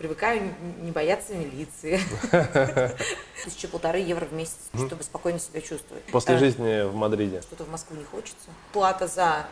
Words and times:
Привыкаю 0.00 0.54
не 0.80 0.92
бояться 0.92 1.34
милиции. 1.34 2.00
Тысяча 3.44 3.68
полторы 3.68 3.98
евро 3.98 4.24
в 4.24 4.32
месяц, 4.32 4.56
чтобы 4.74 5.02
спокойно 5.02 5.38
себя 5.38 5.60
чувствовать. 5.60 6.02
После 6.04 6.38
жизни 6.38 6.88
в 6.88 6.94
Мадриде. 6.94 7.42
Что-то 7.42 7.64
в 7.64 7.68
Москву 7.70 7.98
не 7.98 8.04
хочется. 8.04 8.48
Плата 8.72 9.06
за 9.06 9.44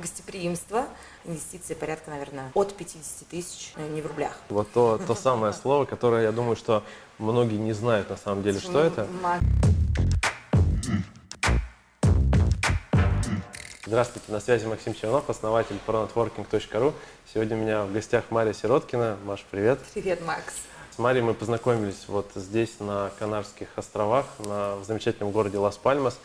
гостеприимство, 0.00 0.86
инвестиции 1.24 1.74
порядка, 1.74 2.10
наверное, 2.10 2.50
от 2.52 2.74
50 2.74 3.28
тысяч, 3.28 3.74
э, 3.76 3.88
не 3.90 4.02
в 4.02 4.06
рублях. 4.08 4.36
Вот 4.48 4.72
то, 4.72 4.98
то 5.06 5.14
самое 5.14 5.52
слово, 5.52 5.84
которое, 5.84 6.24
я 6.24 6.32
думаю, 6.32 6.56
что 6.56 6.82
многие 7.18 7.58
не 7.58 7.72
знают 7.72 8.10
на 8.10 8.16
самом 8.16 8.42
деле, 8.42 8.58
что 8.58 8.80
это. 8.80 9.06
Здравствуйте, 13.92 14.32
на 14.32 14.40
связи 14.40 14.64
Максим 14.64 14.94
Чернов, 14.94 15.28
основатель 15.28 15.76
pronetworking.ru. 15.86 16.94
Сегодня 17.30 17.58
у 17.58 17.60
меня 17.60 17.84
в 17.84 17.92
гостях 17.92 18.24
Мария 18.30 18.54
Сироткина. 18.54 19.18
Маш, 19.26 19.44
привет. 19.50 19.80
Привет, 19.92 20.24
Макс. 20.24 20.54
С 20.96 20.98
Марией 20.98 21.22
мы 21.22 21.34
познакомились 21.34 22.04
вот 22.08 22.30
здесь, 22.34 22.80
на 22.80 23.10
Канарских 23.18 23.68
островах, 23.76 24.24
на, 24.38 24.76
в 24.76 24.84
замечательном 24.84 25.30
городе 25.30 25.58
Лас-Пальмас. 25.58 26.18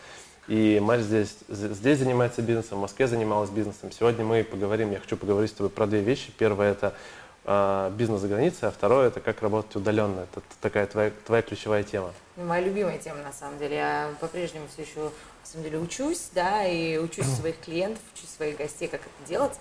И 0.48 0.80
Марь 0.82 1.02
здесь, 1.02 1.40
здесь 1.50 2.00
занимается 2.00 2.42
бизнесом, 2.42 2.78
в 2.78 2.82
Москве 2.84 3.06
занималась 3.06 3.50
бизнесом. 3.50 3.92
Сегодня 3.92 4.24
мы 4.24 4.46
поговорим, 4.46 4.94
я 4.94 5.02
хочу 5.02 5.18
поговорить 5.18 5.52
с 5.52 5.54
тобой 5.56 5.70
про 5.70 5.88
две 5.88 6.00
вещи. 6.00 6.32
Первое– 6.38 6.72
это 6.74 6.94
э, 7.44 7.92
бизнес 7.98 8.22
за 8.22 8.30
границей, 8.30 8.70
а 8.70 8.72
второе– 8.72 9.08
это 9.10 9.20
как 9.20 9.42
работать 9.42 9.76
удаленно. 9.76 10.22
Это 10.22 10.42
такая 10.62 10.88
твоя, 10.88 11.12
твоя 11.26 11.42
ключевая 11.42 11.84
тема. 11.84 12.14
Моя 12.38 12.62
любимая 12.64 12.98
тема, 12.98 13.24
на 13.24 13.34
самом 13.34 13.60
деле. 13.60 13.76
Я 13.76 14.10
по-прежнему 14.22 14.68
все 14.72 14.84
еще, 14.84 15.12
самом 15.48 15.64
деле, 15.64 15.80
учусь, 15.80 16.30
да, 16.34 16.66
и 16.66 16.98
учусь 16.98 17.28
своих 17.28 17.60
клиентов, 17.60 18.02
учусь 18.16 18.30
своих 18.30 18.58
гостей, 18.58 18.88
как 18.88 19.02
это 19.02 19.28
делать. 19.28 19.54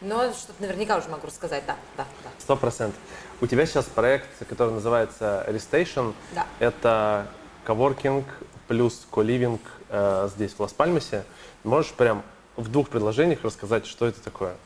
Но 0.00 0.32
что-то 0.32 0.60
наверняка 0.60 0.96
уже 0.96 1.08
могу 1.08 1.26
рассказать, 1.26 1.64
да, 1.66 1.76
да, 1.96 2.04
да. 2.24 2.30
Сто 2.38 2.56
процентов. 2.56 2.98
У 3.40 3.46
тебя 3.46 3.66
сейчас 3.66 3.84
проект, 3.84 4.28
который 4.48 4.72
называется 4.72 5.44
Restation. 5.48 6.14
Да. 6.34 6.46
Это 6.58 7.28
коворкинг 7.64 8.26
плюс 8.66 9.06
коливинг 9.10 9.60
э, 9.90 10.28
здесь, 10.34 10.52
в 10.52 10.60
Лас-Пальмасе. 10.60 11.24
Можешь 11.62 11.92
прям 11.92 12.22
в 12.56 12.68
двух 12.70 12.88
предложениях 12.88 13.44
рассказать, 13.44 13.86
что 13.86 14.06
это 14.06 14.20
такое? 14.20 14.56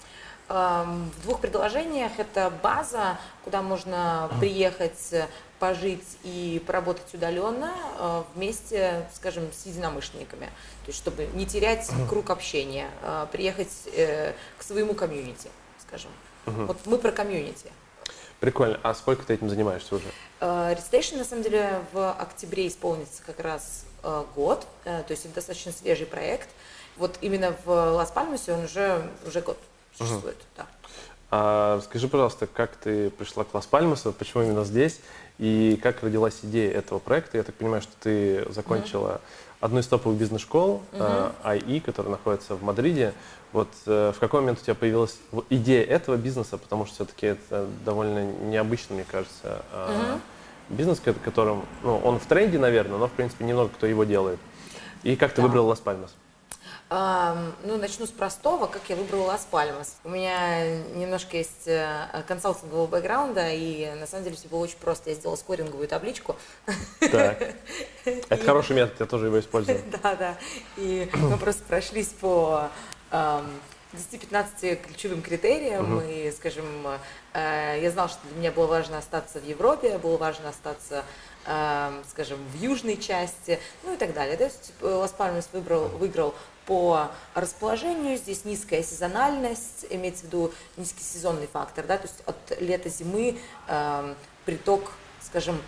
Эм, 0.49 1.11
в 1.11 1.23
двух 1.23 1.41
предложениях 1.41 2.13
это 2.19 2.53
база, 2.63 3.19
куда 3.45 3.63
можно 3.63 4.31
приехать, 4.39 5.13
пожить 5.59 6.19
и 6.23 6.63
поработать 6.67 7.15
удаленно 7.15 7.73
э, 7.99 8.23
вместе, 8.35 9.09
скажем, 9.15 9.51
с 9.53 9.67
единомышленниками. 9.67 10.47
То 10.47 10.89
есть, 10.89 10.99
чтобы 10.99 11.27
не 11.35 11.47
терять 11.47 11.91
круг 12.09 12.31
общения, 12.31 12.89
э, 13.03 13.27
приехать 13.33 13.73
э, 13.93 14.35
к 14.59 14.63
своему 14.63 14.95
комьюнити, 14.95 15.49
скажем. 15.87 16.11
Вот 16.45 16.79
мы 16.87 16.99
про 16.99 17.11
комьюнити. 17.11 17.73
Прикольно. 18.39 18.79
А 18.83 18.95
сколько 18.95 19.25
ты 19.25 19.35
этим 19.35 19.49
занимаешься 19.49 19.97
уже? 19.97 20.05
Restation, 20.41 21.17
на 21.17 21.25
самом 21.25 21.43
деле, 21.43 21.81
в 21.93 22.13
октябре 22.13 22.69
исполнится 22.69 23.23
как 23.25 23.41
раз 23.41 23.85
год, 24.37 24.67
то 24.85 25.07
есть 25.09 25.25
это 25.25 25.35
достаточно 25.35 25.73
свежий 25.73 26.07
проект. 26.07 26.49
Вот 26.97 27.19
именно 27.21 27.57
в 27.65 27.71
Лас-Пальмасе 27.71 28.53
он 28.53 28.65
уже, 28.65 29.11
уже 29.27 29.41
год 29.41 29.59
существует. 29.97 30.37
Uh-huh. 30.37 30.57
Да. 30.59 30.67
А, 31.31 31.81
скажи, 31.85 32.09
пожалуйста, 32.09 32.47
как 32.47 32.77
ты 32.77 33.11
пришла 33.11 33.45
к 33.45 33.53
Лас-Пальмасу, 33.53 34.13
почему 34.13 34.45
именно 34.45 34.65
здесь, 34.65 35.01
и 35.39 35.79
как 35.83 36.03
родилась 36.03 36.41
идея 36.43 36.73
этого 36.73 36.99
проекта? 36.99 37.37
Я 37.37 37.43
так 37.43 37.55
понимаю, 37.55 37.83
что 37.83 37.93
ты 38.01 38.51
закончила 38.51 39.09
uh-huh. 39.09 39.57
одну 39.61 39.81
из 39.81 39.87
топовых 39.87 40.19
бизнес-школ, 40.19 40.83
uh-huh. 40.93 41.33
IE, 41.45 41.81
которая 41.81 42.13
находится 42.13 42.55
в 42.55 42.63
Мадриде. 42.63 43.13
Вот 43.53 43.69
э, 43.87 44.13
в 44.15 44.19
какой 44.19 44.41
момент 44.41 44.61
у 44.61 44.65
тебя 44.65 44.75
появилась 44.75 45.19
идея 45.51 45.85
этого 45.85 46.17
бизнеса, 46.17 46.57
потому 46.59 46.87
что 46.87 46.95
все-таки 46.97 47.27
это 47.27 47.67
довольно 47.85 48.25
необычно, 48.25 48.95
мне 48.95 49.05
кажется, 49.11 49.63
uh-huh. 49.73 50.21
бизнес, 50.71 51.03
которым, 51.23 51.65
ну, 51.83 51.99
он 51.99 52.19
в 52.19 52.27
тренде, 52.27 52.59
наверное, 52.59 52.99
но, 52.99 53.07
в 53.07 53.13
принципе, 53.13 53.45
немного 53.45 53.71
кто 53.71 53.87
его 53.87 54.05
делает. 54.05 54.39
И 55.03 55.17
как 55.17 55.33
ты 55.33 55.43
да. 55.43 55.49
выбрал 55.49 55.67
Лас-Пальмас? 55.67 56.15
Ну, 56.89 57.79
начну 57.79 58.07
с 58.07 58.11
простого, 58.11 58.67
как 58.67 58.83
я 58.89 58.95
выбрала 58.95 59.25
Лас-Пальмас. 59.25 59.97
У 60.05 60.09
меня 60.09 60.79
немножко 60.95 61.37
есть 61.37 61.67
э, 61.67 62.07
консалтингового 62.29 62.87
бэкграунда, 62.87 63.51
и 63.51 63.91
на 63.99 64.07
самом 64.07 64.23
деле 64.23 64.37
все 64.37 64.47
было 64.47 64.61
очень 64.61 64.79
просто. 64.79 65.11
Я 65.11 65.17
сделала 65.17 65.35
скоринговую 65.35 65.89
табличку. 65.89 66.37
Так. 67.01 67.55
Это 68.05 68.45
хороший 68.45 68.77
метод, 68.77 69.01
я 69.01 69.07
тоже 69.07 69.27
его 69.27 69.41
использую. 69.41 69.81
Да, 70.03 70.15
да. 70.15 70.37
И 70.77 71.11
мы 71.15 71.37
просто 71.41 71.65
прошлись 71.65 72.11
по 72.21 72.71
10-15 73.11 74.77
ключевым 74.77 75.23
критериям, 75.23 75.97
угу. 75.99 76.05
и, 76.09 76.31
скажем, 76.31 76.67
э, 77.35 77.81
я 77.83 77.91
знала, 77.91 78.09
что 78.09 78.21
для 78.29 78.39
меня 78.39 78.53
было 78.53 78.67
важно 78.67 78.99
остаться 78.99 79.41
в 79.41 79.45
Европе, 79.45 79.99
было 79.99 80.19
важно 80.19 80.51
остаться, 80.51 81.05
скажем, 82.09 82.39
в 82.53 82.61
южной 82.61 82.97
части, 82.97 83.59
ну 83.83 83.95
и 83.95 83.97
так 83.97 84.15
далее. 84.15 84.37
То 84.37 84.45
есть 84.45 84.73
э, 84.81 84.87
Лас-Пальмас 84.87 85.49
выбрал, 85.53 85.89
выиграл 85.89 86.33
по 86.67 87.11
расположению, 87.35 88.17
здесь 88.17 88.45
низкая 88.45 88.83
сезональность, 88.83 89.87
имеется 89.91 90.23
в 90.23 90.25
виду 90.27 90.53
низкий 90.77 91.05
сезонный 91.05 91.47
фактор, 91.47 91.87
да, 91.87 91.97
то 91.97 92.07
есть 92.09 92.23
от 92.27 92.61
лета-зимы 92.61 93.39
э, 93.69 94.15
приток, 94.45 94.93
скажем, 95.23 95.61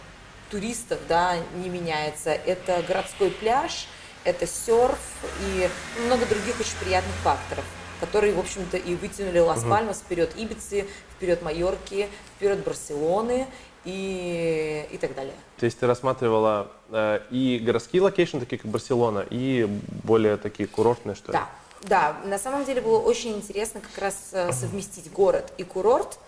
туристов, 0.51 0.99
да, 1.09 1.37
не 1.57 1.69
меняется. 1.69 2.31
Это 2.31 2.83
городской 2.87 3.31
пляж, 3.31 3.87
это 4.25 4.47
серф 4.47 4.99
и 5.47 5.69
много 6.07 6.27
других 6.27 6.59
очень 6.61 6.77
приятных 6.81 7.15
факторов 7.17 7.65
которые, 8.01 8.33
в 8.33 8.39
общем-то, 8.39 8.77
и 8.77 8.95
вытянули 8.95 9.41
Лас-Пальмас 9.41 9.99
вперед 9.99 10.33
Ибицы, 10.37 10.87
вперед 11.17 11.43
Майорки, 11.43 12.09
вперед 12.37 12.63
Барселоны 12.65 13.49
и, 13.85 14.87
и 14.91 14.99
так 14.99 15.15
далее. 15.15 15.35
То 15.59 15.65
есть 15.65 15.79
ты 15.79 15.87
рассматривала 15.87 16.71
и 16.91 17.63
городские 17.65 18.03
location, 18.03 18.39
такие 18.39 18.59
как 18.59 18.71
Барселона, 18.71 19.25
и 19.29 19.67
более 20.05 20.37
такие 20.37 20.69
курортные, 20.69 21.15
что 21.15 21.33
ли? 21.33 21.39
Да, 21.39 21.49
да. 21.83 22.17
На 22.25 22.39
самом 22.39 22.65
деле 22.65 22.81
было 22.81 22.99
очень 22.99 23.37
интересно 23.37 23.81
как 23.81 23.99
раз 23.99 24.31
э, 24.33 24.53
совместить 24.53 25.11
город 25.13 25.53
и 25.59 25.65
курорт. 25.65 26.19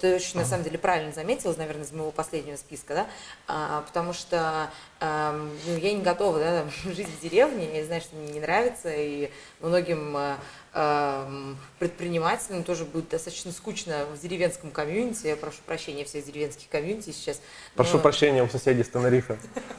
Ты 0.00 0.16
очень, 0.16 0.40
на 0.40 0.44
самом 0.44 0.64
деле, 0.64 0.76
правильно 0.76 1.12
заметила, 1.12 1.54
наверное, 1.56 1.84
из 1.84 1.92
моего 1.92 2.10
последнего 2.10 2.56
списка, 2.56 2.94
да, 2.94 3.06
а, 3.46 3.82
потому 3.82 4.12
что 4.12 4.70
а, 4.98 5.32
ну, 5.66 5.76
я 5.76 5.92
не 5.92 6.02
готова 6.02 6.38
да, 6.40 6.64
жить 6.92 7.08
в 7.08 7.20
деревне, 7.22 7.78
я 7.78 7.84
знаю, 7.84 8.00
что 8.00 8.16
мне 8.16 8.32
не 8.32 8.40
нравится, 8.40 8.92
и 8.92 9.30
многим 9.60 10.16
а, 10.16 10.38
предпринимателям 11.78 12.62
тоже 12.62 12.84
будет 12.84 13.08
достаточно 13.08 13.50
скучно 13.50 14.06
в 14.14 14.20
деревенском 14.20 14.70
комьюнити. 14.70 15.26
Я 15.26 15.36
прошу 15.36 15.58
прощения 15.66 16.04
всех 16.04 16.24
деревенских 16.24 16.68
комьюнити 16.68 17.10
сейчас. 17.10 17.40
Прошу 17.74 17.96
но... 17.96 18.02
прощения 18.02 18.44
у 18.44 18.48
соседей 18.48 18.84
с 18.84 18.88
Тенерифе. 18.88 19.38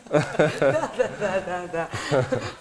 Да, 0.10 0.26
да, 0.60 0.92
да, 0.98 1.44
да, 1.46 1.68
да. 1.72 1.90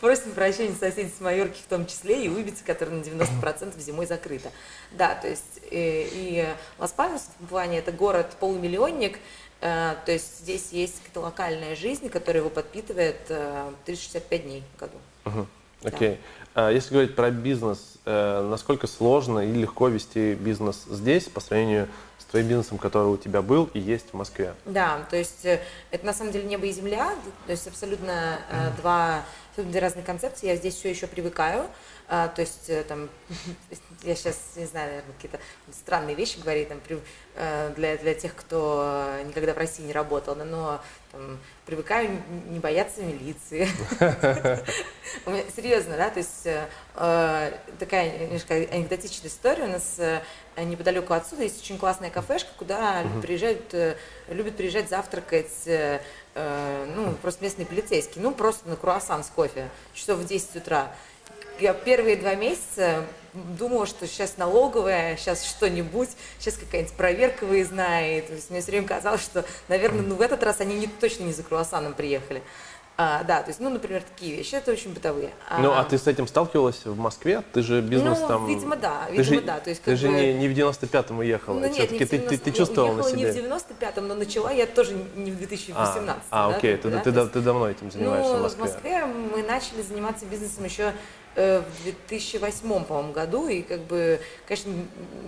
Просим 0.00 0.32
прощения 0.32 0.74
соседей 0.74 1.12
с 1.16 1.20
Майорки 1.20 1.58
в 1.58 1.66
том 1.66 1.86
числе 1.86 2.24
и 2.24 2.28
Уйбицы, 2.28 2.62
которая 2.64 2.96
на 2.96 3.02
90% 3.02 3.78
зимой 3.80 4.06
закрыта. 4.06 4.50
Да, 4.92 5.14
то 5.16 5.26
есть 5.26 5.60
э, 5.70 6.06
и 6.12 6.46
Лас-Пальмас 6.78 7.30
в 7.40 7.46
плане 7.46 7.78
это 7.78 7.90
город-полумиллионник, 7.90 9.18
э, 9.60 9.94
то 10.04 10.12
есть 10.12 10.40
здесь 10.40 10.70
есть 10.70 10.98
какая-то 10.98 11.20
локальная 11.20 11.74
жизнь, 11.74 12.08
которая 12.08 12.42
его 12.42 12.50
подпитывает 12.50 13.20
365 13.84 14.40
э, 14.40 14.44
дней 14.44 14.62
в 14.76 14.80
году. 14.80 15.46
Окей. 15.84 16.12
Okay. 16.12 16.18
А 16.54 16.70
если 16.70 16.92
говорить 16.92 17.14
про 17.14 17.30
бизнес, 17.30 17.98
э, 18.04 18.48
насколько 18.50 18.88
сложно 18.88 19.40
и 19.40 19.52
легко 19.52 19.86
вести 19.88 20.34
бизнес 20.34 20.84
здесь 20.88 21.24
по 21.24 21.38
сравнению 21.38 21.88
с 22.18 22.24
твоим 22.24 22.48
бизнесом, 22.48 22.78
который 22.78 23.06
у 23.06 23.16
тебя 23.16 23.42
был 23.42 23.70
и 23.74 23.78
есть 23.78 24.06
в 24.10 24.14
Москве? 24.14 24.54
Да, 24.64 25.06
то 25.08 25.16
есть 25.16 25.44
э, 25.44 25.60
это 25.92 26.04
на 26.04 26.12
самом 26.12 26.32
деле 26.32 26.46
небо 26.48 26.66
и 26.66 26.72
земля, 26.72 27.12
то 27.46 27.52
есть 27.52 27.68
абсолютно 27.68 28.40
э, 28.50 28.70
два 28.80 29.22
две 29.56 29.80
разные 29.80 30.04
концепции. 30.04 30.46
Я 30.46 30.56
здесь 30.56 30.74
все 30.74 30.90
еще 30.90 31.06
привыкаю, 31.06 31.66
а, 32.08 32.28
то 32.28 32.40
есть 32.40 32.70
там 32.86 33.08
я 34.02 34.14
сейчас 34.14 34.38
не 34.56 34.66
знаю, 34.66 34.88
наверное, 34.88 35.14
какие-то 35.14 35.40
странные 35.72 36.16
вещи 36.16 36.38
говорить 36.38 36.68
там 36.68 36.80
для 37.76 37.96
для 37.96 38.14
тех, 38.14 38.34
кто 38.34 39.12
никогда 39.24 39.54
в 39.54 39.58
России 39.58 39.82
не 39.82 39.92
работал, 39.92 40.34
но 40.34 40.80
там, 41.12 41.38
привыкаю 41.64 42.22
не 42.50 42.58
бояться 42.58 43.02
милиции. 43.02 43.66
Серьезно, 45.56 45.96
да, 45.96 46.10
то 46.10 46.18
есть 46.18 46.46
э, 46.46 47.58
такая 47.78 48.18
немножко 48.18 48.54
анекдотичная 48.54 49.30
история. 49.30 49.64
У 49.64 49.68
нас 49.68 49.94
э, 49.98 50.20
неподалеку 50.56 51.14
отсюда 51.14 51.44
есть 51.44 51.62
очень 51.62 51.78
классная 51.78 52.10
кафешка, 52.10 52.50
куда 52.58 53.04
приезжают, 53.22 53.72
э, 53.72 53.96
любят 54.28 54.56
приезжать 54.56 54.88
завтракать 54.88 55.68
ну, 56.94 57.14
просто 57.20 57.42
местные 57.42 57.66
полицейские, 57.66 58.22
ну, 58.22 58.30
просто 58.30 58.68
на 58.68 58.76
круассан 58.76 59.24
с 59.24 59.28
кофе, 59.28 59.68
часов 59.92 60.20
в 60.20 60.26
10 60.26 60.54
утра. 60.56 60.94
Я 61.60 61.74
первые 61.74 62.16
два 62.16 62.34
месяца 62.34 63.04
думала, 63.34 63.86
что 63.86 64.06
сейчас 64.06 64.36
налоговая, 64.36 65.16
сейчас 65.16 65.44
что-нибудь, 65.44 66.10
сейчас 66.38 66.54
какая-нибудь 66.54 66.94
проверка 66.94 67.44
выездная. 67.44 68.18
И, 68.18 68.20
то 68.22 68.32
есть 68.34 68.50
мне 68.50 68.60
все 68.60 68.70
время 68.70 68.86
казалось, 68.86 69.22
что, 69.22 69.44
наверное, 69.68 70.02
ну, 70.02 70.14
в 70.14 70.20
этот 70.20 70.42
раз 70.42 70.60
они 70.60 70.76
не, 70.76 70.86
точно 70.86 71.24
не 71.24 71.32
за 71.32 71.42
круассаном 71.42 71.94
приехали. 71.94 72.42
А, 73.00 73.22
да, 73.22 73.42
то 73.42 73.50
есть, 73.50 73.60
ну, 73.60 73.70
например, 73.70 74.02
такие 74.02 74.34
вещи, 74.34 74.56
это 74.56 74.72
очень 74.72 74.92
бытовые. 74.92 75.30
Ну, 75.60 75.70
а 75.70 75.84
ты 75.84 75.98
с 75.98 76.08
этим 76.08 76.26
сталкивалась 76.26 76.84
в 76.84 76.98
Москве? 76.98 77.44
Ты 77.52 77.62
же 77.62 77.80
бизнес 77.80 78.18
ну, 78.18 78.26
там... 78.26 78.46
видимо, 78.48 78.74
да, 78.74 79.04
ты 79.06 79.18
видимо, 79.18 79.36
же, 79.36 79.40
да. 79.40 79.60
То 79.60 79.70
есть, 79.70 79.82
ты 79.82 79.92
как 79.92 80.00
же 80.00 80.08
бы... 80.08 80.14
не, 80.14 80.34
не 80.34 80.48
в 80.48 80.52
95-м 80.52 81.20
уехала, 81.20 81.54
Ну, 81.54 81.60
нет, 81.60 81.74
все-таки 81.74 81.98
не 81.98 82.04
в 82.04 82.08
ты, 82.08 82.16
90... 82.18 82.44
ты, 82.44 82.50
ты 82.50 82.56
чувствовала 82.58 82.94
на 82.96 83.04
себе. 83.04 83.18
не 83.18 83.26
в 83.26 83.36
95-м, 83.36 84.08
но 84.08 84.14
начала 84.16 84.50
я 84.50 84.66
тоже 84.66 84.94
не 85.14 85.30
в 85.30 85.38
2018. 85.38 86.22
А, 86.30 86.48
а 86.48 86.50
да, 86.50 86.56
окей, 86.56 86.72
как 86.72 86.82
ты, 86.82 86.88
бы, 86.88 86.94
да, 86.94 87.00
ты, 87.02 87.12
да- 87.12 87.20
есть- 87.20 87.32
ты 87.34 87.40
давно 87.40 87.70
этим 87.70 87.92
занимаешься 87.92 88.32
ну, 88.32 88.38
в 88.38 88.42
Москве. 88.42 88.64
в 88.64 88.66
Москве 88.66 89.04
мы 89.06 89.42
начали 89.44 89.82
заниматься 89.82 90.26
бизнесом 90.26 90.64
еще 90.64 90.92
в 91.38 91.82
2008, 91.84 92.84
по-моему, 92.84 93.12
году, 93.12 93.46
и 93.46 93.62
как 93.62 93.80
бы, 93.82 94.20
конечно, 94.46 94.72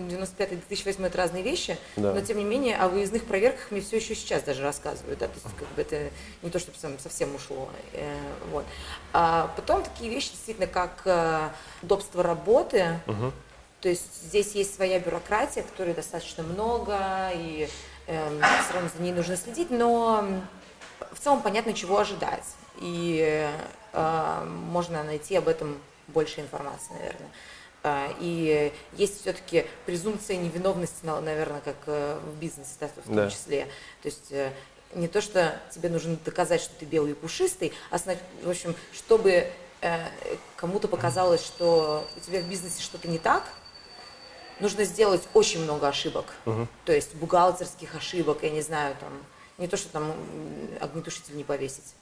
95-2008 0.09 1.05
это 1.05 1.17
разные 1.17 1.41
вещи, 1.43 1.77
Да. 1.95 2.13
но 2.13 2.21
тем 2.21 2.37
не 2.37 2.43
менее 2.43 2.75
о 2.77 2.89
выездных 2.89 3.23
проверках 3.25 3.71
мне 3.71 3.79
все 3.81 3.97
еще 3.97 4.13
сейчас 4.15 4.43
даже 4.43 4.61
рассказывают, 4.63 5.19
да, 5.19 5.27
то 5.27 5.33
есть 5.33 5.55
как 5.57 5.67
бы 5.69 5.81
это 5.81 6.09
не 6.41 6.49
то, 6.49 6.59
чтобы 6.59 6.77
совсем 6.99 7.33
ушло, 7.35 7.69
э, 7.93 8.17
вот. 8.51 8.65
А 9.13 9.51
потом 9.55 9.83
такие 9.83 10.09
вещи 10.09 10.31
действительно, 10.31 10.67
как 10.67 11.01
э, 11.05 11.49
удобство 11.81 12.23
работы, 12.23 12.99
Мгм. 13.05 13.31
то 13.79 13.87
есть 13.89 14.23
здесь 14.23 14.51
есть 14.53 14.75
своя 14.75 14.99
бюрократия, 14.99 15.63
которой 15.63 15.93
достаточно 15.93 16.43
много, 16.43 17.29
и 17.35 17.69
все 18.05 18.73
равно 18.73 18.89
за 18.95 19.01
ней 19.01 19.13
нужно 19.13 19.37
следить, 19.37 19.71
но 19.71 20.25
в 21.13 21.19
целом 21.19 21.41
понятно, 21.41 21.73
чего 21.73 21.99
ожидать. 21.99 22.43
И 22.81 23.49
э, 23.93 24.45
можно 24.45 25.03
найти 25.03 25.35
об 25.37 25.47
этом 25.47 25.77
больше 26.07 26.41
информации, 26.41 26.93
наверное. 26.93 27.29
А, 27.83 28.13
И 28.19 28.71
есть 28.93 29.21
все-таки 29.21 29.65
презумпция 29.85 30.37
невиновности, 30.37 31.03
на- 31.03 31.19
наверное, 31.21 31.61
как 31.61 31.77
э, 31.87 32.19
в 32.23 32.35
бизнесе, 32.37 32.71
да, 32.79 32.87
в 32.89 32.91
том 33.05 33.15
Да. 33.15 33.29
числе. 33.29 33.65
То 34.03 34.07
есть 34.07 34.31
э, 34.31 34.51
не 34.93 35.07
то, 35.07 35.19
что 35.21 35.59
тебе 35.73 35.89
нужно 35.89 36.15
доказать, 36.23 36.61
что 36.61 36.73
ты 36.75 36.85
белый 36.85 37.11
и 37.11 37.15
пушистый, 37.15 37.73
а, 37.89 37.97
в 37.97 38.49
общем, 38.49 38.75
чтобы 38.93 39.47
э, 39.81 40.05
кому-то 40.57 40.87
показалось, 40.87 41.43
что 41.43 42.07
у 42.15 42.19
тебя 42.19 42.41
в 42.41 42.47
бизнесе 42.47 42.83
что-то 42.83 43.07
не 43.07 43.17
так, 43.17 43.43
нужно 44.59 44.83
сделать 44.83 45.23
очень 45.33 45.63
много 45.63 45.87
ошибок. 45.87 46.25
Мгм. 46.45 46.67
То 46.85 46.93
есть 46.93 47.15
бухгалтерских 47.15 47.95
ошибок, 47.95 48.43
я 48.43 48.51
не 48.51 48.61
знаю, 48.61 48.95
там, 48.99 49.09
не 49.57 49.67
то, 49.67 49.75
что 49.77 49.89
там 49.89 50.13
огнетушитель 50.79 51.35
не 51.35 51.43
повесить. 51.43 51.95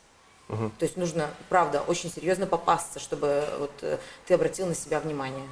То 0.50 0.70
есть 0.82 0.98
нужно, 0.98 1.28
правда, 1.48 1.82
очень 1.86 2.12
серьезно 2.12 2.48
попасться, 2.48 3.00
чтобы 3.00 3.44
вот 3.60 3.72
э, 3.84 4.00
ты 4.26 4.34
обратил 4.34 4.66
на 4.66 4.74
себя 4.74 5.00
внимание. 5.00 5.46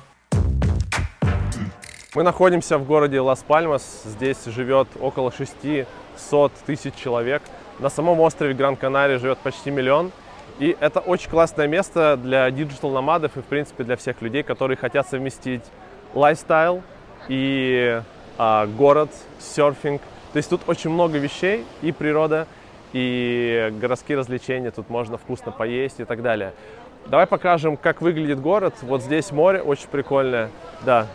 Мы 2.16 2.24
находимся 2.24 2.80
в 2.80 2.86
городе 2.86 3.20
Лас-Пальмас. 3.20 4.02
Здесь 4.06 4.44
живет 4.46 4.88
около 5.00 5.32
600 5.32 6.52
тысяч 6.66 6.96
человек. 6.96 7.44
На 7.78 7.92
самом 7.92 8.20
острове 8.22 8.56
Гран-Канария 8.56 9.20
живет 9.20 9.38
почти 9.38 9.70
миллион. 9.70 10.12
И 10.58 10.76
это 10.80 11.00
очень 11.00 11.30
классное 11.30 11.68
место 11.68 12.18
для 12.18 12.50
digital 12.50 12.94
nomad 12.94 13.25
ов 13.25 13.38
и, 13.38 13.42
в 13.42 13.46
принципе, 13.46 13.84
для 13.84 13.98
всех 13.98 14.20
людей, 14.24 14.42
которые 14.42 14.78
хотят 14.78 15.08
совместить 15.08 15.62
лайфстайл 16.16 16.82
и 17.28 18.02
а, 18.40 18.66
город, 18.66 19.12
серфинг. 19.40 20.02
То 20.34 20.38
есть 20.38 20.50
тут 20.50 20.62
очень 20.66 20.90
много 20.90 21.20
вещей, 21.20 21.66
и 21.84 21.92
природа, 21.92 22.48
и 22.94 23.74
городские 23.80 24.18
развлечения. 24.18 24.72
Тут 24.72 24.90
можно 24.90 25.18
вкусно 25.18 25.52
поесть 25.52 26.00
и 26.00 26.06
так 26.06 26.22
далее. 26.22 26.54
Давай 27.08 27.26
покажем, 27.26 27.78
как 27.78 28.02
выглядит 28.02 28.40
город. 28.40 28.76
Вот 28.82 29.02
здесь 29.02 29.32
море, 29.32 29.62
очень 29.62 29.88
прикольное. 29.88 30.50
Да, 30.86 31.08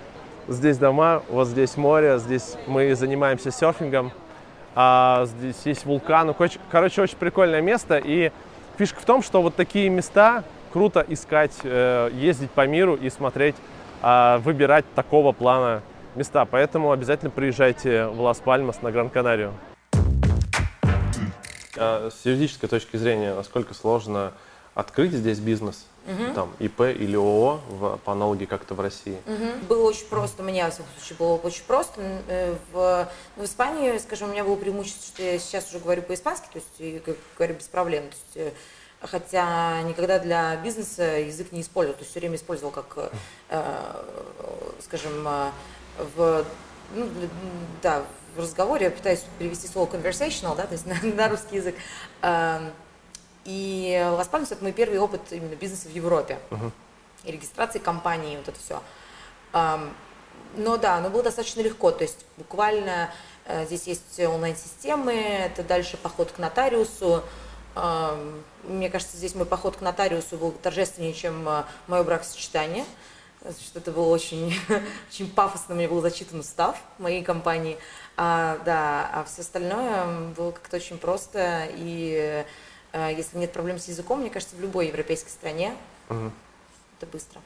Здесь 0.48 0.76
дома, 0.76 1.22
вот 1.28 1.46
здесь 1.46 1.76
море, 1.76 2.18
здесь 2.18 2.56
мы 2.66 2.96
занимаемся 2.96 3.52
серфингом, 3.52 4.10
а 4.74 5.24
здесь 5.26 5.60
есть 5.64 5.86
вулкан. 5.86 6.34
Короче, 6.68 7.02
очень 7.02 7.16
прикольное 7.16 7.60
место. 7.60 8.00
И 8.02 8.32
фишка 8.76 9.00
в 9.00 9.04
том, 9.04 9.22
что 9.22 9.40
вот 9.40 9.54
такие 9.54 9.88
места 9.88 10.42
круто 10.72 11.04
искать, 11.08 11.56
э, 11.62 12.10
ездить 12.12 12.50
по 12.50 12.66
миру 12.66 12.96
и 12.96 13.08
смотреть, 13.08 13.54
а, 14.00 14.38
выбирать 14.38 14.84
такого 14.96 15.30
плана 15.30 15.82
места. 16.16 16.44
Поэтому 16.44 16.90
обязательно 16.90 17.30
приезжайте 17.30 18.06
в 18.06 18.20
Лас-Пальмас 18.20 18.82
на 18.82 18.90
Гран-Канарию. 18.90 19.52
А 21.76 22.10
С 22.10 22.26
юридической 22.26 22.68
точки 22.68 22.96
зрения, 22.96 23.34
насколько 23.34 23.72
сложно 23.74 24.32
открыть 24.74 25.12
здесь 25.12 25.38
бизнес, 25.38 25.86
там 26.34 26.52
ИП 26.58 26.80
или 26.80 27.16
ООО 27.16 27.60
в- 27.68 27.96
по 27.98 28.12
аналогии 28.12 28.44
как-то 28.44 28.74
в 28.74 28.80
России? 28.80 29.16
Было 29.68 29.88
очень 29.88 30.06
просто, 30.06 30.42
у 30.42 30.44
меня, 30.44 30.64
во 30.66 30.70
всяком 30.70 30.86
случае, 30.98 31.16
было 31.18 31.34
очень 31.36 31.62
просто. 31.64 32.00
Э, 32.28 32.56
В, 32.72 33.08
ну, 33.36 33.42
в 33.42 33.46
Испании, 33.46 33.96
скажем, 33.98 34.28
у 34.28 34.32
меня 34.32 34.44
было 34.44 34.56
преимущество, 34.56 35.02
что 35.14 35.22
я 35.22 35.38
сейчас 35.38 35.68
уже 35.70 35.78
говорю 35.78 36.02
по-испански, 36.02 36.46
то 36.52 36.58
есть 36.58 37.04
говорю 37.38 37.54
без 37.54 37.68
проблем. 37.68 38.04
То 38.08 38.16
есть, 38.40 38.52
э, 38.52 39.06
хотя 39.06 39.80
никогда 39.82 40.18
для 40.18 40.56
бизнеса 40.56 41.02
язык 41.20 41.52
не 41.52 41.60
использовал, 41.60 41.94
то 41.96 42.00
есть 42.02 42.10
все 42.10 42.20
время 42.20 42.36
использовал 42.36 42.72
как, 42.72 43.12
э, 43.48 44.02
скажем, 44.80 45.24
в, 46.16 46.44
ну, 46.94 47.08
да, 47.82 48.02
в 48.36 48.40
разговоре 48.40 48.86
я 48.86 48.90
пытаюсь 48.90 49.24
перевести 49.38 49.68
слово 49.68 49.90
conversational, 49.90 50.56
да, 50.56 50.66
то 50.66 50.72
есть 50.72 50.86
на, 50.86 50.96
на 51.02 51.28
русский 51.28 51.56
язык. 51.56 51.74
Эм, 52.22 52.72
И 53.44 54.00
Лас 54.16 54.28
Пальмас 54.28 54.52
это 54.52 54.62
мой 54.62 54.72
первый 54.72 54.98
опыт 54.98 55.20
именно 55.32 55.56
бизнеса 55.56 55.88
в 55.88 55.94
Европе. 55.94 56.38
И 57.24 57.32
регистрации 57.32 57.78
компании, 57.78 58.36
вот 58.36 58.48
это 58.48 58.58
все. 58.58 58.80
Но 60.54 60.76
да, 60.76 60.96
оно 60.96 61.08
было 61.10 61.22
достаточно 61.22 61.60
легко. 61.62 61.90
То 61.90 62.02
есть 62.02 62.24
буквально 62.36 63.10
э, 63.46 63.64
здесь 63.66 63.86
есть 63.86 64.20
онлайн-системы, 64.20 65.12
это 65.12 65.62
дальше 65.62 65.96
поход 65.96 66.30
к 66.32 66.38
нотариусу. 66.38 67.22
Ам, 67.74 68.42
Мне 68.64 68.90
кажется, 68.90 69.16
здесь 69.16 69.34
мой 69.34 69.46
поход 69.46 69.76
к 69.76 69.80
нотариусу 69.80 70.36
был 70.36 70.52
торжественнее, 70.52 71.14
чем 71.14 71.48
э, 71.48 71.64
мое 71.86 72.02
бракосочетание. 72.04 72.84
Что 73.50 73.80
это 73.80 73.90
было 73.90 74.08
очень, 74.08 74.54
очень 75.10 75.30
пафосно, 75.30 75.74
меня 75.74 75.88
был 75.88 76.00
зачитан 76.00 76.40
устав 76.40 76.80
моей 76.98 77.24
компании. 77.24 77.76
А, 78.16 78.58
да, 78.64 79.10
а 79.12 79.24
все 79.24 79.42
остальное 79.42 80.28
было 80.36 80.52
как-то 80.52 80.76
очень 80.76 80.98
просто. 80.98 81.68
И 81.74 82.44
э, 82.92 83.14
если 83.16 83.38
нет 83.38 83.52
проблем 83.52 83.78
с 83.78 83.88
языком, 83.88 84.20
мне 84.20 84.30
кажется, 84.30 84.54
в 84.54 84.60
любой 84.60 84.88
европейской 84.88 85.30
стране 85.30 85.74
это 86.08 87.10
быстро. 87.10 87.40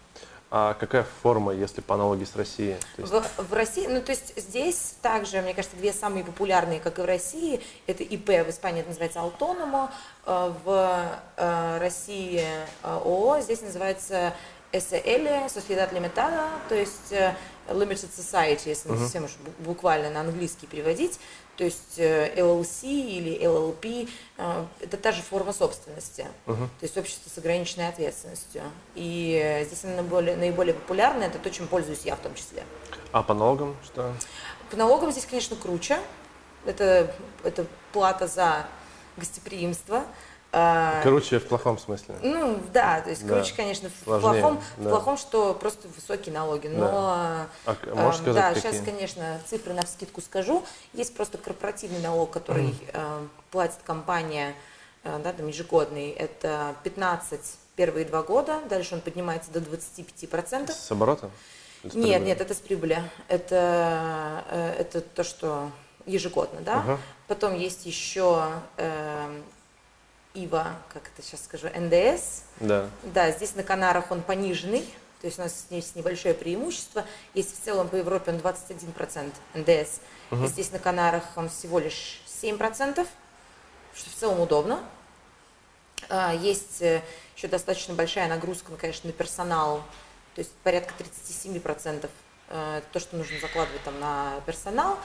А 0.49 0.75
какая 0.75 1.05
форма, 1.23 1.53
если 1.53 1.81
по 1.81 1.97
аналогии 1.97 2.25
с 2.25 2.37
Россией? 2.37 2.77
Есть- 2.99 3.13
В, 3.13 3.49
в 3.49 3.53
России, 3.53 3.89
ну 3.89 4.01
то 4.01 4.13
есть 4.13 4.33
здесь 4.41 4.95
также, 5.03 5.43
мне 5.43 5.55
кажется, 5.55 5.77
две 5.77 5.93
самые 5.93 6.25
популярные, 6.25 6.79
как 6.79 7.01
и 7.01 7.03
в 7.03 7.05
России, 7.05 7.61
это 7.89 8.05
ИП, 8.05 8.29
в 8.29 8.51
Испании 8.51 8.81
это 8.81 8.91
называется 8.91 9.19
Autonomo, 9.19 9.91
э, 10.25 10.53
в 10.65 11.21
э, 11.37 11.79
России 11.79 12.43
э, 12.43 12.67
ООО, 12.83 13.41
здесь 13.41 13.61
называется 13.63 14.35
SL, 14.79 15.47
Sociedad 15.49 15.93
Limitada, 15.93 16.49
то 16.69 16.75
есть 16.75 17.11
э, 17.13 17.35
Limited 17.69 18.11
Society, 18.17 18.69
если 18.69 18.89
мы 18.89 18.97
совсем 18.99 19.25
уж 19.25 19.31
бу- 19.33 19.65
буквально 19.65 20.11
на 20.11 20.21
английский 20.21 20.67
переводить, 20.67 21.19
то 21.57 21.65
есть 21.65 21.99
э, 21.99 22.35
LLC 22.37 22.83
или 22.85 23.41
LLP, 23.43 24.09
э, 24.39 24.65
это 24.81 24.97
та 24.97 25.13
же 25.13 25.23
форма 25.23 25.53
собственности, 25.53 26.27
то 26.45 26.83
есть 26.83 26.97
общество 26.97 27.31
с 27.31 27.39
ограниченной 27.39 27.89
ответственностью. 27.89 28.63
И 28.95 29.63
здесь 29.67 29.85
она 29.85 29.97
наиболее, 30.03 30.37
наиболее 30.37 30.75
популярная, 30.75 31.29
это 31.29 31.39
то, 31.39 31.51
чем 31.51 31.67
пользуюсь 31.67 32.03
я 32.05 32.15
в 32.17 32.21
том 32.21 32.35
числе. 32.35 32.63
А 33.13 33.23
по 33.23 33.35
налогам 33.35 33.77
что? 33.85 34.13
По 34.71 34.77
налогам 34.77 35.11
здесь, 35.13 35.27
конечно, 35.27 35.57
круче. 35.57 35.99
Это, 36.67 37.15
это 37.45 37.65
плата 37.93 38.27
за 38.27 38.67
гостеприимство. 39.17 40.05
А, 40.59 41.03
Короче, 41.03 41.39
в 41.39 41.47
плохом 41.49 41.79
смысле. 41.79 42.15
Ну, 42.23 42.59
да, 42.73 43.03
то 43.03 43.11
есть 43.11 43.27
Да. 43.27 43.35
круче, 43.35 43.53
конечно, 43.55 43.91
в 43.91 44.05
Сложнее, 44.05 44.41
плохом, 44.41 44.63
в 44.79 44.83
да. 44.85 44.89
плохом, 44.89 45.19
что 45.19 45.53
просто 45.53 45.87
высокие 45.89 46.33
налоги. 46.35 46.69
Но, 46.69 47.47
А 47.67 47.75
к- 47.75 47.95
можешь 47.95 48.21
эм, 48.21 48.23
сказать, 48.23 48.35
да, 48.35 48.55
какие? 48.55 48.73
сейчас, 48.73 48.83
конечно, 48.87 49.39
цифры 49.47 49.75
на 49.75 49.83
скидку 49.87 50.23
скажу. 50.23 50.65
Есть 50.95 51.15
просто 51.15 51.37
корпоративный 51.37 52.01
налог, 52.01 52.31
который 52.31 52.75
э, 52.91 53.27
платит 53.51 53.77
компания, 53.85 54.55
э, 55.05 55.21
да, 55.23 55.35
там 55.35 55.47
ежегодный. 55.47 56.09
Это 56.13 56.75
15 56.85 57.59
первые 57.75 58.07
два 58.07 58.23
года, 58.23 58.61
дальше 58.71 58.95
он 58.95 59.03
поднимается 59.03 59.51
до 59.51 59.61
25%. 59.61 60.71
С 60.73 60.91
оборотом? 60.91 61.31
Или 61.83 61.93
с 61.93 61.95
Нет, 61.95 62.23
нет, 62.23 62.41
это 62.41 62.55
с 62.55 62.61
прибыли. 62.61 63.03
Это, 63.29 64.43
э, 64.49 64.75
это 64.79 65.03
то, 65.03 65.23
что 65.23 65.71
ежегодно, 66.07 66.63
да. 66.63 66.79
Ага. 66.79 66.99
Потом 67.29 67.55
есть 67.55 67.85
еще 67.85 68.49
эм, 68.79 69.45
ИВА, 70.45 70.77
как 70.93 71.11
это 71.15 71.27
сейчас 71.27 71.45
скажу, 71.45 71.69
НДС. 71.69 72.43
Да. 72.61 72.89
Да, 73.03 73.31
здесь 73.31 73.55
на 73.55 73.63
Канарах 73.63 74.11
он 74.11 74.23
пониженный, 74.23 74.83
то 75.21 75.27
есть 75.27 75.39
у 75.39 75.43
нас 75.43 75.67
есть 75.71 75.97
небольшое 75.97 76.35
преимущество. 76.35 77.05
Есть 77.35 77.59
в 77.59 77.65
целом 77.65 77.89
по 77.89 77.97
Европе 77.97 78.33
он 78.33 78.39
21% 78.39 79.33
НДС. 79.55 80.01
И 80.31 80.47
здесь 80.47 80.73
на 80.73 80.79
Канарах 80.79 81.25
он 81.37 81.49
всего 81.49 81.79
лишь 81.79 82.21
7%, 82.43 83.07
что 83.95 84.11
в 84.11 84.15
целом 84.15 84.41
удобно. 84.41 84.81
А, 86.09 86.35
Есть 86.35 86.83
э, 86.83 87.03
еще 87.37 87.49
достаточно 87.49 87.95
большая 87.95 88.29
нагрузка, 88.29 88.71
ну, 88.71 88.77
конечно, 88.77 89.09
на 89.09 89.13
персонал, 89.13 89.83
то 90.35 90.41
есть 90.41 90.53
порядка 90.63 90.93
37% 91.03 92.09
э, 92.49 92.83
то, 92.93 93.01
что 93.01 93.17
нужно 93.17 93.41
закладывать 93.41 93.83
там 93.83 93.99
на 93.99 94.41
персонал. 94.45 94.99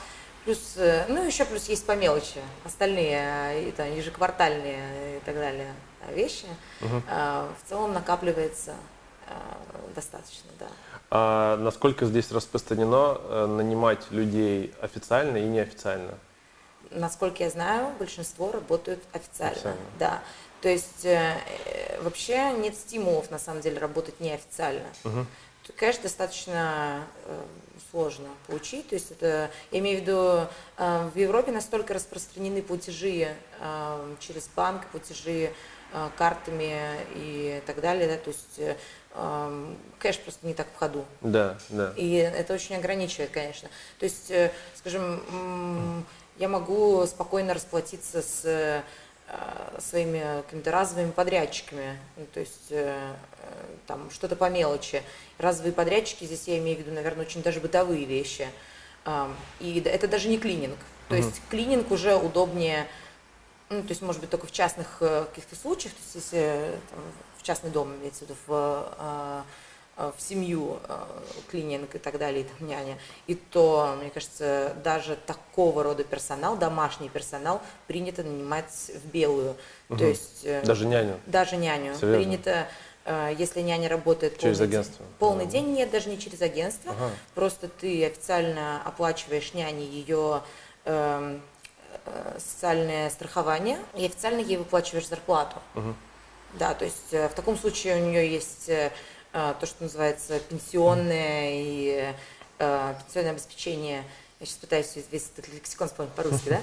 Плюс, 0.45 0.73
э, 0.77 1.05
ну 1.07 1.23
еще 1.23 1.45
плюс 1.45 1.69
есть 1.69 1.85
по 1.85 1.95
мелочи, 1.95 2.41
остальные, 2.65 3.69
это 3.69 3.83
ежеквартальные 3.83 5.17
и 5.17 5.19
так 5.25 5.35
далее 5.35 5.73
вещи. 6.09 6.47
Угу. 6.81 7.03
В 7.07 7.69
целом 7.69 7.93
накапливается 7.93 8.73
достаточно, 9.95 10.49
да. 10.59 10.67
А 11.09 11.57
насколько 11.57 12.05
здесь 12.05 12.31
распространено 12.31 13.17
э, 13.19 13.45
нанимать 13.45 14.09
людей 14.11 14.73
официально 14.81 15.37
и 15.37 15.43
неофициально? 15.43 16.17
Насколько 16.89 17.43
я 17.43 17.49
знаю, 17.49 17.93
большинство 17.99 18.51
работают 18.51 19.03
официально. 19.13 19.53
официально. 19.53 19.81
Да. 19.99 20.21
То 20.61 20.69
есть 20.69 21.05
э, 21.05 21.35
вообще 22.01 22.53
нет 22.53 22.75
стимулов 22.75 23.29
на 23.29 23.39
самом 23.39 23.61
деле 23.61 23.79
работать 23.79 24.19
неофициально. 24.19 24.87
Угу. 25.03 25.25
Конечно, 25.77 26.03
достаточно 26.03 27.07
э, 27.25 27.41
сложно 27.91 28.27
получить. 28.47 28.89
То 28.89 28.95
есть 28.95 29.11
это, 29.11 29.51
я 29.71 29.79
имею 29.79 29.99
в 29.99 30.01
виду, 30.01 30.47
э, 30.77 31.09
в 31.13 31.17
Европе 31.17 31.51
настолько 31.51 31.93
распространены 31.93 32.61
платежи 32.61 33.35
э, 33.59 34.15
через 34.19 34.47
банк, 34.55 34.87
платежи 34.87 35.51
э, 35.93 36.09
картами 36.17 36.81
и 37.15 37.61
так 37.65 37.81
далее. 37.81 38.07
Да, 38.07 38.17
то 38.17 38.29
есть 38.29 38.59
э, 38.59 38.75
кэш 39.99 40.19
просто 40.19 40.47
не 40.47 40.53
так 40.53 40.67
в 40.73 40.77
ходу. 40.77 41.05
Да, 41.21 41.57
да. 41.69 41.93
И 41.95 42.13
это 42.13 42.53
очень 42.53 42.75
ограничивает, 42.75 43.31
конечно. 43.31 43.69
То 43.99 44.05
есть, 44.05 44.31
э, 44.31 44.51
скажем, 44.75 46.05
я 46.37 46.47
могу 46.47 47.05
спокойно 47.05 47.53
расплатиться 47.53 48.21
с 48.21 48.45
э, 48.45 48.81
своими 49.79 50.41
какими-то 50.43 50.71
разовыми 50.71 51.11
подрядчиками, 51.11 51.97
ну, 52.17 52.25
то 52.33 52.39
есть 52.39 52.67
э, 52.69 53.13
там 53.87 54.09
что-то 54.11 54.35
по 54.35 54.49
мелочи. 54.49 55.03
Разовые 55.37 55.73
подрядчики, 55.73 56.25
здесь 56.25 56.47
я 56.47 56.57
имею 56.59 56.77
в 56.77 56.81
виду, 56.81 56.91
наверное, 56.91 57.25
очень 57.25 57.41
даже 57.41 57.59
бытовые 57.59 58.05
вещи. 58.05 58.47
И 59.59 59.81
это 59.83 60.07
даже 60.07 60.29
не 60.29 60.37
клининг. 60.37 60.77
То 61.09 61.15
угу. 61.15 61.23
есть 61.23 61.41
клининг 61.49 61.89
уже 61.91 62.15
удобнее, 62.15 62.87
ну, 63.69 63.81
то 63.81 63.89
есть, 63.89 64.01
может 64.01 64.21
быть, 64.21 64.29
только 64.29 64.45
в 64.45 64.51
частных 64.51 64.99
каких-то 64.99 65.55
случаях, 65.55 65.93
то 65.93 65.99
есть, 66.01 66.15
если 66.15 66.79
там, 66.89 66.99
в 67.37 67.43
частный 67.43 67.71
дом, 67.71 67.95
имеется 67.95 68.25
в 68.25 68.29
виду, 68.29 68.35
в, 68.45 69.43
в 70.09 70.21
семью, 70.21 70.79
а, 70.87 71.07
клининг 71.49 71.95
и 71.95 71.97
так 71.97 72.17
далее, 72.17 72.41
и 72.41 72.43
там 72.43 72.67
няня, 72.67 72.97
и 73.27 73.35
то, 73.35 73.95
мне 73.99 74.09
кажется, 74.09 74.75
даже 74.83 75.15
такого 75.15 75.83
рода 75.83 76.03
персонал, 76.03 76.57
домашний 76.57 77.09
персонал, 77.09 77.61
принято 77.87 78.23
нанимать 78.23 78.91
в 79.03 79.07
белую. 79.07 79.55
Угу. 79.89 79.97
То 79.97 80.05
есть, 80.05 80.41
э, 80.43 80.63
даже 80.63 80.85
няню? 80.85 81.19
Даже 81.25 81.57
няню. 81.57 81.95
Серьезно? 81.95 82.17
Принято 82.17 82.67
если 83.39 83.61
няня 83.61 83.89
работает 83.89 84.37
через 84.37 84.59
полный 84.59 84.69
агентство. 84.69 85.03
День, 85.03 85.15
полный 85.17 85.43
ага. 85.45 85.51
день, 85.51 85.73
нет, 85.73 85.89
даже 85.89 86.07
не 86.07 86.19
через 86.19 86.39
агентство. 86.39 86.91
Ага. 86.91 87.09
Просто 87.33 87.67
ты 87.67 88.05
официально 88.05 88.79
оплачиваешь 88.85 89.55
няне 89.55 89.87
ее 89.87 90.43
э, 90.85 91.39
социальное 92.37 93.09
страхование 93.09 93.79
и 93.95 94.05
официально 94.05 94.39
ей 94.39 94.57
выплачиваешь 94.57 95.07
зарплату. 95.07 95.55
Угу. 95.75 95.95
Да, 96.53 96.73
то 96.73 96.85
есть 96.85 97.11
э, 97.13 97.29
в 97.29 97.33
таком 97.33 97.57
случае 97.57 98.01
у 98.01 98.05
нее 98.05 98.29
есть 98.29 98.67
э, 98.67 98.91
э, 98.91 98.91
то, 99.31 99.65
что 99.65 99.83
называется 99.83 100.39
пенсионное 100.39 101.51
и 101.53 102.13
пенсионное 102.57 103.31
обеспечение. 103.31 104.03
Я 104.39 104.45
сейчас 104.47 104.57
пытаюсь 104.57 104.95
весь 105.11 105.29
этот 105.35 105.53
лексикон 105.53 105.87
вспомнить 105.87 106.13
по-русски, 106.13 106.49
да? 106.49 106.61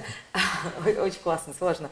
Очень 1.01 1.21
классно, 1.21 1.53
сложно. 1.57 1.89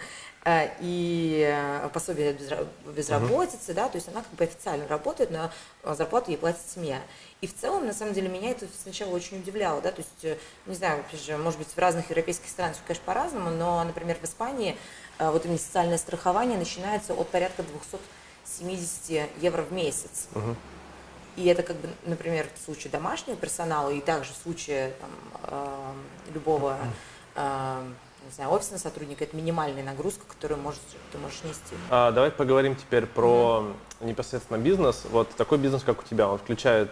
И 0.81 1.89
пособие 1.93 2.37
безработицы, 2.85 3.73
да, 3.73 3.87
то 3.87 3.95
есть 3.95 4.07
она 4.09 4.21
как 4.21 4.31
бы 4.33 4.43
официально 4.43 4.87
работает, 4.87 5.31
но 5.31 5.49
зарплату 5.95 6.31
ей 6.31 6.37
платит 6.37 6.59
семья. 6.73 7.01
И 7.39 7.47
в 7.47 7.55
целом, 7.55 7.85
на 7.85 7.93
самом 7.93 8.13
деле, 8.13 8.29
меня 8.29 8.51
это 8.51 8.65
сначала 8.81 9.11
очень 9.11 9.39
удивляло, 9.39 9.79
да, 9.81 9.91
то 9.91 10.01
есть, 10.01 10.39
не 10.65 10.75
знаю, 10.75 11.01
опять 11.01 11.23
же, 11.23 11.37
может 11.37 11.59
быть, 11.59 11.67
в 11.67 11.77
разных 11.77 12.09
европейских 12.09 12.49
странах, 12.49 12.77
конечно, 12.85 13.05
по-разному, 13.05 13.49
но, 13.51 13.83
например, 13.83 14.17
в 14.21 14.25
Испании 14.25 14.77
а, 15.19 15.31
вот 15.31 15.45
именно 15.45 15.59
социальное 15.59 15.97
страхование 15.97 16.57
начинается 16.57 17.13
от 17.13 17.29
порядка 17.29 17.63
270 18.59 19.29
евро 19.41 19.61
в 19.61 19.71
месяц. 19.71 20.27
Угу. 20.33 20.55
И 21.37 21.45
это 21.45 21.63
как 21.63 21.75
бы, 21.77 21.89
например, 22.05 22.47
в 22.55 22.65
случае 22.65 22.91
домашнего 22.91 23.37
персонала 23.37 23.89
и 23.89 24.01
также 24.01 24.31
в 24.33 24.37
случае 24.43 24.93
там, 24.99 25.09
э, 25.43 26.33
любого 26.33 26.77
э, 27.35 27.83
не 28.25 28.33
знаю, 28.33 28.51
офисного 28.51 28.79
сотрудника, 28.79 29.23
это 29.23 29.37
минимальная 29.37 29.83
нагрузка, 29.83 30.25
которую 30.27 30.59
можешь, 30.59 30.81
ты 31.11 31.17
можешь 31.17 31.43
нести. 31.43 31.75
А, 31.89 32.11
давай 32.11 32.31
поговорим 32.31 32.75
теперь 32.75 33.05
про 33.05 33.63
mm-hmm. 34.01 34.05
непосредственно 34.07 34.57
бизнес. 34.57 35.03
Вот 35.11 35.29
такой 35.35 35.59
бизнес, 35.59 35.83
как 35.83 35.99
у 35.99 36.03
тебя, 36.03 36.27
он 36.27 36.37
включает 36.37 36.89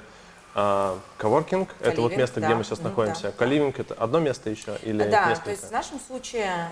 а, 0.53 0.97
коворкинг– 1.17 1.75
это 1.81 2.00
вот 2.00 2.15
место, 2.15 2.39
да. 2.39 2.47
где 2.47 2.55
мы 2.55 2.63
сейчас 2.63 2.79
находимся. 2.79 3.24
Да. 3.24 3.31
Каливинг– 3.31 3.79
это 3.79 3.95
одно 3.95 4.19
место 4.19 4.50
еще 4.50 4.77
или 4.83 5.00
Да, 5.00 5.29
несколько? 5.29 5.45
то 5.45 5.51
есть 5.51 5.67
в 5.67 5.71
нашем 5.71 6.00
случае, 6.00 6.71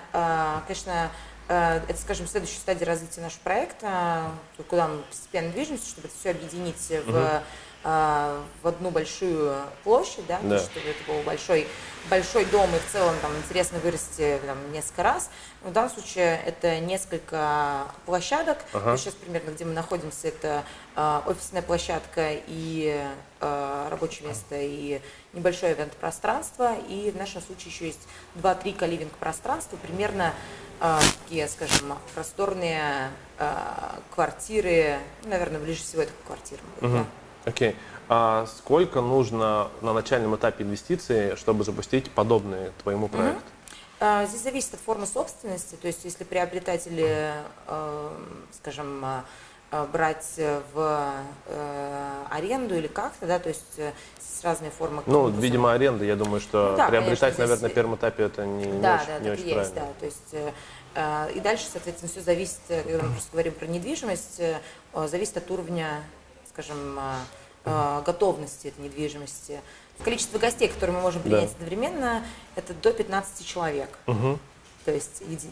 конечно, 0.66 0.92
Э, 0.92 1.08
это, 1.46 1.96
скажем, 2.00 2.26
следующая 2.26 2.58
стадия 2.58 2.86
развития 2.86 3.20
нашего 3.20 3.40
проекта, 3.40 4.30
куда 4.68 4.88
мы 4.88 5.02
постепенно 5.02 5.50
движемся, 5.50 5.88
чтобы 5.88 6.08
это 6.08 6.16
все 6.18 6.30
объединить 6.30 6.90
в, 7.06 7.08
угу. 7.08 8.44
в 8.62 8.68
одну 8.68 8.90
большую 8.90 9.54
площадь, 9.82 10.26
да, 10.26 10.40
да. 10.42 10.58
чтобы 10.58 10.88
это 10.88 11.04
был 11.06 11.22
большой, 11.22 11.66
большой 12.08 12.46
дом 12.46 12.74
и 12.74 12.78
в 12.78 12.92
целом 12.92 13.14
там 13.20 13.30
интересно 13.36 13.78
вырасти 13.78 14.40
там, 14.46 14.72
несколько 14.72 15.02
раз. 15.02 15.30
в 15.62 15.70
данном 15.70 15.90
случае 15.90 16.40
это 16.46 16.80
несколько 16.80 17.88
площадок. 18.06 18.58
Ага. 18.72 18.96
сейчас 18.96 19.14
примерно, 19.14 19.50
где 19.50 19.66
мы 19.66 19.74
находимся, 19.74 20.28
это 20.28 20.64
э, 20.96 21.20
офисная 21.26 21.62
площадка 21.62 22.30
и 22.46 23.06
э, 23.40 23.88
рабочее 23.90 24.28
место, 24.28 24.56
и 24.58 25.00
небольшое 25.34 25.74
ивент-пространство. 25.74 26.74
И 26.88 27.10
в 27.10 27.16
нашем 27.16 27.42
случае 27.42 27.70
еще 27.70 27.86
есть 27.88 28.08
2-3 28.36 28.76
каливинг 28.76 29.12
пространства, 29.12 29.76
примерно 29.76 30.32
такие, 30.80 31.48
скажем, 31.48 31.94
просторные 32.14 33.10
а, 33.38 34.00
квартиры, 34.14 34.98
наверное, 35.24 35.60
ближе 35.60 35.82
всего 35.82 36.02
это 36.02 36.12
к 36.12 36.26
квартирам. 36.26 36.64
Угу. 36.80 37.06
Окей. 37.46 37.70
Okay. 37.70 37.76
А 38.08 38.46
сколько 38.46 39.00
нужно 39.00 39.68
на 39.80 39.92
начальном 39.92 40.36
этапе 40.36 40.64
инвестиций, 40.64 41.36
чтобы 41.36 41.64
запустить 41.64 42.10
подобный 42.10 42.70
твоему 42.82 43.08
проекту? 43.08 43.42
Угу. 44.00 44.26
Здесь 44.26 44.42
зависит 44.42 44.74
от 44.74 44.80
формы 44.80 45.06
собственности, 45.06 45.76
то 45.76 45.86
есть 45.86 46.04
если 46.04 46.24
приобретатели, 46.24 47.32
скажем, 48.52 49.22
брать 49.92 50.40
в 50.72 51.12
аренду 52.30 52.76
или 52.76 52.86
как-то, 52.86 53.26
да, 53.26 53.38
то 53.38 53.48
есть 53.48 53.74
с 53.76 54.44
разной 54.44 54.70
формой. 54.70 55.02
Ну, 55.06 55.28
видимо, 55.28 55.72
аренда, 55.72 56.04
я 56.04 56.16
думаю, 56.16 56.40
что 56.40 56.70
ну, 56.72 56.76
да, 56.76 56.88
приобретать, 56.88 57.20
конечно, 57.20 57.42
наверное, 57.42 57.56
здесь... 57.56 57.70
на 57.70 57.74
первом 57.74 57.94
этапе 57.96 58.24
это 58.24 58.46
не, 58.46 58.64
да, 58.64 58.70
не 58.70 58.74
очень, 58.74 59.06
да, 59.06 59.18
не 59.20 59.30
очень 59.30 59.42
есть, 59.44 59.54
правильно. 59.54 59.74
Да, 59.74 59.86
то 60.00 60.06
есть 60.06 60.54
Э, 60.94 61.30
и 61.34 61.40
дальше, 61.40 61.66
соответственно, 61.70 62.10
все 62.10 62.20
зависит, 62.20 62.60
э, 62.68 62.82
когда 62.82 63.02
мы 63.02 63.12
просто 63.12 63.30
говорим 63.32 63.52
про 63.52 63.66
недвижимость, 63.66 64.40
э, 64.40 64.60
зависит 65.06 65.36
от 65.36 65.50
уровня, 65.50 66.02
скажем, 66.48 67.00
готовности 68.04 68.68
этой 68.68 68.84
недвижимости. 68.84 69.62
Количество 70.04 70.38
гостей, 70.38 70.68
которые 70.68 70.94
мы 70.94 71.00
можем 71.00 71.22
принять 71.22 71.48
да. 71.48 71.54
одновременно, 71.54 72.22
это 72.56 72.74
до 72.74 72.92
15 72.92 73.46
человек. 73.46 73.88
Угу. 74.06 74.38
То 74.84 74.92
есть 74.92 75.22
еди, 75.22 75.48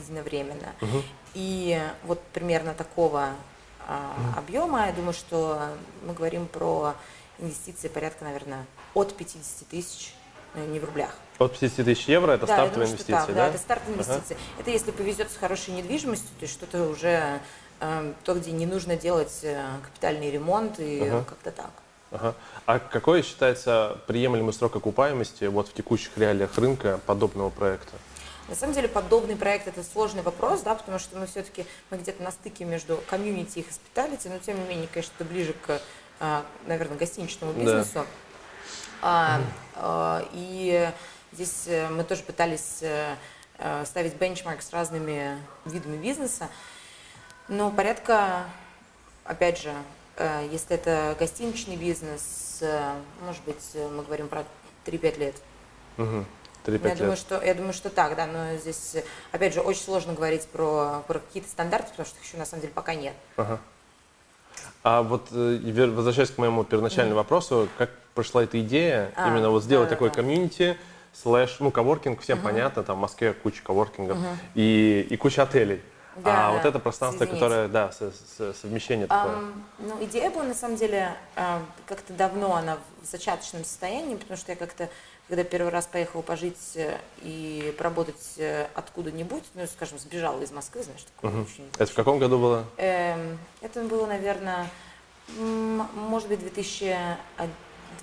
единовременно. 0.00 0.72
Угу. 0.80 1.02
И 1.34 1.82
вот 2.04 2.22
примерно 2.32 2.74
такого. 2.74 3.30
Объема, 4.36 4.86
я 4.86 4.92
думаю, 4.92 5.12
что 5.12 5.60
мы 6.04 6.12
говорим 6.14 6.46
про 6.46 6.94
инвестиции 7.38 7.88
порядка, 7.88 8.24
наверное, 8.24 8.66
от 8.94 9.16
50 9.16 9.68
тысяч, 9.68 10.14
не 10.54 10.80
в 10.80 10.84
рублях. 10.84 11.14
От 11.38 11.56
50 11.56 11.84
тысяч 11.84 12.08
евро 12.08 12.32
это 12.32 12.46
да, 12.46 12.54
стартовые 12.54 12.72
думаю, 12.72 12.88
инвестиции, 12.88 13.12
так, 13.12 13.26
да? 13.28 13.34
Да, 13.34 13.48
это 13.48 13.58
стартовые 13.58 13.94
инвестиции. 13.94 14.34
Ага. 14.34 14.60
Это 14.60 14.70
если 14.70 14.90
повезет 14.90 15.30
с 15.30 15.36
хорошей 15.36 15.74
недвижимостью, 15.74 16.28
то 16.38 16.42
есть 16.42 16.54
что-то 16.54 16.88
уже 16.88 17.40
э, 17.80 18.12
то, 18.24 18.34
где 18.34 18.50
не 18.50 18.66
нужно 18.66 18.96
делать 18.96 19.40
э, 19.42 19.64
капитальный 19.82 20.30
ремонт 20.30 20.80
и 20.80 21.00
ага. 21.00 21.24
как-то 21.24 21.50
так. 21.52 21.70
Ага. 22.10 22.34
А 22.66 22.78
какой 22.78 23.22
считается 23.22 23.98
приемлемый 24.06 24.52
срок 24.52 24.76
окупаемости 24.76 25.44
вот 25.44 25.68
в 25.68 25.74
текущих 25.74 26.16
реалиях 26.16 26.56
рынка 26.56 26.98
подобного 27.06 27.50
проекта? 27.50 27.92
На 28.48 28.54
самом 28.54 28.74
деле 28.74 28.88
подобный 28.88 29.36
проект 29.36 29.68
это 29.68 29.82
сложный 29.82 30.22
вопрос, 30.22 30.62
да, 30.62 30.74
потому 30.74 30.98
что 30.98 31.18
мы 31.18 31.26
все-таки 31.26 31.66
мы 31.90 31.98
где-то 31.98 32.22
на 32.22 32.30
стыке 32.30 32.64
между 32.64 33.02
комьюнити 33.08 33.58
и 33.58 33.62
хоспиталити, 33.62 34.28
но 34.28 34.38
тем 34.38 34.58
не 34.58 34.68
менее, 34.68 34.88
конечно, 34.92 35.12
это 35.18 35.24
ближе 35.24 35.52
к, 35.52 35.80
э, 36.20 36.42
наверное, 36.66 36.96
гостиничному 36.96 37.52
бизнесу. 37.52 37.94
Да. 37.94 38.06
А, 39.00 39.40
а, 39.76 40.28
и 40.32 40.90
Здесь 41.32 41.64
э, 41.66 41.88
мы 41.88 42.04
тоже 42.04 42.22
пытались 42.22 42.78
э, 42.80 43.14
э, 43.58 43.84
ставить 43.84 44.14
бенчмарк 44.14 44.62
с 44.62 44.72
разными 44.72 45.38
видами 45.66 45.96
бизнеса, 45.96 46.48
но 47.48 47.70
порядка, 47.70 48.44
опять 49.24 49.60
же, 49.60 49.72
если 50.50 50.74
это 50.74 51.16
гостиничный 51.18 51.76
бизнес, 51.76 52.62
может 53.22 53.42
быть, 53.44 53.64
мы 53.74 54.02
говорим 54.02 54.28
про 54.28 54.44
3-5 54.84 55.18
лет. 55.18 55.36
Угу. 55.96 56.24
3-5 56.68 56.82
я 56.82 56.88
лет. 56.88 56.98
Думаю, 56.98 57.16
что, 57.16 57.42
я 57.42 57.54
думаю, 57.54 57.72
что 57.72 57.90
так, 57.90 58.16
да, 58.16 58.26
но 58.26 58.56
здесь, 58.56 58.96
опять 59.32 59.54
же, 59.54 59.60
очень 59.60 59.82
сложно 59.82 60.12
говорить 60.12 60.46
про, 60.48 61.02
про 61.06 61.18
какие-то 61.18 61.48
стандарты, 61.48 61.90
потому 61.90 62.06
что 62.06 62.18
их 62.18 62.24
еще 62.24 62.36
на 62.36 62.46
самом 62.46 62.62
деле 62.62 62.72
пока 62.74 62.94
нет. 62.94 63.14
Ага. 63.36 63.58
А 64.82 65.02
вот 65.02 65.30
возвращаясь 65.30 66.30
к 66.30 66.38
моему 66.38 66.64
первоначальному 66.64 67.14
mm. 67.14 67.22
вопросу, 67.22 67.68
как 67.78 67.90
прошла 68.14 68.44
эта 68.44 68.60
идея, 68.60 69.12
а, 69.16 69.28
именно 69.28 69.50
вот 69.50 69.62
сделать 69.62 69.88
да, 69.88 69.94
такой 69.94 70.08
да. 70.10 70.16
комьюнити, 70.16 70.76
слэш, 71.12 71.56
ну, 71.60 71.70
коворкинг, 71.70 72.20
всем 72.20 72.38
uh-huh. 72.38 72.42
понятно, 72.42 72.82
там 72.82 72.96
в 72.96 73.00
Москве 73.00 73.32
куча 73.32 73.62
коворкингов 73.62 74.18
uh-huh. 74.18 74.36
и, 74.54 75.06
и 75.08 75.16
куча 75.16 75.42
отелей. 75.42 75.82
Да, 76.16 76.48
а 76.48 76.52
вот 76.52 76.64
это 76.64 76.78
пространство, 76.80 77.24
соединить. 77.24 77.40
которое, 77.40 77.68
да, 77.68 77.92
со, 77.92 78.10
со, 78.36 78.52
совмещение 78.52 79.06
такое. 79.06 79.36
Um, 79.36 79.52
ну, 79.78 80.04
идея 80.04 80.30
была, 80.30 80.44
на 80.44 80.54
самом 80.54 80.76
деле, 80.76 81.14
uh, 81.36 81.60
как-то 81.86 82.12
давно 82.12 82.56
она 82.56 82.78
в 83.02 83.06
зачаточном 83.06 83.64
состоянии, 83.64 84.16
потому 84.16 84.36
что 84.36 84.50
я 84.50 84.56
как-то, 84.56 84.88
когда 85.28 85.44
первый 85.44 85.70
раз 85.70 85.86
поехала 85.86 86.22
пожить 86.22 86.76
э, 86.76 86.98
и 87.22 87.74
поработать 87.76 88.34
э, 88.38 88.66
откуда-нибудь, 88.74 89.44
ну, 89.54 89.66
скажем, 89.66 89.98
сбежала 89.98 90.40
из 90.40 90.50
Москвы, 90.50 90.82
знаешь, 90.82 91.04
такое 91.14 91.42
очень... 91.42 91.68
Это 91.78 91.90
в 91.90 91.94
каком 91.94 92.18
году 92.18 92.38
было? 92.38 92.64
Um, 92.78 93.36
это 93.60 93.82
было, 93.84 94.06
наверное, 94.06 94.68
может 95.36 96.28
быть, 96.28 96.40
2011 96.40 97.18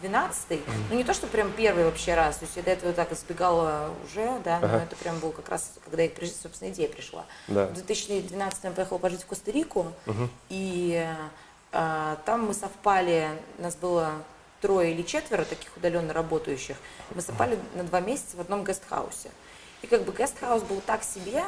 12 0.02 0.60
ну 0.90 0.96
не 0.98 1.04
то, 1.04 1.14
что 1.14 1.26
прям 1.28 1.52
первый 1.52 1.86
вообще 1.86 2.16
раз, 2.16 2.38
то 2.38 2.46
есть 2.46 2.58
я 2.58 2.64
до 2.64 2.72
этого 2.72 2.94
так 2.94 3.12
избегала 3.14 3.92
уже, 4.04 4.30
да, 4.44 4.60
но 4.60 4.68
ага. 4.68 4.84
это 4.84 4.96
прям 4.96 5.20
был 5.20 5.32
как 5.32 5.50
раз, 5.50 5.74
когда, 5.86 6.04
я, 6.04 6.10
собственно, 6.42 6.70
идея 6.70 6.90
пришла. 6.90 7.26
Да. 7.48 7.68
В 7.68 7.74
2012 7.74 8.64
я 8.64 8.72
поехала 8.72 8.98
пожить 8.98 9.24
в 9.24 9.26
Коста-Рику, 9.26 9.94
угу. 10.06 10.30
и 10.50 11.08
а, 11.72 12.18
там 12.26 12.48
мы 12.48 12.54
совпали, 12.54 13.30
нас 13.58 13.76
было 13.76 14.12
трое 14.66 14.94
или 14.94 15.04
четверо 15.04 15.46
таких 15.46 15.78
удаленно 15.78 16.12
работающих, 16.12 16.76
мы 17.14 17.22
совпали 17.22 17.60
на 17.76 17.84
два 17.84 18.00
месяца 18.00 18.36
в 18.36 18.40
одном 18.40 18.66
гестхаусе. 18.66 19.30
И 19.84 19.88
как 19.88 20.02
бы 20.06 20.12
гестхаус 20.12 20.64
был 20.64 20.82
так 20.84 21.04
себе, 21.04 21.44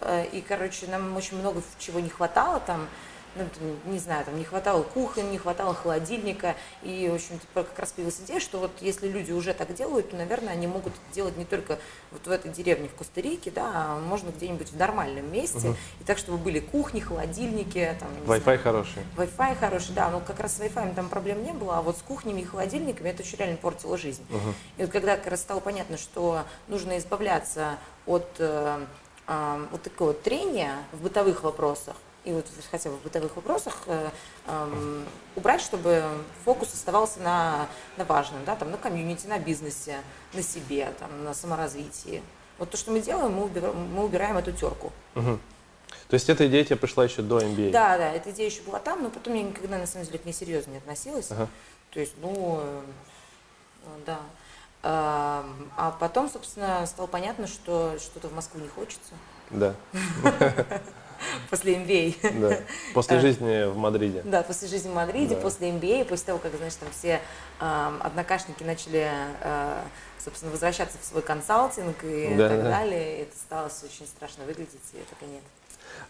э, 0.00 0.26
и, 0.32 0.40
короче, 0.40 0.88
нам 0.88 1.16
очень 1.16 1.38
много 1.38 1.62
чего 1.78 2.00
не 2.00 2.08
хватало 2.08 2.58
там, 2.58 2.88
ну, 3.36 3.92
не 3.92 3.98
знаю, 3.98 4.24
там 4.24 4.38
не 4.38 4.44
хватало 4.44 4.82
кухни, 4.82 5.22
не 5.22 5.38
хватало 5.38 5.74
холодильника, 5.74 6.56
и, 6.82 7.08
в 7.10 7.14
общем-то, 7.14 7.64
как 7.64 7.78
раз 7.78 7.92
появилась 7.92 8.20
идея, 8.20 8.40
что 8.40 8.58
вот 8.58 8.70
если 8.80 9.08
люди 9.08 9.32
уже 9.32 9.54
так 9.54 9.74
делают, 9.74 10.10
то, 10.10 10.16
наверное, 10.16 10.52
они 10.52 10.66
могут 10.66 10.92
делать 11.12 11.36
не 11.36 11.44
только 11.44 11.78
вот 12.10 12.26
в 12.26 12.30
этой 12.30 12.50
деревне 12.50 12.88
в 12.88 12.94
Коста-Рике, 12.94 13.50
да, 13.50 13.70
а 13.74 14.00
можно 14.00 14.30
где-нибудь 14.30 14.72
в 14.72 14.76
нормальном 14.76 15.30
месте, 15.32 15.68
угу. 15.68 15.76
и 16.00 16.04
так, 16.04 16.18
чтобы 16.18 16.38
были 16.38 16.60
кухни, 16.60 17.00
холодильники, 17.00 17.96
там, 17.98 18.08
Wi-Fi 18.26 18.58
хороший. 18.58 19.02
Wi-Fi 19.16 19.56
хороший, 19.56 19.92
да, 19.94 20.10
но 20.10 20.20
как 20.20 20.40
раз 20.40 20.56
с 20.56 20.60
Wi-Fi 20.60 20.94
там 20.94 21.08
проблем 21.08 21.42
не 21.44 21.52
было, 21.52 21.78
а 21.78 21.82
вот 21.82 21.98
с 21.98 22.02
кухнями 22.02 22.40
и 22.40 22.44
холодильниками 22.44 23.10
это 23.10 23.22
очень 23.22 23.38
реально 23.38 23.56
портило 23.56 23.96
жизнь. 23.96 24.24
Угу. 24.30 24.54
И 24.78 24.82
вот 24.82 24.90
когда 24.90 25.16
как 25.16 25.28
раз 25.28 25.40
стало 25.40 25.60
понятно, 25.60 25.96
что 25.96 26.44
нужно 26.68 26.98
избавляться 26.98 27.78
от 28.06 28.28
э, 28.38 28.86
э, 29.26 29.66
вот 29.70 29.82
такого 29.82 30.14
трения 30.14 30.76
в 30.92 31.02
бытовых 31.02 31.42
вопросах, 31.42 31.96
и 32.26 32.32
вот 32.32 32.44
хотя 32.72 32.90
бы 32.90 32.96
в 32.96 33.02
бытовых 33.02 33.36
вопросах 33.36 33.84
э, 33.86 34.10
э, 34.46 35.04
убрать, 35.36 35.60
чтобы 35.60 36.02
фокус 36.44 36.74
оставался 36.74 37.20
на, 37.20 37.68
на 37.96 38.04
важном, 38.04 38.44
да, 38.44 38.56
там, 38.56 38.72
на 38.72 38.76
комьюнити, 38.76 39.28
на 39.28 39.38
бизнесе, 39.38 40.00
на 40.34 40.42
себе, 40.42 40.92
там, 40.98 41.24
на 41.24 41.34
саморазвитии. 41.34 42.22
Вот 42.58 42.70
то, 42.70 42.76
что 42.76 42.90
мы 42.90 43.00
делаем, 43.00 43.32
мы 43.32 43.44
убираем, 43.44 43.76
мы 43.94 44.04
убираем 44.04 44.36
эту 44.36 44.50
терку. 44.50 44.92
Угу. 45.14 45.38
То 46.08 46.14
есть 46.14 46.28
эта 46.28 46.48
идея 46.48 46.64
тебе 46.64 46.76
пришла 46.76 47.04
еще 47.04 47.22
до 47.22 47.38
MBA? 47.38 47.70
Да, 47.70 47.96
да, 47.96 48.10
эта 48.12 48.32
идея 48.32 48.50
еще 48.50 48.62
была 48.62 48.80
там, 48.80 49.04
но 49.04 49.10
потом 49.10 49.34
я 49.34 49.44
никогда, 49.44 49.78
на 49.78 49.86
самом 49.86 50.04
деле, 50.04 50.18
к 50.18 50.24
ней 50.24 50.32
серьезно 50.32 50.72
не 50.72 50.78
относилась. 50.78 51.30
Ага. 51.30 51.48
То 51.92 52.00
есть, 52.00 52.14
ну, 52.20 52.60
э, 52.60 52.82
да. 54.04 54.18
А, 54.82 55.46
а 55.76 55.92
потом, 55.92 56.28
собственно, 56.28 56.84
стало 56.86 57.06
понятно, 57.06 57.46
что 57.46 57.96
что-то 58.00 58.26
в 58.28 58.34
Москву 58.34 58.60
не 58.60 58.68
хочется. 58.68 59.14
Да. 59.50 59.76
после 61.50 61.74
MBA. 61.76 62.40
Да. 62.40 62.58
После 62.94 63.20
жизни 63.20 63.68
в 63.70 63.76
Мадриде. 63.76 64.22
Да, 64.24 64.42
после 64.42 64.68
жизни 64.68 64.88
в 64.88 64.94
Мадриде, 64.94 65.34
да. 65.34 65.40
после 65.40 65.70
MBA, 65.70 66.04
после 66.04 66.26
того, 66.26 66.38
как, 66.38 66.54
знаешь, 66.54 66.74
там 66.74 66.88
все 66.98 67.20
э, 67.60 67.98
однокашники 68.00 68.62
начали, 68.62 69.10
э, 69.40 69.82
собственно, 70.18 70.52
возвращаться 70.52 70.98
в 71.00 71.04
свой 71.04 71.22
консалтинг 71.22 72.04
и 72.04 72.34
да, 72.36 72.48
так 72.48 72.62
да. 72.62 72.70
далее, 72.70 73.22
это 73.22 73.36
стало 73.36 73.68
все 73.68 73.86
очень 73.86 74.06
страшно 74.06 74.44
выглядеть, 74.44 74.80
и 74.92 74.98
так 74.98 75.22
и 75.22 75.26
нет. 75.26 75.42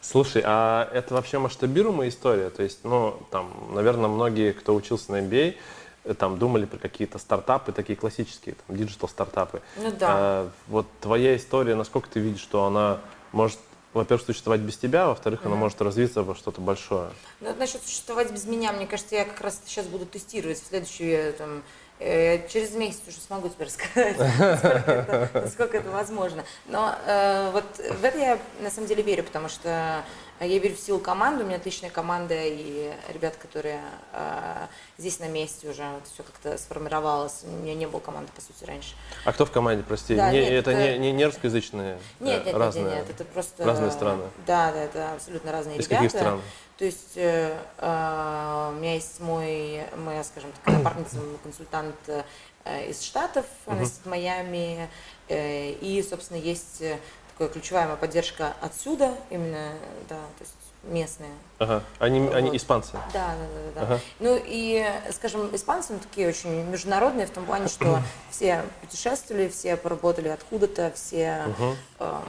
Слушай, 0.01 0.43
а 0.45 0.89
это 0.93 1.15
вообще 1.15 1.39
масштабируемая 1.39 2.09
история? 2.09 2.51
То 2.51 2.63
есть, 2.63 2.81
ну, 2.85 3.19
там, 3.31 3.53
наверное, 3.73 4.09
многие, 4.09 4.53
кто 4.53 4.75
учился 4.75 5.13
на 5.13 5.21
MBA, 5.21 5.57
э, 6.05 6.15
там 6.15 6.39
думали 6.39 6.65
про 6.65 6.79
какие-то 6.79 7.19
стартапы, 7.19 7.73
такие 7.73 7.97
классические, 7.97 8.57
там, 8.67 8.77
digital 8.77 9.09
стартапы. 9.09 9.63
Ну 9.77 9.91
да. 9.93 10.07
А, 10.09 10.51
вот 10.69 10.87
твоя 11.01 11.37
история, 11.37 11.75
насколько 11.75 12.09
ты 12.09 12.21
видишь, 12.21 12.41
что 12.41 12.65
она 12.65 13.01
может 13.33 13.59
во-первых, 13.97 14.25
существовать 14.25 14.61
без 14.61 14.77
тебя, 14.77 15.07
во-вторых, 15.07 15.43
mm-hmm. 15.43 15.47
она 15.47 15.57
может 15.57 15.81
развиться 15.81 16.23
во 16.23 16.35
что-то 16.35 16.61
большое. 16.61 17.11
Ну, 17.41 17.49
вот 17.49 17.59
насчет 17.59 17.83
существовать 17.83 18.31
без 18.31 18.45
меня, 18.45 18.73
мне 18.73 18.87
кажется, 18.87 19.15
я 19.15 19.25
как 19.25 19.41
раз 19.41 19.61
сейчас 19.67 19.87
буду 19.87 20.07
тестировать 20.07 20.63
в 20.63 20.67
следующие 20.67 21.33
там, 21.33 21.63
э, 21.99 22.49
через 22.49 22.73
месяц 22.73 23.01
уже 23.09 23.19
смогу 23.19 23.49
тебе 23.49 23.67
рассказать, 23.67 24.19
насколько 24.19 24.91
это, 24.91 25.31
насколько 25.35 25.77
это 25.77 25.91
возможно. 25.91 26.45
Но 26.67 26.95
э, 27.07 27.51
вот 27.53 27.65
в 27.77 28.05
это 28.05 28.19
я 28.19 28.39
на 28.61 28.71
самом 28.71 28.89
деле 28.89 29.03
верю, 29.03 29.25
потому 29.25 29.49
что 29.49 30.05
я 30.45 30.59
верю 30.59 30.75
в 30.77 30.79
силу 30.79 30.99
команды, 30.99 31.45
у 31.45 31.47
меня 31.47 31.57
отличная 31.57 31.91
команда 31.91 32.35
и 32.37 32.93
ребята, 33.13 33.39
которые 33.39 33.81
э, 34.13 34.67
здесь 34.99 35.19
на 35.19 35.29
месте 35.29 35.69
уже 35.71 35.83
вот 35.89 36.07
все 36.13 36.23
как-то 36.23 36.59
сформировалось. 36.59 37.45
У 37.45 37.51
меня 37.51 37.75
не 37.75 37.87
было 37.87 38.01
команды, 38.01 38.31
по 38.35 38.41
сути, 38.41 38.65
раньше. 38.65 38.95
А 39.25 39.33
кто 39.33 39.47
в 39.47 39.51
команде, 39.51 39.83
прости? 39.83 40.15
Да, 40.15 40.31
не, 40.31 40.41
нет, 40.41 40.53
это, 40.53 40.73
это 40.73 40.99
не, 40.99 41.13
не 41.13 41.25
русскоязычные? 41.25 41.99
Нет, 42.21 42.45
нет, 42.45 42.55
разные, 42.55 42.85
нет, 42.85 42.95
нет, 42.95 43.11
это 43.11 43.25
просто... 43.25 43.65
Разные 43.65 43.91
страны? 43.91 44.25
Да, 44.47 44.73
да, 44.73 44.83
это 44.83 45.13
абсолютно 45.15 45.53
разные 45.53 45.79
Из 45.79 45.87
ребята. 45.87 46.05
каких 46.05 46.11
стран? 46.11 46.43
То 46.77 46.85
есть 46.85 47.17
э, 47.17 47.57
э, 47.79 48.71
у 48.71 48.79
меня 48.79 48.95
есть 48.95 49.19
мой, 49.21 49.85
моя, 49.97 50.23
скажем 50.23 50.51
так, 50.53 50.75
напарница, 50.75 51.17
консультант 51.43 51.97
э, 52.09 52.91
из 52.91 53.03
Штатов, 53.03 53.47
она 53.65 53.81
uh-huh. 53.81 53.85
из 53.85 54.01
Майами, 54.05 54.91
э, 55.29 55.71
и, 55.71 56.03
собственно, 56.03 56.37
есть 56.37 56.83
ключевая 57.39 57.87
моя 57.87 57.97
поддержка 57.97 58.55
отсюда, 58.61 59.15
именно, 59.31 59.73
да, 60.09 60.17
то 60.17 60.45
есть 60.45 60.55
местные. 60.85 61.31
Ага. 61.59 61.83
Они, 61.99 62.21
вот. 62.21 62.35
они 62.35 62.57
испанцы? 62.57 62.93
Да, 63.13 63.35
да, 63.35 63.35
да. 63.35 63.71
да. 63.75 63.83
Ага. 63.83 64.01
Ну 64.21 64.41
и, 64.43 64.85
скажем, 65.13 65.55
испанцы 65.55 65.95
ну, 65.95 65.99
такие 65.99 66.29
очень 66.29 66.65
международные 66.65 67.27
в 67.27 67.31
том 67.31 67.45
плане, 67.45 67.69
что 67.69 68.01
все 68.31 68.65
путешествовали, 68.81 69.49
все 69.49 69.77
поработали 69.77 70.29
откуда-то, 70.29 70.93
все 70.95 71.45
угу. 71.49 71.77
эм, 72.01 72.23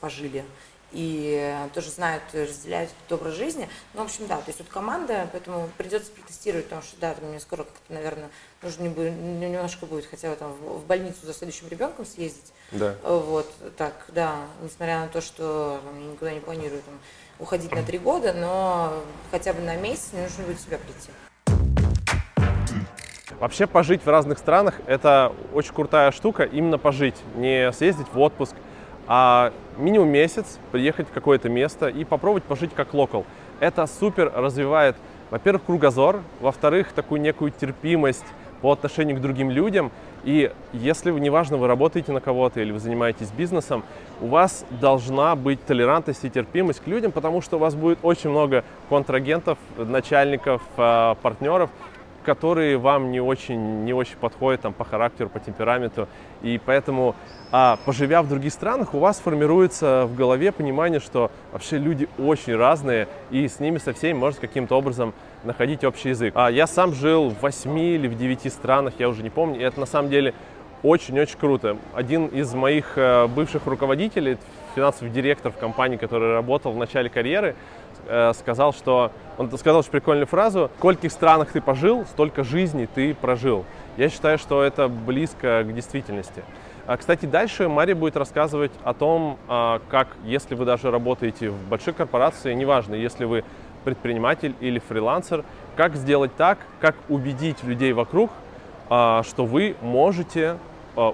пожили 0.00 0.44
и 0.92 1.56
тоже 1.72 1.90
знают, 1.90 2.22
разделяют 2.32 2.90
этот 2.90 3.20
образ 3.20 3.34
жизни. 3.34 3.68
Ну, 3.94 4.02
в 4.02 4.04
общем, 4.06 4.26
да, 4.26 4.38
то 4.38 4.48
есть 4.48 4.58
вот 4.58 4.68
команда, 4.68 5.28
поэтому 5.30 5.68
придется 5.78 6.10
протестировать, 6.10 6.64
потому 6.64 6.82
что, 6.82 6.98
да, 7.00 7.14
мне 7.22 7.38
скоро 7.38 7.62
как-то, 7.62 7.92
наверное, 7.92 8.28
нужно 8.62 8.84
немножко 8.84 9.86
будет 9.86 10.06
хотя 10.06 10.30
бы 10.30 10.36
там 10.36 10.52
в 10.52 10.84
больницу 10.86 11.18
за 11.22 11.32
следующим 11.32 11.68
ребенком 11.68 12.04
съездить. 12.04 12.52
Да. 12.72 12.94
Вот, 13.02 13.50
так, 13.76 13.94
да, 14.08 14.34
несмотря 14.62 15.00
на 15.00 15.08
то, 15.08 15.20
что 15.20 15.80
там, 15.84 15.98
я 16.00 16.12
никуда 16.12 16.32
не 16.32 16.40
планирую 16.40 16.82
там, 16.82 16.94
уходить 17.38 17.74
на 17.74 17.82
три 17.82 17.98
года, 17.98 18.32
но 18.32 18.92
хотя 19.30 19.52
бы 19.52 19.60
на 19.60 19.76
месяц 19.76 20.10
мне 20.12 20.22
нужно 20.22 20.44
будет 20.44 20.60
себя 20.60 20.78
прийти. 20.78 21.10
Вообще 23.40 23.66
пожить 23.66 24.04
в 24.04 24.08
разных 24.08 24.38
странах– 24.38 24.80
это 24.86 25.32
очень 25.52 25.72
крутая 25.72 26.12
штука, 26.12 26.44
именно 26.44 26.78
пожить, 26.78 27.16
не 27.36 27.72
съездить 27.72 28.06
в 28.12 28.20
отпуск, 28.20 28.54
а 29.06 29.52
минимум 29.78 30.10
месяц 30.10 30.58
приехать 30.70 31.08
в 31.08 31.12
какое-то 31.12 31.48
место 31.48 31.88
и 31.88 32.04
попробовать 32.04 32.44
пожить 32.44 32.74
как 32.74 32.92
локал. 32.92 33.24
Это 33.58 33.86
супер 33.86 34.30
развивает, 34.34 34.94
во-первых, 35.30 35.64
кругозор, 35.64 36.20
во-вторых, 36.40 36.92
такую 36.92 37.20
некую 37.20 37.50
терпимость 37.50 38.26
по 38.60 38.72
отношению 38.72 39.16
к 39.16 39.20
другим 39.20 39.50
людям. 39.50 39.90
И 40.24 40.52
если, 40.72 41.10
неважно, 41.10 41.56
вы 41.56 41.66
работаете 41.66 42.12
на 42.12 42.20
кого-то 42.20 42.60
или 42.60 42.72
вы 42.72 42.78
занимаетесь 42.78 43.30
бизнесом, 43.30 43.84
у 44.20 44.26
вас 44.26 44.64
должна 44.80 45.34
быть 45.34 45.64
толерантность 45.64 46.24
и 46.24 46.30
терпимость 46.30 46.80
к 46.80 46.86
людям, 46.86 47.10
потому 47.10 47.40
что 47.40 47.56
у 47.56 47.60
вас 47.60 47.74
будет 47.74 47.98
очень 48.02 48.30
много 48.30 48.64
контрагентов, 48.88 49.58
начальников, 49.78 50.62
а, 50.76 51.14
партнеров, 51.22 51.70
которые 52.24 52.76
вам 52.78 53.10
не 53.10 53.20
очень, 53.20 53.84
не 53.84 53.92
очень 53.92 54.16
подходят 54.16 54.62
там, 54.62 54.72
по 54.72 54.84
характеру, 54.84 55.28
по 55.28 55.40
темпераменту. 55.40 56.08
И 56.42 56.60
поэтому, 56.64 57.14
а, 57.52 57.78
поживя 57.84 58.22
в 58.22 58.28
других 58.28 58.52
странах, 58.52 58.94
у 58.94 58.98
вас 58.98 59.18
формируется 59.18 60.06
в 60.06 60.14
голове 60.14 60.52
понимание, 60.52 61.00
что 61.00 61.30
вообще 61.52 61.78
люди 61.78 62.08
очень 62.18 62.56
разные, 62.56 63.08
и 63.30 63.46
с 63.46 63.60
ними 63.60 63.78
со 63.78 63.92
всеми 63.92 64.16
можно 64.18 64.40
каким-то 64.40 64.76
образом 64.76 65.14
находить 65.44 65.84
общий 65.84 66.10
язык. 66.10 66.32
А 66.36 66.50
я 66.50 66.66
сам 66.66 66.94
жил 66.94 67.30
в 67.30 67.42
8 67.42 67.78
или 67.78 68.08
в 68.08 68.16
9 68.16 68.52
странах, 68.52 68.94
я 68.98 69.08
уже 69.08 69.22
не 69.22 69.30
помню, 69.30 69.60
и 69.60 69.62
это 69.62 69.80
на 69.80 69.86
самом 69.86 70.10
деле 70.10 70.34
очень-очень 70.82 71.38
круто. 71.38 71.76
Один 71.94 72.26
из 72.26 72.54
моих 72.54 72.96
э, 72.96 73.26
бывших 73.26 73.66
руководителей, 73.66 74.38
финансовый 74.74 75.10
директор 75.10 75.52
в 75.52 75.56
компании, 75.56 75.96
который 75.96 76.32
работал 76.32 76.72
в 76.72 76.76
начале 76.76 77.08
карьеры, 77.08 77.54
э, 78.06 78.32
сказал, 78.34 78.72
что 78.72 79.12
он 79.38 79.50
сказал 79.56 79.80
очень 79.80 79.90
прикольную 79.90 80.26
фразу: 80.26 80.70
"В 80.74 80.78
скольких 80.78 81.12
странах 81.12 81.52
ты 81.52 81.60
пожил, 81.60 82.04
столько 82.06 82.44
жизней 82.44 82.86
ты 82.86 83.14
прожил". 83.14 83.64
Я 83.96 84.08
считаю, 84.08 84.38
что 84.38 84.62
это 84.62 84.88
близко 84.88 85.62
к 85.64 85.72
действительности. 85.72 86.42
А, 86.86 86.96
кстати, 86.96 87.26
дальше 87.26 87.68
Мария 87.68 87.94
будет 87.94 88.16
рассказывать 88.16 88.72
о 88.82 88.94
том, 88.94 89.38
а, 89.46 89.80
как, 89.90 90.08
если 90.24 90.56
вы 90.56 90.64
даже 90.64 90.90
работаете 90.90 91.50
в 91.50 91.68
большой 91.68 91.94
корпорации, 91.94 92.52
неважно, 92.52 92.94
если 92.94 93.24
вы 93.24 93.44
предприниматель 93.84 94.54
или 94.60 94.78
фрилансер, 94.78 95.44
как 95.76 95.94
сделать 95.94 96.34
так, 96.36 96.58
как 96.80 96.96
убедить 97.08 97.62
людей 97.62 97.92
вокруг, 97.92 98.30
а, 98.88 99.22
что 99.22 99.44
вы 99.44 99.76
можете 99.80 100.56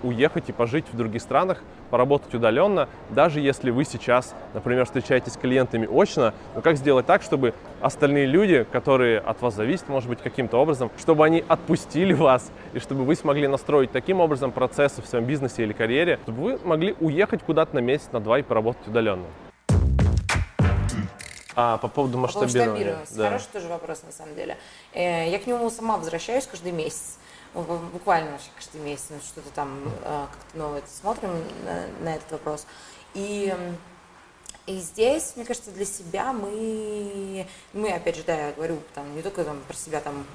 уехать 0.03 0.49
и 0.49 0.53
пожить 0.53 0.87
в 0.91 0.97
других 0.97 1.21
странах, 1.21 1.63
поработать 1.91 2.35
удаленно, 2.35 2.89
даже 3.11 3.41
если 3.41 3.71
вы 3.71 3.85
сейчас, 3.85 4.35
например, 4.55 4.85
встречаетесь 4.85 5.35
с 5.35 5.37
клиентами 5.37 5.87
очно, 5.87 6.35
но 6.55 6.61
как 6.61 6.77
сделать 6.77 7.07
так, 7.07 7.23
чтобы 7.23 7.55
остальные 7.81 8.27
люди, 8.27 8.67
которые 8.71 9.19
от 9.19 9.41
вас 9.43 9.55
зависят, 9.55 9.89
может 9.89 10.09
быть, 10.09 10.21
каким-то 10.21 10.59
образом, 10.59 10.91
чтобы 10.99 11.25
они 11.25 11.45
отпустили 11.47 12.13
вас, 12.13 12.51
и 12.73 12.79
чтобы 12.79 13.05
вы 13.05 13.15
смогли 13.17 13.49
настроить 13.49 13.93
таким 13.93 14.21
образом 14.21 14.53
процессы 14.53 15.03
в 15.03 15.07
своем 15.07 15.25
бизнесе 15.25 15.63
или 15.63 15.73
карьере, 15.73 16.19
чтобы 16.25 16.43
вы 16.43 16.59
могли 16.65 16.95
уехать 17.01 17.43
куда-то 17.43 17.75
на 17.75 17.81
месяц, 17.81 18.09
на 18.13 18.21
два 18.21 18.39
и 18.39 18.43
поработать 18.43 18.87
удаленно. 18.87 19.27
А, 21.59 21.79
по 21.79 21.89
поводу 21.89 22.19
масштабирования. 22.19 22.67
По 22.67 22.75
поводу 22.75 22.99
масштабирования. 22.99 23.17
Да. 23.17 23.25
Хороший 23.31 23.49
тоже 23.53 23.69
вопрос, 23.69 24.03
на 24.03 24.13
самом 24.13 24.35
деле. 24.35 24.59
Э, 24.93 25.31
я 25.31 25.39
к 25.39 25.47
нему 25.47 25.71
сама 25.71 25.97
возвращаюсь 25.97 26.47
каждый 26.47 26.73
месяц. 26.73 27.19
Буквально 27.63 28.33
вообще 28.33 28.51
каждый 28.55 28.83
месяц 28.83 29.07
ну, 29.11 29.17
что-то 29.21 29.51
там 29.51 29.81
э, 30.03 30.27
как-то 30.31 30.59
новое 30.59 30.83
смотрим 30.87 31.31
на, 31.65 31.87
на 32.05 32.15
этот 32.15 32.33
вопрос. 32.33 32.67
И 33.15 33.55
и 34.67 34.81
здесь, 34.81 35.35
мне 35.37 35.45
кажется, 35.45 35.71
для 35.71 35.85
себя 35.85 36.33
мы, 36.33 37.47
мы 37.73 37.93
опять 37.93 38.17
же, 38.17 38.25
да, 38.25 38.49
я 38.49 38.53
говорю 38.53 38.81
там, 38.97 39.15
не 39.15 39.23
только 39.23 39.45
там, 39.45 39.61
про 39.61 39.77
себя, 39.77 40.01
там, 40.01 40.27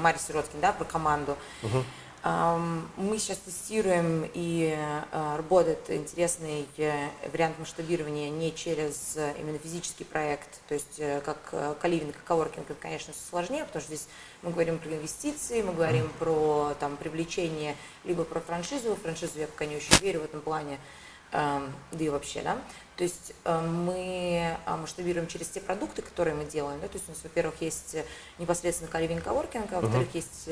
Мария 0.00 0.20
Сироткин, 0.20 0.60
да, 0.60 0.72
про 0.72 0.84
команду. 0.84 1.36
Uh-huh. 1.62 1.82
Мы 2.22 3.16
сейчас 3.18 3.38
тестируем 3.38 4.30
и 4.34 4.76
э, 4.76 5.36
работает 5.36 5.78
интересный 5.88 6.66
э, 6.76 7.08
вариант 7.32 7.58
масштабирования 7.58 8.28
не 8.28 8.54
через 8.54 9.16
э, 9.16 9.34
именно 9.38 9.56
физический 9.56 10.04
проект, 10.04 10.60
то 10.68 10.74
есть 10.74 11.00
как 11.24 11.78
каливинг, 11.80 12.14
как 12.14 12.24
коворкинг, 12.24 12.70
это, 12.70 12.78
конечно, 12.78 13.14
сложнее, 13.30 13.64
потому 13.64 13.80
что 13.80 13.94
здесь 13.94 14.06
мы 14.42 14.50
говорим 14.50 14.78
про 14.78 14.90
инвестиции, 14.90 15.62
мы 15.62 15.72
говорим 15.72 16.10
про 16.18 16.74
там, 16.78 16.98
привлечение, 16.98 17.74
либо 18.04 18.24
про 18.24 18.40
франшизу. 18.40 18.96
Франшизу 18.96 19.38
я 19.38 19.46
пока 19.46 19.64
не 19.64 19.76
очень 19.76 19.96
верю 20.02 20.20
в 20.20 20.24
этом 20.24 20.42
плане, 20.42 20.78
да 21.32 21.70
и 21.98 22.08
вообще, 22.10 22.42
да. 22.42 22.58
То 22.96 23.04
есть 23.04 23.32
мы 23.46 24.58
масштабируем 24.66 25.26
через 25.26 25.48
те 25.48 25.60
продукты, 25.60 26.02
которые 26.02 26.34
мы 26.34 26.44
делаем. 26.44 26.80
Да? 26.80 26.88
То 26.88 26.96
есть 26.96 27.08
у 27.08 27.12
нас, 27.12 27.20
во-первых, 27.22 27.62
есть 27.62 27.96
непосредственно 28.38 28.90
каливинг 28.90 29.24
коворкинг, 29.24 29.72
а 29.72 29.80
во-вторых, 29.80 30.08
uh-huh. 30.08 30.16
есть 30.16 30.50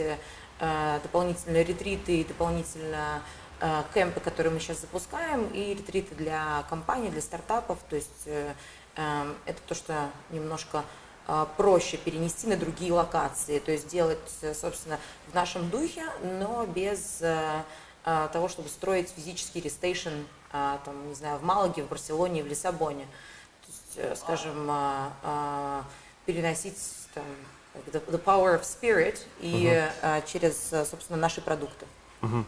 дополнительные 0.60 1.64
ретриты, 1.64 2.24
дополнительно 2.24 3.22
э, 3.60 3.82
кемпы, 3.94 4.20
которые 4.20 4.52
мы 4.52 4.60
сейчас 4.60 4.80
запускаем, 4.80 5.46
и 5.48 5.74
ретриты 5.74 6.14
для 6.14 6.64
компаний, 6.68 7.10
для 7.10 7.20
стартапов. 7.20 7.78
То 7.88 7.96
есть 7.96 8.24
э, 8.26 8.54
это 8.94 9.62
то, 9.66 9.74
что 9.74 10.10
немножко 10.30 10.84
проще 11.58 11.98
перенести 11.98 12.46
на 12.46 12.56
другие 12.56 12.90
локации, 12.90 13.58
то 13.58 13.70
есть 13.70 13.86
делать, 13.88 14.18
собственно, 14.54 14.98
в 15.26 15.34
нашем 15.34 15.68
духе, 15.68 16.04
но 16.22 16.64
без 16.64 17.22
того, 18.02 18.48
чтобы 18.48 18.70
строить 18.70 19.10
физический 19.10 19.60
Restation, 19.60 20.22
там, 20.50 21.06
не 21.06 21.14
знаю, 21.14 21.38
в 21.38 21.42
Малаге, 21.42 21.82
в 21.82 21.88
Барселоне, 21.88 22.42
в 22.42 22.46
Лиссабоне. 22.46 23.06
То 23.94 24.00
есть, 24.00 24.20
скажем, 24.22 24.70
переносить 26.24 26.78
там, 27.12 27.24
the, 27.86 28.02
the 28.10 28.22
power 28.22 28.58
of 28.58 28.62
spirit 28.62 29.18
и 29.40 29.66
uh-huh. 29.66 30.22
через, 30.26 30.72
э, 30.72 30.84
собственно, 30.84 31.18
наши 31.18 31.40
продукты. 31.40 31.86
Uh-huh. 32.22 32.44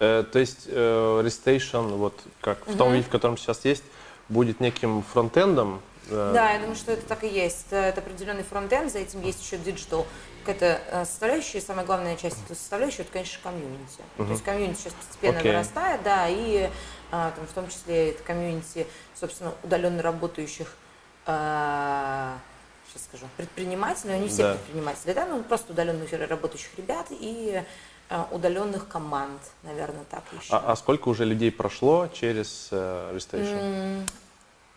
Э, 0.00 0.24
то 0.30 0.38
есть 0.38 0.66
э, 0.66 1.22
Restation, 1.24 1.96
вот 1.96 2.18
как 2.40 2.66
в 2.66 2.76
том 2.76 2.92
виде, 2.92 3.04
в 3.04 3.08
котором 3.08 3.36
сейчас 3.36 3.64
есть, 3.64 3.84
будет 4.28 4.60
неким 4.60 5.02
фронтендом? 5.02 5.80
Э... 6.10 6.32
Да, 6.34 6.52
я 6.52 6.58
думаю, 6.58 6.76
что 6.76 6.92
это 6.92 7.06
так 7.06 7.24
и 7.24 7.28
есть. 7.28 7.66
Это 7.70 8.00
определенный 8.00 8.42
фронтенд, 8.42 8.90
за 8.92 8.98
этим 8.98 9.22
есть 9.22 9.42
еще 9.42 9.56
digital 9.56 10.06
какая-то 10.44 10.80
э, 10.90 11.04
составляющая, 11.06 11.58
и 11.58 11.60
самая 11.62 11.86
главная 11.86 12.16
часть 12.16 12.36
этой 12.44 12.56
составляющей, 12.56 13.02
это, 13.02 13.12
конечно, 13.12 13.38
комьюнити. 13.42 14.00
Uh-huh. 14.18 14.26
То 14.26 14.32
есть 14.32 14.44
комьюнити 14.44 14.78
сейчас 14.78 14.92
постепенно 14.92 15.38
okay. 15.38 15.48
вырастает, 15.48 16.02
да, 16.02 16.26
и 16.28 16.68
а, 17.10 17.30
там, 17.30 17.46
в 17.46 17.52
том 17.52 17.68
числе 17.68 18.10
это 18.10 18.22
комьюнити, 18.24 18.86
собственно, 19.14 19.54
удаленно 19.62 20.02
работающих 20.02 20.74
а, 21.26 22.38
сейчас 22.94 23.04
скажу, 23.04 23.26
предприниматели, 23.36 24.12
но 24.12 24.16
не 24.16 24.28
все 24.28 24.42
да. 24.42 24.54
предприниматели, 24.54 25.12
да, 25.12 25.26
ну 25.26 25.42
просто 25.42 25.72
удаленных 25.72 26.12
работающих 26.12 26.70
ребят 26.76 27.06
и 27.10 27.62
э, 28.08 28.24
удаленных 28.30 28.88
команд, 28.88 29.40
наверное, 29.62 30.04
так 30.10 30.22
еще. 30.38 30.54
А, 30.54 30.72
а 30.72 30.76
сколько 30.76 31.08
уже 31.08 31.24
людей 31.24 31.50
прошло 31.50 32.08
через 32.08 32.68
э, 32.70 33.12
Restation? 33.14 33.60
Mm, 33.60 34.08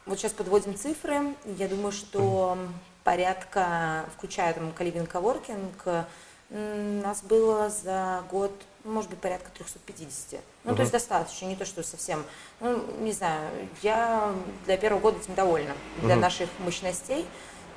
вот 0.05 0.19
сейчас 0.19 0.33
подводим 0.33 0.75
цифры. 0.75 1.35
Я 1.45 1.67
думаю, 1.67 1.91
что 1.91 2.57
mm. 2.57 2.67
порядка, 3.03 4.05
включая 4.15 4.53
там 4.53 4.71
Каливин 4.71 5.05
Коворкинг, 5.05 6.07
нас 6.49 7.23
было 7.23 7.69
за 7.69 8.23
год, 8.31 8.51
ну, 8.85 8.93
может 8.93 9.09
быть, 9.09 9.19
порядка 9.19 9.49
350. 9.53 10.39
Ну, 10.63 10.71
uh-huh. 10.71 10.75
то 10.75 10.81
есть 10.81 10.93
достаточно, 10.93 11.45
не 11.45 11.57
то, 11.57 11.65
что 11.65 11.83
совсем, 11.83 12.23
ну, 12.61 12.81
не 12.99 13.11
знаю, 13.11 13.49
я 13.81 14.33
для 14.65 14.77
первого 14.77 15.01
года 15.01 15.19
этим 15.19 15.35
довольна. 15.35 15.73
Для 16.01 16.15
uh-huh. 16.15 16.19
наших 16.19 16.49
мощностей 16.59 17.25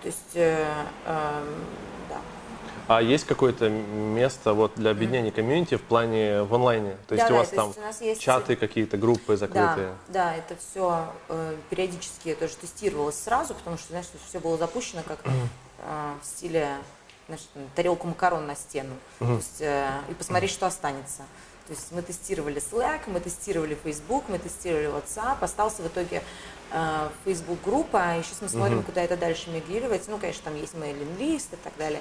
то 0.02 0.06
есть, 0.06 0.34
э, 0.34 0.66
э, 1.06 1.44
да. 2.08 2.20
А 2.88 3.02
есть 3.02 3.24
какое-то 3.24 3.68
место 3.68 4.52
вот 4.52 4.72
для 4.74 4.90
объединения 4.90 5.30
комьюнити 5.30 5.76
в 5.76 5.82
плане 5.82 6.42
в 6.42 6.54
онлайне? 6.54 6.96
То 7.06 7.14
есть 7.14 7.28
да, 7.28 7.34
у 7.34 7.36
вас 7.36 7.50
да, 7.50 7.56
там 7.56 7.70
у 7.70 8.04
есть... 8.04 8.20
чаты 8.20 8.56
какие-то, 8.56 8.96
группы 8.96 9.36
закрытые? 9.36 9.94
Да, 10.08 10.24
да 10.24 10.36
это 10.36 10.56
все 10.56 11.12
э, 11.28 11.56
периодически 11.68 12.34
тоже 12.34 12.56
тестировалось 12.56 13.18
сразу, 13.18 13.54
потому 13.54 13.78
что, 13.78 13.88
знаешь, 13.90 14.06
все 14.26 14.40
было 14.40 14.56
запущено 14.56 15.02
как 15.06 15.20
э, 15.24 16.12
в 16.20 16.26
стиле 16.26 16.78
знаешь, 17.26 17.48
тарелку 17.76 18.08
макарон 18.08 18.46
на 18.46 18.56
стену. 18.56 18.94
То 19.18 19.34
есть, 19.34 19.60
э, 19.60 19.88
и 20.08 20.14
посмотреть, 20.14 20.50
что 20.50 20.66
останется. 20.66 21.22
То 21.68 21.74
есть 21.74 21.92
мы 21.92 22.02
тестировали 22.02 22.60
Slack, 22.60 23.02
мы 23.06 23.20
тестировали 23.20 23.78
Facebook, 23.80 24.24
мы 24.28 24.40
тестировали 24.40 24.88
WhatsApp. 24.88 25.36
Остался 25.40 25.82
в 25.82 25.86
итоге 25.86 26.22
э, 26.72 27.08
Facebook 27.24 27.58
группа. 27.64 28.18
И 28.18 28.22
сейчас 28.22 28.42
мы 28.42 28.48
смотрим, 28.48 28.78
uh-huh. 28.78 28.84
куда 28.84 29.02
это 29.02 29.16
дальше 29.16 29.50
мигрировать. 29.50 30.06
Ну, 30.08 30.18
конечно, 30.18 30.42
там 30.44 30.56
есть 30.56 30.74
mailing 30.74 31.18
лист 31.18 31.52
и 31.52 31.56
так 31.56 31.72
далее. 31.78 32.00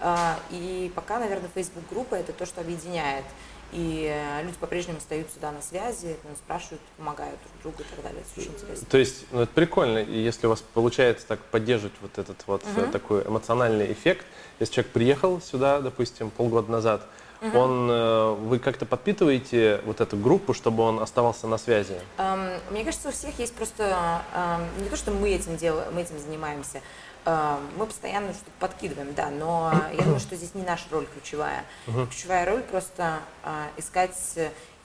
Э, 0.00 0.34
и 0.50 0.90
пока, 0.94 1.18
наверное, 1.18 1.50
Facebook 1.54 1.84
группа 1.90 2.14
это 2.14 2.32
то, 2.32 2.46
что 2.46 2.60
объединяет. 2.60 3.24
И 3.72 4.10
э, 4.10 4.42
люди 4.44 4.56
по-прежнему 4.58 4.96
остаются 4.96 5.34
сюда 5.34 5.52
на 5.52 5.60
связи, 5.60 6.16
ну, 6.24 6.30
спрашивают, 6.36 6.80
помогают 6.96 7.38
друг 7.40 7.74
другу 7.74 7.82
и 7.82 7.94
так 7.94 8.02
далее. 8.02 8.22
Это 8.22 8.40
очень 8.40 8.52
интересно. 8.52 8.86
То 8.90 8.96
есть, 8.96 9.26
ну, 9.30 9.42
это 9.42 9.52
прикольно, 9.52 9.98
и 9.98 10.18
если 10.18 10.46
у 10.46 10.50
вас 10.50 10.62
получается 10.72 11.26
так 11.26 11.40
поддерживать 11.40 11.94
вот 12.00 12.16
этот 12.16 12.42
вот 12.46 12.62
uh-huh. 12.62 12.90
такой 12.90 13.24
эмоциональный 13.24 13.92
эффект, 13.92 14.24
если 14.58 14.74
человек 14.74 14.92
приехал 14.92 15.40
сюда, 15.42 15.80
допустим, 15.80 16.30
полгода 16.30 16.70
назад, 16.72 17.06
Угу. 17.40 17.58
Он, 17.58 17.90
э, 17.90 18.34
вы 18.34 18.58
как-то 18.58 18.84
подпитываете 18.84 19.80
вот 19.84 20.00
эту 20.00 20.16
группу, 20.16 20.54
чтобы 20.54 20.82
он 20.82 20.98
оставался 20.98 21.46
на 21.46 21.56
связи? 21.58 22.00
Um, 22.16 22.58
мне 22.70 22.84
кажется, 22.84 23.08
у 23.08 23.12
всех 23.12 23.38
есть 23.38 23.54
просто 23.54 24.22
um, 24.34 24.82
не 24.82 24.88
то, 24.88 24.96
что 24.96 25.12
мы 25.12 25.30
этим 25.30 25.56
делаем, 25.56 25.94
мы 25.94 26.02
этим 26.02 26.18
занимаемся. 26.18 26.80
Uh, 27.24 27.60
мы 27.76 27.86
постоянно 27.86 28.32
что-то 28.32 28.50
подкидываем, 28.58 29.14
да, 29.14 29.28
но 29.30 29.72
я 29.92 30.02
думаю, 30.02 30.18
что 30.18 30.34
здесь 30.34 30.54
не 30.54 30.62
наша 30.62 30.84
роль 30.90 31.06
ключевая. 31.06 31.64
Uh-huh. 31.86 32.06
Ключевая 32.08 32.46
роль 32.46 32.62
просто 32.62 33.20
uh, 33.44 33.66
искать, 33.76 34.16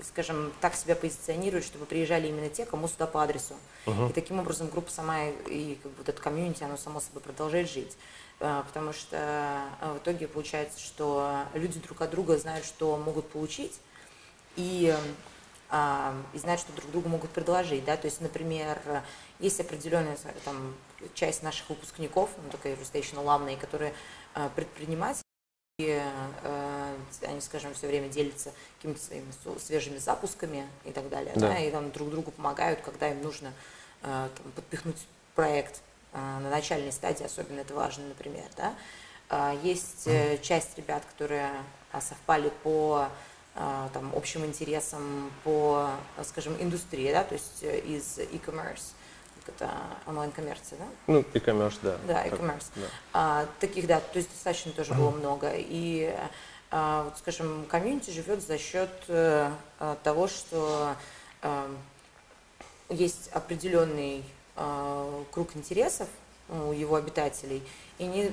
скажем, 0.03 0.51
так 0.59 0.75
себя 0.75 0.95
позиционировать, 0.95 1.65
чтобы 1.65 1.85
приезжали 1.85 2.27
именно 2.27 2.49
те, 2.49 2.65
кому 2.65 2.87
сюда 2.87 3.07
по 3.07 3.23
адресу. 3.23 3.53
Uh-huh. 3.85 4.09
И 4.09 4.13
таким 4.13 4.39
образом 4.39 4.67
группа 4.67 4.91
сама 4.91 5.25
и 5.49 5.77
как 5.81 5.91
бы, 5.91 5.97
вот 5.99 6.09
это 6.09 6.21
комьюнити, 6.21 6.63
оно 6.63 6.75
само 6.77 6.99
собой 6.99 7.21
продолжает 7.21 7.71
жить. 7.71 7.95
А, 8.39 8.63
потому 8.63 8.91
что 8.91 9.17
а, 9.17 9.93
в 9.93 9.99
итоге 9.99 10.27
получается, 10.27 10.79
что 10.79 11.45
люди 11.53 11.79
друг 11.79 12.01
от 12.01 12.11
друга 12.11 12.37
знают, 12.37 12.65
что 12.65 12.97
могут 12.97 13.29
получить, 13.29 13.79
и, 14.55 14.95
а, 15.69 16.13
и 16.33 16.37
знают, 16.37 16.59
что 16.59 16.73
друг 16.73 16.91
другу 16.91 17.09
могут 17.09 17.31
предложить. 17.31 17.85
Да? 17.85 17.95
То 17.95 18.05
есть, 18.05 18.21
например, 18.21 18.79
есть 19.39 19.59
определенная 19.59 20.17
там, 20.43 20.75
часть 21.13 21.41
наших 21.41 21.69
выпускников, 21.69 22.29
ну, 22.43 22.49
такая 22.49 22.75
Station 22.75 23.23
ламные, 23.23 23.57
которые 23.57 23.93
предприниматели, 24.55 25.23
и 25.79 26.01
они, 27.23 27.41
скажем, 27.41 27.73
все 27.73 27.87
время 27.87 28.09
делятся 28.09 28.51
какими-то 28.77 28.99
своими 28.99 29.31
свежими 29.57 29.97
запусками 29.97 30.67
и 30.85 30.91
так 30.91 31.09
далее, 31.09 31.33
да. 31.35 31.49
Да, 31.49 31.59
и 31.59 31.71
там 31.71 31.91
друг 31.91 32.09
другу 32.09 32.31
помогают, 32.31 32.81
когда 32.81 33.09
им 33.09 33.23
нужно 33.23 33.53
там, 34.01 34.29
подпихнуть 34.55 35.07
проект 35.33 35.81
на 36.13 36.49
начальной 36.49 36.91
стадии, 36.91 37.23
особенно 37.23 37.59
это 37.59 37.73
важно, 37.73 38.07
например, 38.07 38.45
да, 38.55 38.75
а, 39.29 39.55
есть 39.63 40.05
э, 40.05 40.37
часть 40.41 40.77
ребят, 40.77 41.03
которые 41.11 41.49
а, 41.91 42.01
совпали 42.01 42.51
по 42.63 43.07
там, 43.93 44.11
общим 44.15 44.43
интересам, 44.45 45.31
по, 45.43 45.91
скажем, 46.23 46.55
индустрии, 46.59 47.11
да, 47.11 47.23
то 47.23 47.35
есть 47.35 47.61
э, 47.61 47.81
из 47.81 48.17
e-commerce, 48.17 48.93
это 49.45 49.69
онлайн-коммерция, 50.07 50.79
да? 50.79 50.85
Ну, 51.05 51.19
e-commerce, 51.35 51.77
да. 51.83 51.97
Да, 52.07 52.25
e-commerce. 52.25 52.65
Да. 52.75 52.87
А, 53.13 53.45
таких, 53.59 53.85
да, 53.85 53.99
то 53.99 54.17
есть 54.17 54.31
достаточно 54.31 54.71
тоже 54.71 54.95
было 54.95 55.11
много. 55.11 55.51
И, 55.53 56.11
а, 56.71 57.03
вот, 57.03 57.19
скажем, 57.19 57.67
комьюнити 57.69 58.09
живет 58.09 58.41
за 58.41 58.57
счет 58.57 58.89
а, 59.07 59.53
того, 60.01 60.27
что 60.27 60.95
а, 61.43 61.69
есть 62.89 63.29
определенный 63.33 64.23
Э, 64.23 64.32
круг 64.55 65.55
интересов 65.55 66.07
у 66.49 66.71
его 66.71 66.95
обитателей, 66.95 67.63
и 67.97 68.03
они 68.03 68.31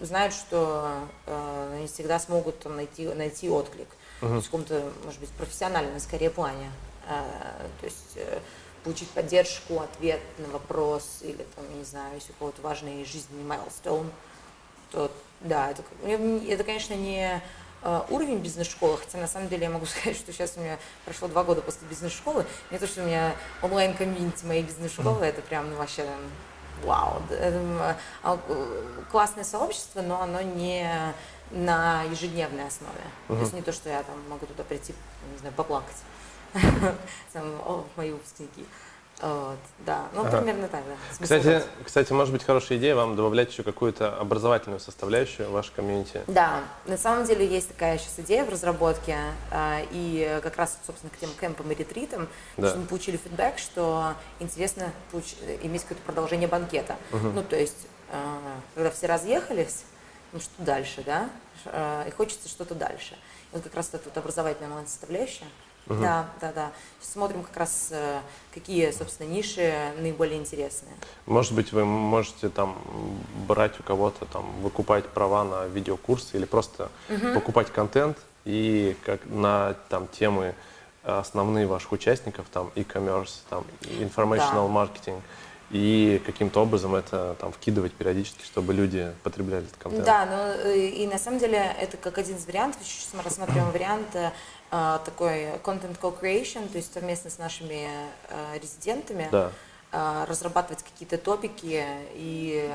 знают, 0.00 0.34
что 0.34 0.98
э, 1.26 1.74
они 1.76 1.86
всегда 1.86 2.18
смогут 2.18 2.58
там, 2.60 2.76
найти, 2.76 3.06
найти 3.08 3.48
отклик. 3.48 3.88
есть 4.20 4.46
в 4.46 4.50
каком-то, 4.50 4.92
может 5.04 5.20
быть, 5.20 5.30
профессиональном 5.30 5.98
скорее 6.00 6.30
плане. 6.30 6.70
Э, 7.08 7.22
то 7.80 7.86
есть 7.86 8.16
э, 8.16 8.40
получить 8.82 9.08
поддержку, 9.10 9.80
ответ 9.80 10.20
на 10.38 10.48
вопрос 10.48 11.20
или 11.22 11.44
там, 11.54 11.64
я 11.70 11.76
не 11.76 11.84
знаю, 11.84 12.14
если 12.14 12.32
у 12.32 12.34
кого-то 12.34 12.62
важный 12.62 13.04
жизненный 13.04 13.44
майлстоун, 13.44 14.10
то 14.90 15.10
да, 15.40 15.70
это, 15.70 15.82
это 16.06 16.64
конечно, 16.64 16.94
не 16.94 17.42
уровень 18.08 18.38
бизнес-школы, 18.38 18.98
хотя 18.98 19.18
на 19.18 19.28
самом 19.28 19.48
деле 19.48 19.64
я 19.64 19.70
могу 19.70 19.86
сказать, 19.86 20.16
что 20.16 20.32
сейчас 20.32 20.54
у 20.56 20.60
меня 20.60 20.78
прошло 21.04 21.28
два 21.28 21.44
года 21.44 21.60
после 21.60 21.86
бизнес-школы, 21.88 22.46
не 22.70 22.78
то, 22.78 22.86
что 22.86 23.02
у 23.02 23.06
меня 23.06 23.34
онлайн-комьюнити 23.62 24.44
моей 24.44 24.62
бизнес-школы, 24.62 25.24
это 25.24 25.42
прям 25.42 25.70
ну, 25.70 25.76
вообще 25.76 26.06
вау, 26.82 27.22
это, 27.30 27.96
а, 28.22 28.38
классное 29.10 29.44
сообщество, 29.44 30.02
но 30.02 30.20
оно 30.20 30.40
не 30.40 31.14
на 31.50 32.02
ежедневной 32.04 32.66
основе. 32.66 32.92
Uh-huh. 33.28 33.36
То 33.36 33.40
есть 33.40 33.52
не 33.52 33.62
то, 33.62 33.72
что 33.72 33.88
я 33.88 34.02
там 34.02 34.16
могу 34.28 34.46
туда 34.46 34.64
прийти, 34.64 34.94
не 35.32 35.38
знаю, 35.38 35.54
поплакать. 35.54 35.96
Там, 37.32 37.84
мои 37.96 38.12
выпускники. 38.12 38.64
Вот, 39.22 39.58
да, 39.86 40.08
ну 40.12 40.22
ага. 40.22 40.38
примерно 40.38 40.68
так, 40.68 40.82
да. 40.86 40.96
кстати, 41.20 41.62
кстати, 41.84 42.12
может 42.12 42.32
быть 42.32 42.44
хорошая 42.44 42.78
идея 42.78 42.96
вам 42.96 43.14
добавлять 43.14 43.50
еще 43.50 43.62
какую-то 43.62 44.14
образовательную 44.18 44.80
составляющую 44.80 45.48
в 45.48 45.52
ваш 45.52 45.70
комьюнити. 45.70 46.22
Да, 46.26 46.64
на 46.84 46.98
самом 46.98 47.24
деле 47.24 47.46
есть 47.46 47.68
такая 47.68 47.96
сейчас 47.98 48.18
идея 48.18 48.44
в 48.44 48.48
разработке, 48.48 49.16
а, 49.50 49.80
и 49.92 50.40
как 50.42 50.56
раз, 50.56 50.76
собственно, 50.84 51.10
к 51.10 51.18
тем 51.18 51.30
кемпам 51.40 51.70
и 51.70 51.74
ретритам, 51.74 52.28
да. 52.56 52.70
что 52.70 52.78
мы 52.78 52.86
получили 52.86 53.16
фидбэк, 53.16 53.58
что 53.58 54.14
интересно 54.40 54.92
получ... 55.12 55.36
иметь 55.62 55.82
какое-то 55.82 56.02
продолжение 56.02 56.48
банкета. 56.48 56.96
Угу. 57.12 57.28
Ну, 57.28 57.42
то 57.44 57.56
есть, 57.56 57.86
а, 58.10 58.40
когда 58.74 58.90
все 58.90 59.06
разъехались, 59.06 59.84
ну 60.32 60.40
что 60.40 60.50
дальше, 60.58 61.02
да, 61.06 61.30
а, 61.66 62.06
и 62.06 62.10
хочется 62.10 62.48
что-то 62.48 62.74
дальше. 62.74 63.14
И 63.52 63.54
вот 63.54 63.62
как 63.62 63.74
раз 63.74 63.90
эта 63.92 64.04
вот 64.04 64.18
образовательная 64.18 64.68
онлайн-составляющая, 64.68 65.46
Угу. 65.86 66.00
Да, 66.00 66.26
да, 66.40 66.52
да. 66.52 66.72
Сейчас 67.00 67.12
смотрим 67.12 67.42
как 67.42 67.56
раз, 67.56 67.88
э, 67.90 68.20
какие, 68.52 68.90
собственно, 68.90 69.28
ниши 69.28 69.74
наиболее 69.98 70.38
интересные. 70.38 70.94
Может 71.26 71.52
быть, 71.52 71.72
вы 71.72 71.84
можете 71.84 72.48
там 72.48 72.76
брать 73.46 73.78
у 73.80 73.82
кого-то, 73.82 74.24
там, 74.26 74.44
выкупать 74.62 75.06
права 75.08 75.44
на 75.44 75.66
видеокурсы 75.66 76.36
или 76.36 76.44
просто 76.44 76.90
угу. 77.08 77.34
покупать 77.34 77.70
контент 77.70 78.18
и 78.44 78.96
как 79.04 79.20
на 79.26 79.74
там 79.88 80.08
темы 80.08 80.54
основные 81.02 81.66
ваших 81.66 81.92
участников, 81.92 82.46
там, 82.50 82.70
e-commerce, 82.76 83.40
там, 83.50 83.64
informational 84.00 84.68
да. 84.68 84.84
marketing– 84.84 85.20
и 85.70 86.22
каким-то 86.24 86.62
образом 86.62 86.94
это 86.94 87.36
там 87.40 87.50
вкидывать 87.50 87.92
периодически, 87.94 88.44
чтобы 88.44 88.74
люди 88.74 89.12
потребляли 89.22 89.64
этот 89.64 89.76
контент. 89.76 90.04
Да, 90.04 90.26
но 90.26 90.70
э, 90.70 90.86
и 90.88 91.06
на 91.06 91.18
самом 91.18 91.38
деле 91.38 91.58
это 91.80 91.96
как 91.96 92.18
один 92.18 92.36
из 92.36 92.46
вариантов. 92.46 92.80
Сейчас 92.84 93.12
мы 93.14 93.22
рассматриваем 93.22 93.72
вариант 93.72 94.14
э, 94.14 94.30
такой 95.04 95.44
content 95.62 95.98
co-creation, 96.00 96.68
то 96.68 96.78
есть 96.78 96.92
совместно 96.92 97.30
с 97.30 97.38
нашими 97.38 97.88
э, 98.28 98.58
резидентами 98.58 99.28
да. 99.30 99.52
э, 99.92 100.24
разрабатывать 100.28 100.82
какие-то 100.82 101.18
топики 101.18 101.84
и 102.14 102.70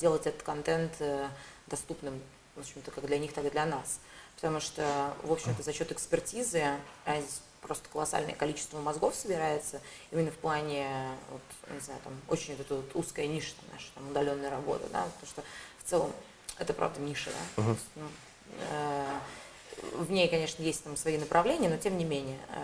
делать 0.00 0.26
этот 0.26 0.42
контент 0.42 0.92
э, 1.00 1.28
доступным, 1.66 2.20
в 2.54 2.60
общем-то, 2.60 2.90
как 2.90 3.06
для 3.06 3.18
них, 3.18 3.32
так 3.32 3.44
и 3.44 3.50
для 3.50 3.66
нас. 3.66 3.98
Потому 4.36 4.60
что, 4.60 5.14
в 5.22 5.32
общем-то, 5.32 5.62
за 5.62 5.72
счет 5.72 5.90
экспертизы, 5.90 6.62
а 7.04 7.20
здесь 7.20 7.40
просто 7.60 7.88
колоссальное 7.88 8.34
количество 8.34 8.80
мозгов 8.80 9.14
собирается, 9.14 9.80
именно 10.12 10.30
в 10.30 10.36
плане, 10.36 10.88
вот, 11.30 11.42
не 11.72 11.80
знаю, 11.80 12.00
там, 12.04 12.12
очень 12.28 12.54
вот 12.56 12.66
эта 12.66 12.74
вот 12.76 12.90
узкая 12.94 13.26
ниша 13.26 13.54
наша, 13.72 13.86
там, 13.94 14.10
удаленная 14.10 14.50
работа, 14.50 14.86
да, 14.92 15.04
потому 15.04 15.26
что 15.26 15.42
в 15.82 15.90
целом 15.90 16.12
это 16.58 16.72
правда 16.72 17.00
ниша, 17.00 17.30
да, 17.30 17.62
uh-huh. 17.62 17.76
ну, 17.96 18.08
э, 18.70 19.18
в 19.94 20.10
ней, 20.10 20.28
конечно, 20.28 20.62
есть 20.62 20.84
там 20.84 20.96
свои 20.96 21.18
направления, 21.18 21.68
но 21.68 21.76
тем 21.76 21.96
не 21.98 22.04
менее, 22.04 22.38
э, 22.50 22.62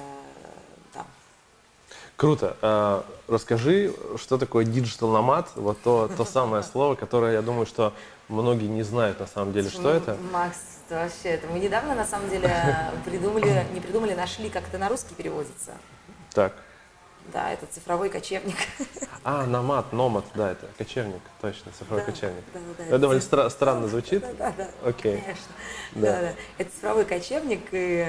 да. 0.95 1.07
Круто. 2.17 2.57
А, 2.63 3.05
расскажи, 3.29 3.95
что 4.17 4.39
такое 4.39 4.65
digital 4.65 5.11
nomad, 5.11 5.49
вот 5.55 5.81
то, 5.83 6.11
то 6.17 6.25
самое 6.25 6.63
слово, 6.63 6.95
которое, 6.95 7.33
я 7.33 7.43
думаю, 7.43 7.67
что 7.67 7.93
многие 8.29 8.67
не 8.67 8.83
знают 8.83 9.21
на 9.21 9.27
самом 9.27 9.53
деле, 9.53 9.69
что 9.71 9.91
это. 9.91 10.17
Макс, 10.33 10.59
это 10.87 11.05
вообще, 11.05 11.31
это 11.31 11.47
мы 11.49 11.59
недавно 11.59 11.95
на 11.95 12.05
самом 12.05 12.29
деле 12.31 12.51
придумали, 13.05 13.67
не 13.73 13.81
придумали, 13.81 14.15
нашли, 14.15 14.51
как 14.51 14.69
это 14.69 14.79
на 14.79 14.89
русский 14.89 15.15
переводится. 15.15 15.73
Так. 16.33 16.55
Да, 17.33 17.53
это 17.53 17.67
цифровой 17.67 18.11
кочевник. 18.11 18.57
А, 19.25 19.47
номад, 19.47 19.93
номад, 19.93 20.25
да, 20.35 20.51
это 20.51 20.67
кочевник, 20.77 21.23
точно, 21.41 21.71
цифровой 21.79 22.05
да, 22.05 22.11
кочевник. 22.11 22.43
Да, 22.53 22.61
да, 22.77 22.85
это 22.87 22.99
довольно 22.99 23.21
стра- 23.21 23.49
странно 23.51 23.87
звучит. 23.87 24.21
Да, 24.21 24.33
да, 24.33 24.53
да. 24.57 24.71
Окей. 24.85 25.21
Конечно. 25.21 25.53
Да. 25.93 26.01
Да, 26.01 26.21
да. 26.23 26.33
Это 26.59 26.71
цифровой 26.73 27.05
кочевник, 27.05 27.69
и 27.71 28.05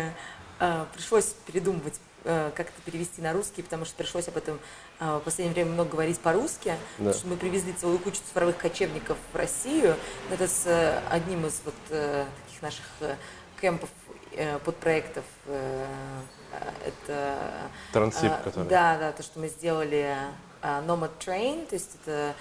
э, 0.60 0.86
пришлось 0.95 1.36
передумывать 1.45 1.99
Э, 2.26 2.52
как 2.56 2.67
это 2.67 2.82
перевести 2.86 3.21
на 3.21 3.34
русский, 3.34 3.62
потому 3.63 3.84
что 3.84 3.95
пришлось 3.95 4.30
об 4.30 4.38
этом 4.38 4.58
э, 4.99 5.17
в 5.17 5.19
последнее 5.21 5.54
время 5.54 5.71
много 5.71 5.91
говорить 5.91 6.19
по-русски, 6.19 6.69
да. 6.69 6.78
потому 6.97 7.13
что 7.13 7.28
мы 7.28 7.36
привезли 7.36 7.73
целую 7.73 7.99
кучу 7.99 8.17
цифровых 8.17 8.56
кочевников 8.58 9.17
в 9.34 9.36
Россию. 9.36 9.95
Это 10.32 10.47
с 10.47 10.65
э, 10.65 11.02
одним 11.10 11.45
из 11.45 11.62
вот 11.65 11.73
таких 11.89 12.62
наших 12.62 12.86
кемпов 13.60 13.89
подпроектов. 14.65 15.23
Это 16.86 17.70
Трансип, 17.92 18.32
который. 18.44 18.68
Да, 18.68 18.98
да, 18.98 19.12
то, 19.12 19.24
что 19.24 19.39
мы 19.39 19.48
сделали 19.48 20.16
Nomad 20.62 21.12
Train, 21.20 21.66
то 21.66 21.76
есть 21.76 21.92
это 22.04 22.34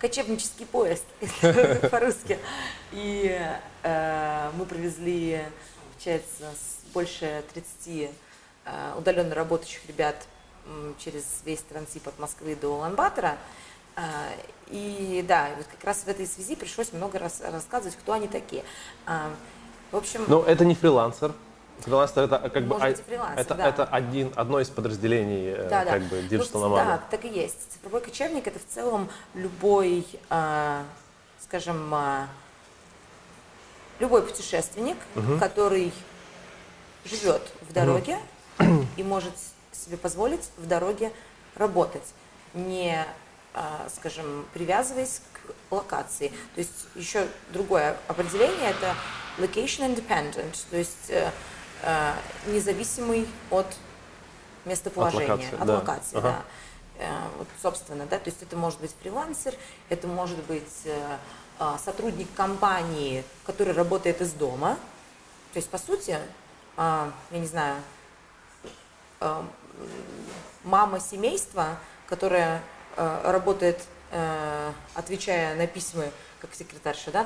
кочевнический 0.00 0.66
поезд 0.66 1.04
по-русски. 1.90 2.38
И 2.92 3.40
мы 3.82 4.64
привезли, 4.66 5.42
получается, 5.94 6.44
больше 6.94 7.42
30 7.52 8.10
Э, 8.64 8.94
удаленно 8.96 9.34
работающих 9.34 9.86
ребят 9.88 10.14
через 10.98 11.24
весь 11.44 11.60
трансип 11.60 12.06
от 12.06 12.18
Москвы 12.20 12.54
до 12.54 12.68
Улан-Батора. 12.68 13.36
Э, 13.96 14.00
и 14.68 15.24
да, 15.26 15.48
вот 15.56 15.66
как 15.66 15.82
раз 15.82 16.04
в 16.04 16.08
этой 16.08 16.26
связи 16.26 16.54
пришлось 16.54 16.92
много 16.92 17.18
раз 17.18 17.40
рассказывать, 17.40 17.96
кто 17.96 18.12
они 18.12 18.28
такие. 18.28 18.62
Э, 19.06 19.30
в 19.90 19.96
общем... 19.96 20.24
Ну, 20.28 20.42
это 20.42 20.64
не 20.64 20.76
фрилансер. 20.76 21.34
Фрилансер 21.84 22.24
это 22.24 22.50
как 22.50 22.64
бы 22.64 22.76
это, 22.76 23.54
да. 23.54 23.68
это 23.68 23.84
один, 23.84 24.32
одно 24.36 24.60
из 24.60 24.68
подразделений 24.70 25.56
да, 25.68 25.84
как 25.84 26.08
да. 26.08 26.08
бы 26.08 26.22
digital 26.22 26.68
ну, 26.68 26.76
Да, 26.76 27.02
так 27.10 27.24
и 27.24 27.28
есть. 27.28 27.72
Цифровой 27.72 28.00
кочевник 28.00 28.46
это 28.46 28.58
в 28.58 28.66
целом 28.66 29.08
любой, 29.34 30.06
скажем, 31.40 31.94
любой 33.98 34.22
путешественник, 34.22 34.96
угу. 35.14 35.38
который 35.38 35.92
живет 37.04 37.42
в 37.68 37.72
дороге, 37.72 38.14
угу 38.16 38.22
и 38.96 39.02
может 39.02 39.32
себе 39.72 39.96
позволить 39.96 40.50
в 40.56 40.66
дороге 40.66 41.12
работать, 41.54 42.14
не, 42.54 43.04
а, 43.54 43.86
скажем, 43.94 44.46
привязываясь 44.54 45.22
к 45.32 45.72
локации. 45.72 46.28
То 46.54 46.60
есть 46.60 46.86
еще 46.94 47.26
другое 47.50 47.96
определение– 48.08 48.70
это 48.70 48.94
location 49.38 49.94
independent, 49.94 50.56
то 50.70 50.76
есть 50.76 51.08
э, 51.08 51.24
э, 51.24 51.30
независимый 52.46 53.28
от 53.50 53.66
местоположения, 54.64 55.32
от 55.32 55.40
локации, 55.40 55.60
от 55.60 55.66
да. 55.66 55.74
Локации, 55.74 56.18
ага. 56.18 56.28
да. 56.28 57.04
Э, 57.04 57.28
вот, 57.38 57.48
собственно, 57.60 58.06
да, 58.06 58.18
то 58.18 58.30
есть 58.30 58.42
это 58.42 58.56
может 58.56 58.80
быть 58.80 58.94
фрилансер, 59.02 59.54
это 59.88 60.06
может 60.06 60.38
быть 60.44 60.86
а, 61.58 61.78
сотрудник 61.78 62.28
компании, 62.34 63.24
который 63.44 63.72
работает 63.72 64.20
из 64.20 64.32
дома. 64.32 64.76
То 65.52 65.58
есть, 65.58 65.68
по 65.68 65.78
сути, 65.78 66.18
я 66.76 67.12
не 67.30 67.46
знаю, 67.46 67.76
Э, 69.22 69.42
мама 70.64 71.00
семейства, 71.00 71.78
которая 72.08 72.60
э, 72.96 73.30
работает, 73.30 73.80
э, 74.10 74.72
отвечая 74.94 75.56
на 75.56 75.66
письма, 75.66 76.04
как 76.42 76.54
секретарша, 76.54 77.10
да, 77.10 77.22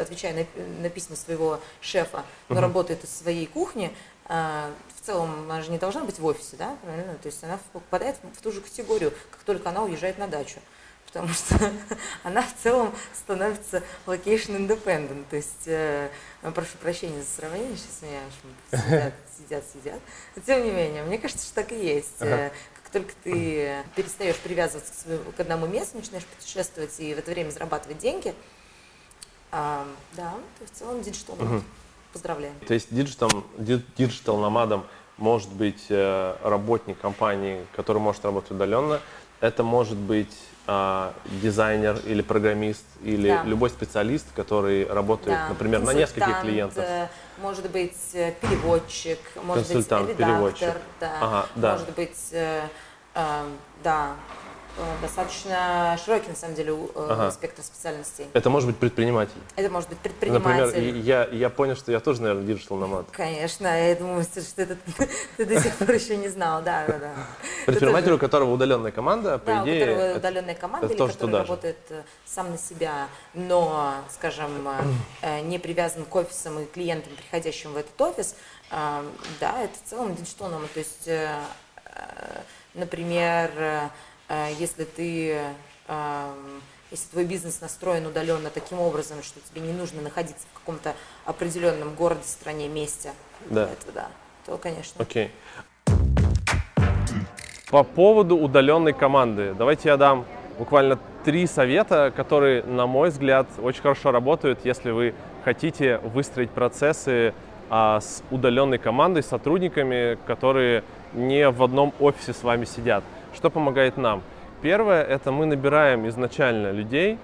отвечая 0.00 0.34
на, 0.34 0.82
на 0.82 0.90
письма 0.90 1.16
своего 1.16 1.60
шефа, 1.80 2.24
но 2.48 2.54
угу. 2.56 2.62
работает 2.62 3.02
из 3.02 3.10
своей 3.10 3.46
кухни, 3.46 3.92
в 4.28 5.06
целом 5.06 5.50
она 5.50 5.60
же 5.60 5.72
не 5.72 5.78
должна 5.78 6.04
быть 6.04 6.20
в 6.20 6.24
офисе, 6.24 6.56
да, 6.56 6.76
правильно? 6.84 7.14
То 7.14 7.26
есть 7.26 7.42
она 7.42 7.58
попадает 7.72 8.16
в 8.22 8.40
ту 8.40 8.52
же 8.52 8.60
категорию, 8.60 9.12
как 9.32 9.42
только 9.42 9.70
она 9.70 9.82
уезжает 9.82 10.18
на 10.18 10.28
дачу 10.28 10.60
потому 11.10 11.28
что 11.32 11.56
она 12.22 12.42
в 12.42 12.54
целом 12.62 12.94
становится 13.14 13.82
location 14.06 14.56
independent. 14.56 15.24
То 15.28 15.36
есть, 15.36 15.66
э, 15.66 16.08
прошу 16.54 16.78
прощения 16.80 17.20
за 17.20 17.28
сравнение, 17.28 17.76
сейчас 17.76 18.02
меня 18.02 18.20
съедят, 18.70 19.14
съедят, 19.36 19.64
съедят. 19.72 20.00
Но 20.36 20.42
тем 20.42 20.64
не 20.64 20.70
менее, 20.70 21.02
мне 21.02 21.18
кажется, 21.18 21.44
что 21.44 21.56
так 21.56 21.72
и 21.72 21.84
есть. 21.84 22.20
Ага. 22.20 22.52
Э, 22.90 22.92
только 22.92 23.12
ты 23.22 23.84
перестаешь 23.96 24.36
привязываться 24.36 24.92
к, 24.92 24.96
своему, 24.96 25.24
к 25.36 25.40
одному 25.40 25.66
месту, 25.66 25.96
начинаешь 25.96 26.24
путешествовать 26.24 26.98
и 26.98 27.14
в 27.14 27.18
это 27.18 27.30
время 27.30 27.50
зарабатывать 27.50 27.98
деньги, 27.98 28.34
э, 29.52 29.84
да, 30.12 30.34
ты 30.58 30.66
в 30.66 30.70
целом 30.70 31.02
digital 31.02 31.34
угу. 31.34 31.62
Поздравляю. 32.12 32.52
То 32.66 32.74
есть 32.74 32.88
digital 32.90 34.36
nomad 34.36 34.70
ом 34.70 34.84
может 35.16 35.52
быть 35.52 35.86
э, 35.88 36.36
работник 36.42 36.98
компании, 36.98 37.64
который 37.76 37.98
может 37.98 38.24
работать 38.24 38.50
удаленно. 38.50 39.00
Это 39.40 39.62
может 39.62 39.96
быть 39.96 40.36
а, 40.66 41.14
дизайнер 41.42 41.98
или 42.06 42.22
программист 42.22 42.84
или 43.02 43.28
Да. 43.28 43.42
любой 43.44 43.70
специалист, 43.70 44.26
который 44.36 44.86
работает, 44.86 45.38
Да, 45.38 45.48
например, 45.48 45.80
на 45.80 45.92
нескольких 45.92 46.42
клиентов. 46.42 46.84
э, 46.86 47.08
Может 47.40 47.70
быть, 47.70 47.96
э, 48.12 48.32
переводчик, 48.40 49.18
может 49.44 49.66
Консультант, 49.66 50.08
быть, 50.08 50.18
редактор, 50.18 50.34
переводчик. 50.36 50.82
да, 51.00 51.18
Ага, 51.22 51.46
да. 51.54 51.72
может 51.72 51.94
быть, 51.94 52.18
э, 52.32 52.68
э, 53.14 53.44
да, 53.82 54.14
достаточно 55.02 55.98
широкий, 56.04 56.28
на 56.28 56.36
самом 56.36 56.54
деле, 56.54 56.72
у- 56.72 56.86
э, 56.86 57.06
Ага. 57.10 57.30
спектр 57.30 57.62
специальностей. 57.62 58.26
Это 58.32 58.50
может 58.50 58.68
быть 58.68 58.76
предприниматель. 58.78 59.32
Это 59.56 59.68
может 59.70 59.88
быть 59.88 59.98
Например, 60.04 60.40
предприниматель. 60.40 60.96
и 60.96 61.00
я, 61.00 61.24
я 61.30 61.50
понял, 61.50 61.76
что 61.76 61.92
я 61.92 62.00
тоже, 62.00 62.22
наверное, 62.22 62.44
digital 62.44 62.76
nomad. 62.78 63.06
Конечно, 63.10 63.66
я 63.66 63.94
думаю, 63.96 64.22
что 64.24 64.40
что 64.42 64.62
это 64.62 64.76
ты 65.36 65.44
до 65.46 65.60
сих 65.60 65.74
пор 65.76 65.90
еще 65.90 66.16
не 66.16 66.28
знал, 66.28 66.62
да, 66.62 66.86
да, 66.86 66.98
да. 66.98 67.10
Предприниматель, 67.66 68.12
у 68.12 68.18
которого 68.18 68.52
удаленная 68.52 68.92
команда, 68.92 69.38
по 69.38 69.46
Да, 69.46 69.62
у 69.62 69.64
идее, 69.64 69.80
которого 69.80 70.00
это- 70.02 70.18
удаленная 70.18 70.54
команда, 70.54 70.86
или 70.86 70.96
который 70.96 71.32
работает 71.32 71.78
э, 71.90 72.02
сам 72.24 72.50
на 72.50 72.58
себя, 72.58 73.08
но, 73.34 73.94
скажем, 74.12 74.66
э, 74.68 74.82
э, 75.22 75.40
не 75.42 75.58
привязан 75.58 76.04
к 76.04 76.14
офисам 76.14 76.58
и 76.60 76.64
клиентам, 76.66 77.12
приходящим 77.16 77.72
в 77.72 77.76
этот 77.76 78.00
офис, 78.00 78.34
э, 78.70 79.02
да, 79.40 79.62
это 79.62 79.74
в 79.84 79.88
целом 79.88 80.14
digital. 80.14 80.50
То 80.50 80.78
есть, 80.78 81.06
э, 81.06 81.38
э, 81.84 82.40
например, 82.74 83.50
э, 83.56 83.80
э, 83.82 83.88
если 84.58 84.84
ты 84.84 85.40
э, 85.88 86.32
если 86.90 87.08
твой 87.10 87.24
бизнес 87.24 87.60
настроен 87.60 88.06
удаленно 88.06 88.50
таким 88.50 88.80
образом, 88.80 89.22
что 89.22 89.40
тебе 89.40 89.60
не 89.60 89.72
нужно 89.72 90.02
находиться 90.02 90.46
в 90.52 90.58
каком-то 90.58 90.94
определенном 91.24 91.94
городе, 91.94 92.22
стране, 92.24 92.68
месте, 92.68 93.12
Да. 93.48 93.64
этого, 93.64 93.92
да, 93.92 94.08
то, 94.46 94.56
конечно. 94.56 95.02
Окей. 95.02 95.30
По 97.70 97.84
поводу 97.84 98.36
удаленной 98.36 98.92
команды, 98.92 99.54
давайте 99.56 99.88
я 99.88 99.96
дам 99.96 100.24
буквально 100.58 100.98
три 101.24 101.46
совета, 101.46 102.12
которые, 102.14 102.64
на 102.64 102.86
мой 102.86 103.10
взгляд, 103.10 103.46
очень 103.62 103.82
хорошо 103.82 104.10
работают, 104.10 104.60
если 104.64 104.90
вы 104.90 105.14
хотите 105.44 105.98
выстроить 105.98 106.50
процессы 106.50 107.32
а, 107.68 108.00
с 108.00 108.24
удаленной 108.32 108.78
командой, 108.78 109.22
с 109.22 109.26
сотрудниками, 109.28 110.18
которые 110.26 110.82
не 111.12 111.48
в 111.48 111.62
одном 111.62 111.94
офисе 112.00 112.32
с 112.32 112.42
вами 112.42 112.64
сидят. 112.64 113.04
Что 113.34 113.50
помогает 113.50 113.96
нам? 113.96 114.22
Первое, 114.62 115.02
это 115.02 115.32
мы 115.32 115.46
набираем 115.46 116.06
изначально 116.08 116.70
людей, 116.70 117.18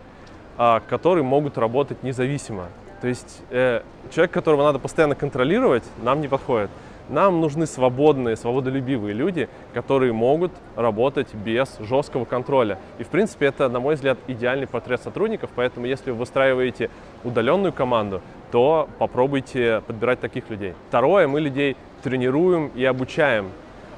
а, 0.57 0.81
которые 0.88 1.25
могут 1.25 1.59
работать 1.59 2.03
независимо. 2.03 2.69
То 3.01 3.09
есть 3.09 3.42
э, 3.51 3.83
человек, 4.11 4.33
которого 4.33 4.62
надо 4.62 4.79
постоянно 4.79 5.14
контролировать, 5.14 5.85
нам 6.03 6.21
не 6.21 6.29
подходит. 6.29 6.71
Нам 7.09 7.40
нужны 7.40 7.66
свободные, 7.66 8.37
свободолюбивые 8.37 9.14
люди, 9.14 9.49
которые 9.75 10.12
могут 10.12 10.51
работать 10.75 11.33
без 11.35 11.79
жесткого 11.79 12.25
контроля. 12.25 12.79
И, 12.99 13.05
в 13.05 13.09
принципе, 13.09 13.47
это, 13.47 13.69
на 13.69 13.79
мой 13.79 13.95
взгляд, 13.95 14.19
идеальный 14.27 14.66
портрет 14.66 15.01
сотрудников. 15.01 15.51
Поэтому, 15.55 15.87
если 15.87 16.11
вы 16.11 16.16
выстраиваете 16.16 16.90
удаленную 17.23 17.73
команду, 17.73 18.23
то 18.51 18.88
попробуйте 18.99 19.83
подбирать 19.87 20.21
таких 20.21 20.51
людей. 20.51 20.75
Второе, 20.88 21.29
мы 21.29 21.40
людей 21.40 21.77
тренируем 22.03 22.73
и 22.75 22.85
обучаем. 22.85 23.51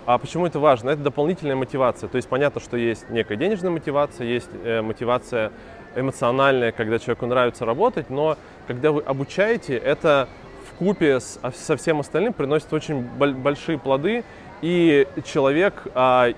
А 0.08 0.16
почему 0.16 0.46
это 0.46 0.58
важно? 0.58 0.88
Это 0.88 1.02
дополнительная 1.02 1.54
мотивация. 1.54 2.08
То 2.08 2.16
есть 2.16 2.30
понятно, 2.30 2.62
что 2.62 2.78
есть 2.78 3.10
некая 3.10 3.36
денежная 3.36 3.70
мотивация, 3.70 4.26
есть 4.26 4.48
э, 4.64 4.80
мотивация 4.80 5.52
эмоциональная, 5.96 6.72
когда 6.72 6.98
человеку 6.98 7.26
нравится 7.26 7.66
работать, 7.66 8.08
но 8.08 8.38
когда 8.66 8.90
вы 8.90 9.02
обучаете, 9.02 9.76
это 9.76 10.26
в 10.66 10.78
купе 10.78 11.18
а, 11.42 11.52
со 11.52 11.76
всем 11.76 12.00
остальным 12.00 12.32
приносит 12.32 12.72
очень 12.72 13.02
бол- 13.02 13.34
большие 13.34 13.78
плоды, 13.78 14.24
и 14.62 15.06
человек 15.26 15.74
а, 15.94 16.32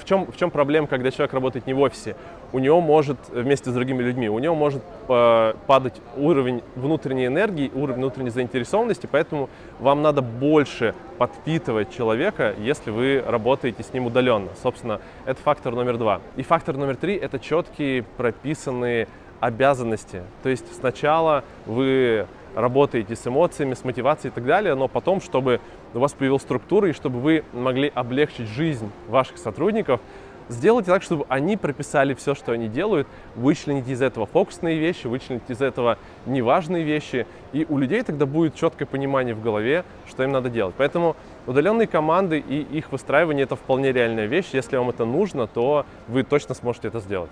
в 0.00 0.04
чем, 0.04 0.30
в 0.30 0.36
чем 0.36 0.50
проблема, 0.50 0.86
когда 0.86 1.10
человек 1.10 1.32
работает 1.34 1.66
не 1.66 1.74
в 1.74 1.80
офисе? 1.80 2.16
У 2.52 2.58
него 2.58 2.80
может, 2.80 3.18
вместе 3.30 3.70
с 3.70 3.74
другими 3.74 4.02
людьми, 4.02 4.28
у 4.28 4.38
него 4.38 4.54
может 4.54 4.82
э, 5.08 5.54
падать 5.66 6.00
уровень 6.16 6.62
внутренней 6.74 7.26
энергии, 7.26 7.70
уровень 7.74 8.00
внутренней 8.00 8.30
заинтересованности, 8.30 9.08
поэтому 9.10 9.48
вам 9.80 10.02
надо 10.02 10.22
больше 10.22 10.94
подпитывать 11.18 11.94
человека, 11.94 12.54
если 12.58 12.90
вы 12.90 13.22
работаете 13.26 13.82
с 13.82 13.92
ним 13.92 14.06
удаленно. 14.06 14.48
Собственно, 14.62 15.00
это 15.24 15.40
фактор 15.42 15.74
номер 15.74 15.98
два. 15.98 16.20
И 16.36 16.42
фактор 16.42 16.76
номер 16.76 16.96
три– 16.96 17.14
это 17.16 17.38
четкие 17.38 18.02
прописанные 18.16 19.08
обязанности. 19.40 20.22
То 20.42 20.48
есть 20.48 20.74
сначала 20.74 21.44
вы 21.66 22.26
работаете 22.54 23.14
с 23.14 23.26
эмоциями, 23.26 23.74
с 23.74 23.84
мотивацией 23.84 24.32
и 24.32 24.34
так 24.34 24.46
далее, 24.46 24.74
но 24.74 24.88
потом, 24.88 25.20
чтобы 25.20 25.60
у 25.96 26.00
вас 26.00 26.12
появилась 26.12 26.42
структура 26.42 26.88
и 26.90 26.92
чтобы 26.92 27.20
вы 27.20 27.44
могли 27.52 27.90
облегчить 27.94 28.48
жизнь 28.48 28.90
ваших 29.08 29.38
сотрудников, 29.38 30.00
сделайте 30.48 30.90
так, 30.90 31.02
чтобы 31.02 31.24
они 31.28 31.56
прописали 31.56 32.14
все, 32.14 32.34
что 32.34 32.52
они 32.52 32.68
делают, 32.68 33.08
вычлените 33.34 33.92
из 33.92 34.02
этого 34.02 34.26
фокусные 34.26 34.78
вещи, 34.78 35.06
вычлените 35.06 35.52
из 35.52 35.60
этого 35.60 35.98
неважные 36.26 36.84
вещи, 36.84 37.26
и 37.52 37.66
у 37.68 37.78
людей 37.78 38.02
тогда 38.02 38.26
будет 38.26 38.54
четкое 38.54 38.86
понимание 38.86 39.34
в 39.34 39.42
голове, 39.42 39.84
что 40.06 40.22
им 40.22 40.32
надо 40.32 40.50
делать. 40.50 40.74
Поэтому 40.76 41.16
удаленные 41.46 41.86
команды 41.86 42.38
и 42.38 42.60
их 42.60 42.92
выстраивание 42.92 43.44
это 43.44 43.56
вполне 43.56 43.92
реальная 43.92 44.26
вещь. 44.26 44.50
Если 44.52 44.76
вам 44.76 44.90
это 44.90 45.04
нужно, 45.04 45.46
то 45.46 45.86
вы 46.08 46.22
точно 46.22 46.54
сможете 46.54 46.88
это 46.88 47.00
сделать. 47.00 47.30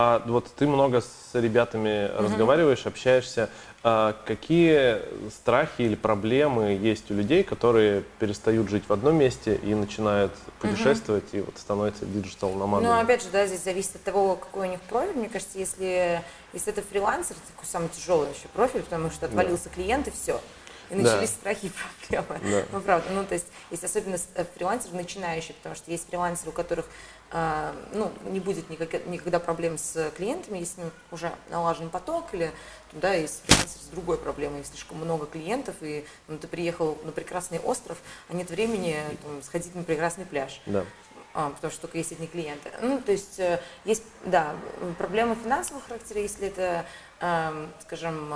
А 0.00 0.22
вот 0.26 0.46
ты 0.56 0.68
много 0.68 1.00
с 1.00 1.34
ребятами 1.34 2.08
разговариваешь, 2.16 2.86
общаешься. 2.86 3.50
А 3.90 4.14
какие 4.26 5.00
страхи 5.30 5.80
или 5.80 5.94
проблемы 5.94 6.72
есть 6.72 7.10
у 7.10 7.14
людей, 7.14 7.42
которые 7.42 8.02
перестают 8.18 8.68
жить 8.68 8.82
в 8.86 8.92
одном 8.92 9.16
месте 9.16 9.58
и 9.62 9.74
начинают 9.74 10.30
путешествовать 10.60 11.24
и 11.32 11.40
вот 11.40 11.56
становятся 11.56 12.04
digital 12.04 12.52
nomad 12.52 12.71
ами? 12.71 12.86
Ну, 12.90 13.00
опять 13.00 13.22
же, 13.22 13.30
да, 13.32 13.46
здесь 13.46 13.62
зависит 13.64 13.96
от 13.96 14.02
того, 14.02 14.36
какой 14.36 14.68
у 14.68 14.70
них 14.72 14.80
профиль. 14.82 15.14
Мне 15.16 15.30
кажется, 15.30 15.58
если, 15.58 16.22
если 16.52 16.70
это 16.70 16.82
фрилансер, 16.82 17.34
это 17.34 17.46
такой 17.54 17.66
самый 17.66 17.88
тяжелый 17.88 18.26
вообще 18.26 18.48
профиль, 18.52 18.82
потому 18.82 19.10
что 19.10 19.24
отвалился 19.24 19.70
клиент 19.70 20.06
и 20.06 20.10
все. 20.10 20.38
И 20.90 20.94
Да. 20.94 21.02
начались 21.02 21.30
страхи 21.30 21.66
и 21.66 21.70
проблемы. 22.08 22.40
Да. 22.50 22.64
Ну, 22.72 22.80
правда. 22.82 23.08
Ну, 23.14 23.24
то 23.24 23.34
есть, 23.34 23.46
есть 23.70 23.84
особенно 23.84 24.16
э, 24.34 24.44
фрилансер 24.54 24.92
начинающий, 24.92 25.54
потому 25.54 25.74
что 25.74 25.90
есть 25.90 26.06
фрилансеры, 26.10 26.50
у 26.50 26.52
которых 26.52 26.84
ну, 27.30 28.10
не 28.24 28.40
будет 28.40 28.70
никак- 28.70 29.06
никогда 29.06 29.38
проблем 29.38 29.76
с 29.76 30.10
клиентами, 30.16 30.58
если 30.58 30.82
уже 31.10 31.30
налажен 31.50 31.90
поток, 31.90 32.32
или 32.32 32.52
да, 32.92 33.12
есть 33.12 33.42
фрилансер 33.44 33.80
с 33.80 33.86
другой 33.88 34.16
проблемой, 34.16 34.64
слишком 34.64 34.98
много 34.98 35.26
клиентов, 35.26 35.76
и 35.82 36.06
ну, 36.26 36.38
ты 36.38 36.48
приехал 36.48 36.96
на 37.04 37.12
прекрасный 37.12 37.58
остров, 37.58 37.98
а 38.28 38.34
нет 38.34 38.50
времени 38.50 38.96
там, 39.22 39.42
сходить 39.42 39.74
на 39.74 39.82
прекрасный 39.82 40.24
пляж. 40.24 40.62
Да. 40.66 40.84
А, 41.34 41.50
потому 41.50 41.70
что 41.70 41.82
только 41.82 41.98
есть 41.98 42.12
одни 42.12 42.26
клиенты. 42.26 42.70
Ну, 42.80 43.00
то 43.00 43.12
есть 43.12 43.38
э, 43.38 43.60
есть, 43.84 44.02
да, 44.24 44.56
проблемы 44.96 45.36
финансового 45.36 45.84
характера, 45.84 46.20
если 46.20 46.48
это, 46.48 46.86
эм, 47.20 47.70
скажем, 47.82 48.32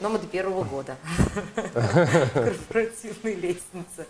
номады 0.00 0.26
первого 0.26 0.64
года, 0.64 0.96
корпоративные 2.34 3.34
лестницы. 3.34 4.06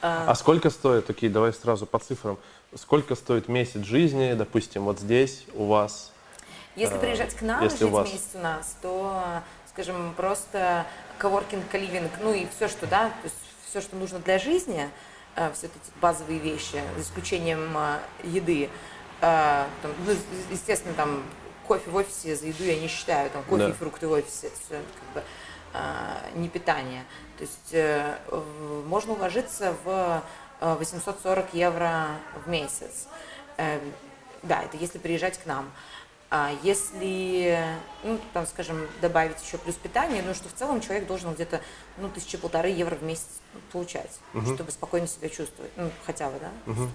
А, 0.00 0.26
А 0.28 0.34
сколько 0.34 0.70
стоит, 0.70 1.08
окей, 1.10 1.28
давай 1.28 1.52
сразу 1.52 1.86
по 1.86 1.98
цифрам, 1.98 2.38
сколько 2.74 3.14
стоит 3.14 3.48
месяц 3.48 3.82
жизни, 3.82 4.34
допустим, 4.34 4.84
вот 4.84 5.00
здесь 5.00 5.46
у 5.54 5.66
вас? 5.66 6.12
Если 6.76 6.96
э, 6.96 7.00
приезжать 7.00 7.34
к 7.34 7.42
нам, 7.42 7.68
жить 7.68 7.80
месяц 7.80 8.30
у 8.34 8.38
нас, 8.38 8.76
то, 8.80 9.22
скажем, 9.68 10.14
просто 10.16 10.86
коворкинг, 11.18 11.68
каливинг, 11.70 12.10
ну 12.20 12.32
и 12.32 12.46
все, 12.56 12.68
что, 12.68 12.86
да, 12.86 13.08
то 13.08 13.24
есть 13.24 13.36
все, 13.68 13.80
что 13.80 13.96
нужно 13.96 14.20
для 14.20 14.38
жизни, 14.38 14.88
э, 15.36 15.52
все 15.52 15.66
эти 15.66 16.00
базовые 16.00 16.38
вещи, 16.38 16.80
за 16.96 17.02
исключением 17.02 17.76
э, 17.76 17.98
еды, 18.24 18.70
там, 19.20 19.68
ну, 20.04 20.16
естественно, 20.50 20.94
там 20.94 21.22
кофе 21.66 21.90
в 21.90 21.96
офисе 21.96 22.36
за 22.36 22.46
еду 22.46 22.64
я 22.64 22.78
не 22.78 22.88
считаю, 22.88 23.30
там 23.30 23.42
кофе 23.44 23.64
Да. 23.64 23.68
и 23.70 23.72
фрукты 23.72 24.06
в 24.08 24.12
офисе, 24.12 24.48
это 24.48 24.56
все 24.64 24.80
как 25.00 25.14
бы 25.14 25.22
э, 25.74 26.30
не 26.38 26.48
питание. 26.48 27.04
То 27.38 27.42
есть 27.44 27.68
э, 27.72 28.16
можно 28.86 29.12
уложиться 29.14 29.74
в 29.84 30.22
э, 30.60 30.74
840 30.78 31.54
евро 31.54 32.06
в 32.44 32.48
месяц. 32.48 33.06
Э, 33.56 33.78
Да, 34.42 34.62
это 34.62 34.76
если 34.76 34.98
приезжать 34.98 35.38
к 35.38 35.46
нам. 35.46 35.70
А 36.34 36.50
если, 36.62 37.58
ну, 38.04 38.18
там, 38.32 38.46
скажем, 38.46 38.88
добавить 39.02 39.36
еще 39.44 39.58
плюс 39.58 39.74
питание, 39.76 40.22
ну, 40.26 40.32
что 40.34 40.48
в 40.48 40.54
целом 40.54 40.80
человек 40.80 41.06
должен 41.06 41.34
где-то, 41.34 41.60
ну, 41.98 42.08
тысячи 42.08 42.38
полторы 42.38 42.70
евро 42.70 42.94
в 42.96 43.02
месяц 43.02 43.28
получать, 43.70 44.18
чтобы 44.54 44.70
спокойно 44.72 45.06
себя 45.06 45.28
чувствовать. 45.28 45.70
Ну, 45.76 45.90
хотя 46.06 46.30
бы, 46.30 46.38
да? 46.40 46.50
Как-то 46.66 46.86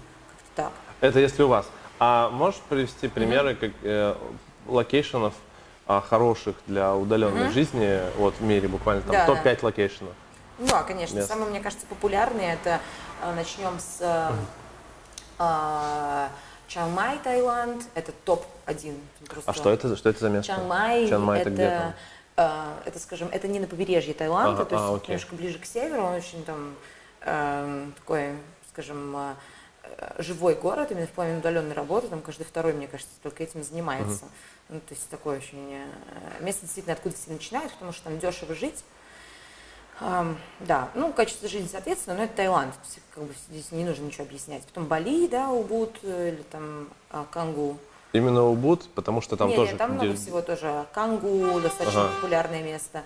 так. 0.56 0.72
Это 1.00 1.20
если 1.20 1.44
у 1.44 1.48
вас. 1.48 1.66
А 2.00 2.30
можешь 2.30 2.60
привести 2.68 3.06
примеры 3.08 3.54
как, 3.54 3.70
э, 3.82 4.16
location 4.68 5.21
ов 5.21 5.34
а, 5.86 6.00
хороших 6.00 6.54
для 6.66 6.94
удаленной 6.94 7.48
жизни 7.50 8.00
вот, 8.16 8.34
в 8.34 8.42
мире, 8.42 8.68
буквально 8.68 9.02
там 9.02 9.12
Да, 9.12 9.26
топ-5 9.26 9.58
location 9.62 9.98
ов? 9.98 10.12
Ну, 10.58 10.66
да, 10.66 10.82
конечно. 10.82 11.16
Мест. 11.16 11.28
Самые, 11.28 11.50
мне 11.50 11.60
кажется, 11.60 11.86
популярные 11.86 12.54
это 12.54 12.80
э, 13.22 13.34
начнем 13.34 13.78
с 13.78 13.98
э, 14.00 14.30
э, 15.38 16.28
Чангмай, 16.66 17.18
Таиланд. 17.24 17.84
Это 17.94 18.12
топ-1. 18.24 18.98
А 19.46 19.52
что 19.52 19.70
это, 19.70 19.96
что 19.96 20.10
это 20.10 20.20
за 20.20 20.28
место? 20.28 20.52
Чангмай, 20.52 21.08
Чангмай 21.08 21.40
это 21.40 21.50
это, 21.50 21.56
где 21.56 21.94
там? 22.36 22.74
э, 22.84 22.88
это, 22.88 22.98
скажем, 22.98 23.28
это 23.32 23.48
не 23.48 23.60
на 23.60 23.66
побережье 23.66 24.14
Таиланда, 24.14 24.62
Ага, 24.62 24.64
то 24.64 24.74
есть 24.74 24.88
а, 24.88 24.94
окей. 24.94 25.08
немножко 25.08 25.34
ближе 25.36 25.58
к 25.58 25.64
северу, 25.64 26.02
он 26.02 26.14
очень 26.14 26.44
там 26.44 26.74
э, 27.22 27.86
такой, 27.96 28.32
скажем, 28.72 29.16
живой 30.18 30.54
город, 30.54 30.90
именно 30.90 31.06
в 31.06 31.10
плане 31.10 31.38
удаленной 31.38 31.74
работы, 31.74 32.08
там 32.08 32.20
каждый 32.20 32.44
второй, 32.44 32.72
мне 32.72 32.86
кажется, 32.88 33.12
только 33.22 33.42
этим 33.42 33.62
занимается. 33.62 34.24
Uh-huh. 34.24 34.70
Ну, 34.70 34.80
то 34.80 34.94
есть 34.94 35.08
такое 35.08 35.38
очень 35.38 35.72
э, 35.72 36.42
место 36.42 36.62
действительно 36.62 36.94
откуда 36.94 37.14
все 37.14 37.30
начинают, 37.30 37.72
потому 37.72 37.92
что 37.92 38.04
там 38.04 38.18
дешево 38.18 38.54
жить. 38.54 38.84
Um, 40.00 40.36
да, 40.60 40.90
ну, 40.94 41.12
качество 41.12 41.48
жизни, 41.48 41.66
соответственно, 41.66 42.18
но 42.18 42.24
это 42.24 42.36
Таиланд, 42.36 42.72
как 43.12 43.24
бы 43.24 43.34
здесь 43.48 43.72
не 43.72 43.84
нужно 43.84 44.04
ничего 44.04 44.24
объяснять. 44.24 44.62
Потом 44.66 44.86
Бали, 44.86 45.26
да, 45.26 45.50
Убуд 45.50 45.98
или 46.04 46.44
там 46.52 46.88
а, 47.10 47.26
Кангу. 47.28 47.78
Именно 48.12 48.44
Убуд, 48.44 48.88
потому 48.94 49.20
что 49.20 49.36
там 49.36 49.48
нет, 49.48 49.56
тоже... 49.56 49.70
Нет, 49.72 49.78
там 49.78 49.92
много 49.94 50.14
всего 50.14 50.40
тоже. 50.40 50.86
Кангу, 50.92 51.60
достаточно 51.60 52.04
ага. 52.04 52.14
популярное 52.14 52.62
место. 52.62 53.02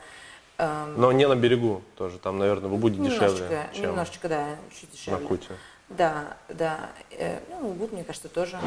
Но 0.58 1.12
не 1.12 1.26
на 1.26 1.34
берегу 1.34 1.82
тоже, 1.96 2.18
там, 2.18 2.38
наверное, 2.38 2.68
в 2.68 2.74
Убуде 2.74 2.98
немножечко, 2.98 3.30
дешевле, 3.30 3.70
чем 3.72 3.84
Немножечко, 3.90 4.28
да, 4.28 4.46
чуть 4.78 4.92
дешевле. 4.92 5.20
на 5.20 5.26
Куте. 5.26 5.48
Да, 5.96 6.36
да. 6.48 6.90
Э, 7.10 7.40
ну, 7.50 7.70
Убуд, 7.70 7.92
мне 7.92 8.04
кажется, 8.04 8.28
тоже. 8.28 8.58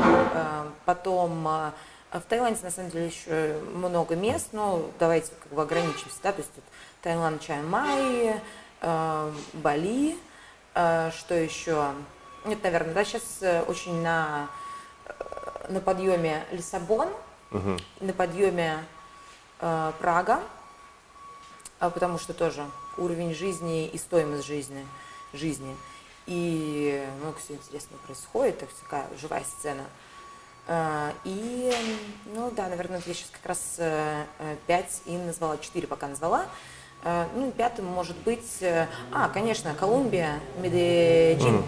Потом 0.86 1.48
в 2.20 2.22
Таиланде, 2.30 2.62
на 2.64 2.72
самом 2.72 2.92
деле, 2.92 3.08
еще 3.08 3.60
много 3.74 4.16
мест, 4.16 4.50
но 4.52 4.90
давайте 5.00 5.32
как 5.44 5.52
бы 5.52 5.62
ограничимся, 5.62 6.16
да, 6.24 6.32
то 6.32 6.40
есть 6.40 6.54
тут 6.54 6.64
Таиланд, 7.02 7.42
Чай-Май, 7.42 8.42
э, 8.82 9.34
Бали, 9.54 10.18
э, 10.74 11.12
что 11.12 11.36
еще? 11.36 11.92
Нет, 12.46 12.64
наверное, 12.64 12.94
да, 12.94 13.04
сейчас 13.04 13.24
э, 13.42 13.62
очень 13.64 14.02
на, 14.02 14.48
э, 15.06 15.72
на 15.72 15.82
подъеме 15.82 16.46
Лиссабон, 16.52 17.10
угу. 17.52 17.78
на 18.00 18.14
подъеме 18.14 18.84
э, 19.60 19.92
Прага, 20.00 20.42
э, 21.80 21.90
потому 21.90 22.18
что 22.18 22.34
тоже 22.34 22.66
уровень 22.98 23.34
жизни 23.34 23.88
и 23.88 23.98
стоимость 23.98 24.46
жизни, 24.46 24.88
жизни. 25.34 25.76
И 26.28 27.06
много 27.22 27.38
всего 27.40 27.58
интересного 27.58 28.00
происходит, 28.02 28.60
так 28.60 28.70
такая 28.82 29.08
живая 29.20 29.44
сцена– 29.44 29.84
а, 30.68 31.14
и, 31.24 31.72
ну 32.34 32.50
да, 32.52 32.68
наверное, 32.68 33.02
я 33.06 33.14
сейчас 33.14 33.30
как 33.32 33.46
раз 33.46 33.76
э, 33.78 34.26
пять 34.66 35.02
и 35.06 35.16
назвала, 35.16 35.58
четыре 35.60 35.86
пока 35.86 36.08
назвала. 36.08 36.48
А, 37.04 37.30
ну, 37.36 37.52
пятым 37.52 37.86
может 37.86 38.18
быть, 38.18 38.62
э, 38.62 38.88
а, 39.12 39.30
конечно, 39.30 39.76
Колумбия, 39.76 40.40
Медельин, 40.58 41.64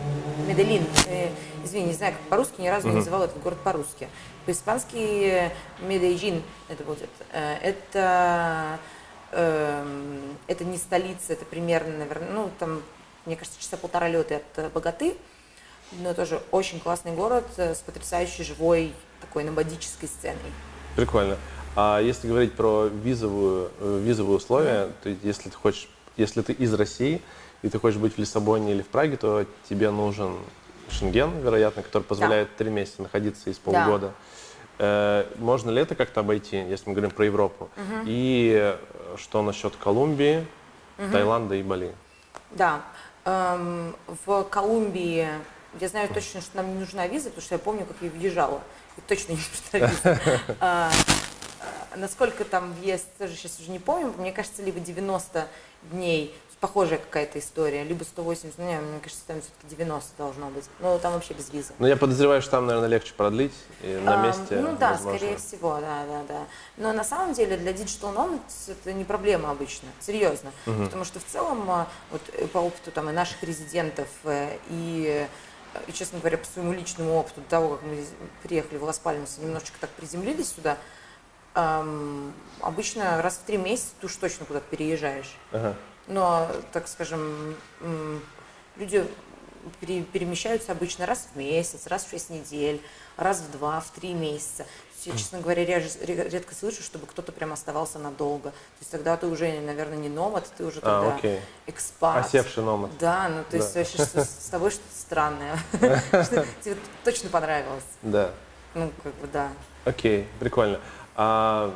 Меделин, 0.48 0.84
э, 1.08 1.30
извини, 1.64 1.88
не 1.88 1.94
знаю, 1.94 2.14
как 2.14 2.22
по-русски, 2.24 2.60
ни 2.60 2.68
разу 2.70 2.88
не 2.88 2.96
называла 2.96 3.26
этот 3.26 3.40
город 3.44 3.60
по-русски. 3.64 4.08
По-испански 4.48 5.52
Медельин 5.82 6.42
это 6.68 6.84
будет. 6.84 7.10
Это, 7.32 8.80
эм, 9.32 10.38
это 10.48 10.64
не 10.64 10.78
столица, 10.78 11.34
это 11.34 11.46
примерно, 11.46 11.98
наверное, 11.98 12.32
ну, 12.32 12.50
там, 12.58 12.82
мне 13.28 13.36
кажется, 13.36 13.62
часа 13.62 13.78
полтора 13.78 14.10
лета 14.10 14.42
от 14.56 14.74
Богаты 14.74 15.16
но 15.92 16.14
тоже 16.14 16.42
очень 16.52 16.80
классный 16.80 17.14
город 17.14 17.46
э, 17.58 17.74
с 17.74 17.80
потрясающей 17.80 18.44
живой 18.44 18.94
такой 19.22 19.44
номадической 19.44 20.08
сценой. 20.08 20.52
Прикольно. 20.96 21.38
А 21.76 22.00
если 22.00 22.28
говорить 22.28 22.54
про 22.54 22.88
визовую, 22.88 23.72
э, 23.80 24.02
визовые 24.04 24.38
условия, 24.38 24.70
mm-hmm. 24.70 24.94
то 25.04 25.28
если 25.28 25.50
ты 25.50 25.56
хочешь, 25.56 25.90
если 26.18 26.42
ты 26.42 26.54
из 26.54 26.74
России 26.74 27.22
и 27.62 27.70
ты 27.70 27.80
хочешь 27.80 28.00
быть 28.00 28.16
в 28.16 28.18
Лиссабоне 28.18 28.74
или 28.74 28.82
в 28.82 28.88
Праге, 28.88 29.18
то 29.18 29.46
тебе 29.70 29.90
нужен 29.90 30.38
Шенген, 30.90 31.40
вероятно, 31.40 31.84
который 31.84 32.04
позволяет 32.04 32.56
три 32.56 32.70
да. 32.70 32.76
месяца 32.76 33.02
находиться 33.02 33.50
из 33.50 33.58
полгода. 33.58 34.14
Да. 34.78 34.86
Э, 34.86 35.26
можно 35.38 35.70
ли 35.70 35.82
это 35.82 35.96
как-то 35.96 36.20
обойти, 36.20 36.58
если 36.58 36.90
мы 36.90 36.96
говорим 36.96 37.12
про 37.12 37.26
Европу? 37.26 37.70
Угу. 37.78 38.04
И 38.06 38.78
что 39.18 39.42
насчет 39.42 39.76
Колумбии, 39.76 40.46
угу. 40.98 41.12
Таиланда 41.12 41.56
и 41.56 41.64
Бали? 41.64 41.94
Да. 42.52 42.82
Эм, 43.28 43.94
в 44.26 44.44
Колумбии 44.46 45.28
я 45.82 45.88
знаю 45.90 46.08
точно, 46.08 46.40
что 46.40 46.56
нам 46.56 46.74
не 46.74 46.80
нужна 46.80 47.08
виза, 47.08 47.26
потому 47.26 47.42
что 47.42 47.56
я 47.56 47.60
помню, 47.60 47.86
как 47.86 47.98
я 48.00 48.10
въезжала. 48.10 48.62
И 48.96 49.02
точно 49.02 49.34
не 49.34 49.40
нужна 49.74 49.90
виза. 49.90 50.20
А, 50.62 50.90
а, 51.60 51.98
насколько 51.98 52.46
там 52.46 52.72
въезд, 52.76 53.06
тоже 53.18 53.36
сейчас 53.36 53.60
уже 53.60 53.70
не 53.70 53.80
помню, 53.80 54.14
мне 54.18 54.32
кажется, 54.32 54.64
либо 54.64 54.80
90 54.80 55.46
дней, 55.92 56.34
похожая 56.60 56.98
какая-то 56.98 57.38
история, 57.40 57.84
либо 57.84 58.04
180, 58.04 58.58
ну, 58.58 58.66
не, 58.66 58.80
мне 58.80 59.00
кажется, 59.00 59.24
там 59.28 59.42
все-таки 59.42 59.76
90 59.76 60.12
должно 60.18 60.50
быть. 60.50 60.66
Но 60.80 60.98
там 60.98 61.14
вообще 61.14 61.34
без 61.34 61.52
визы. 61.52 61.74
Ну, 61.78 61.88
я 61.88 61.96
подозреваю, 61.96 62.42
что 62.42 62.52
там, 62.52 62.66
наверное, 62.66 62.90
легче 62.90 63.14
продлить 63.14 63.54
и 63.82 63.96
на 64.04 64.24
месте. 64.26 64.58
А, 64.58 64.62
ну 64.62 64.78
да, 64.78 64.92
возможно. 64.92 65.20
скорее 65.20 65.38
всего, 65.38 65.78
да, 65.80 66.06
да, 66.08 66.24
да. 66.28 66.42
Но 66.78 66.94
на 66.94 67.04
самом 67.04 67.34
деле 67.34 67.58
для 67.58 67.72
Digital 67.72 68.16
Nomads 68.16 68.72
это 68.72 68.94
не 68.94 69.04
проблема 69.04 69.52
обычно, 69.52 69.90
серьезно. 70.00 70.52
Угу. 70.66 70.86
Потому 70.86 71.06
что 71.06 71.20
в 71.20 71.26
целом, 71.26 71.70
а, 71.70 71.88
вот 72.12 72.22
э, 72.34 72.48
по 72.48 72.60
опыту 72.60 72.92
там 72.92 73.10
и 73.10 73.14
наших 73.14 73.44
резидентов, 73.44 74.08
э, 74.24 74.58
и 74.70 75.28
и, 75.86 75.94
честно 75.94 76.18
говоря, 76.18 76.40
по 76.40 76.46
своему 76.46 76.74
личному 76.74 77.14
опыту, 77.14 77.42
до 77.42 77.50
того, 77.50 77.76
как 77.76 77.84
мы 77.84 78.04
приехали 78.42 78.80
в 78.80 78.84
Лас-Пальмас, 78.84 79.38
немножечко 79.38 79.78
так 79.80 79.92
приземлились 79.92 80.54
сюда, 80.56 80.78
эм, 81.54 82.34
обычно 82.62 83.22
раз 83.22 83.36
в 83.36 83.46
три 83.46 83.58
месяца 83.58 83.90
ты 84.00 84.08
уж 84.08 84.16
точно 84.16 84.46
куда-то 84.46 84.66
переезжаешь. 84.72 85.38
Ага. 85.52 85.76
Но, 86.08 86.50
так 86.72 86.88
скажем, 86.88 87.56
люди 88.78 89.06
пере, 89.80 90.04
перемещаются 90.04 90.72
обычно 90.72 91.06
раз 91.06 91.28
в 91.34 91.38
месяц, 91.38 91.88
раз 91.88 92.06
в 92.06 92.10
шесть 92.10 92.30
недель, 92.30 92.82
раз 93.18 93.40
в 93.40 93.52
два, 93.52 93.80
в 93.80 93.90
три 93.92 94.14
месяца. 94.14 94.66
Я, 95.04 95.14
честно 95.14 95.40
говоря, 95.40 95.64
редко 95.64 96.54
слышу, 96.54 96.82
чтобы 96.84 97.06
кто-то 97.06 97.32
прям 97.32 97.54
оставался 97.54 97.98
надолго. 97.98 98.50
То 98.50 98.80
есть 98.80 98.92
тогда 98.92 99.16
ты 99.16 99.28
уже, 99.28 99.60
наверное, 99.62 99.98
не 99.98 100.10
номад, 100.10 100.52
ты 100.58 100.66
уже 100.66 100.82
тогда 100.82 101.14
а, 101.14 101.16
окей. 101.16 101.40
экспат. 101.66 102.26
Осевший 102.26 102.64
номад. 102.64 102.92
Да, 103.00 103.30
ну 103.30 103.44
то 103.50 103.56
есть 103.56 103.74
да. 103.74 103.80
вообще 103.80 104.04
что, 104.04 104.26
с 104.26 104.50
тобой 104.52 104.72
что-то 104.72 105.00
странное. 105.00 105.58
Тебе 106.62 106.76
точно 107.06 107.30
понравилось. 107.30 107.84
Да. 108.02 108.32
Ну, 108.74 108.92
как 109.02 109.14
бы 109.16 109.28
да. 109.28 109.50
Окей, 109.86 110.28
прикольно. 110.40 110.82
А 111.16 111.74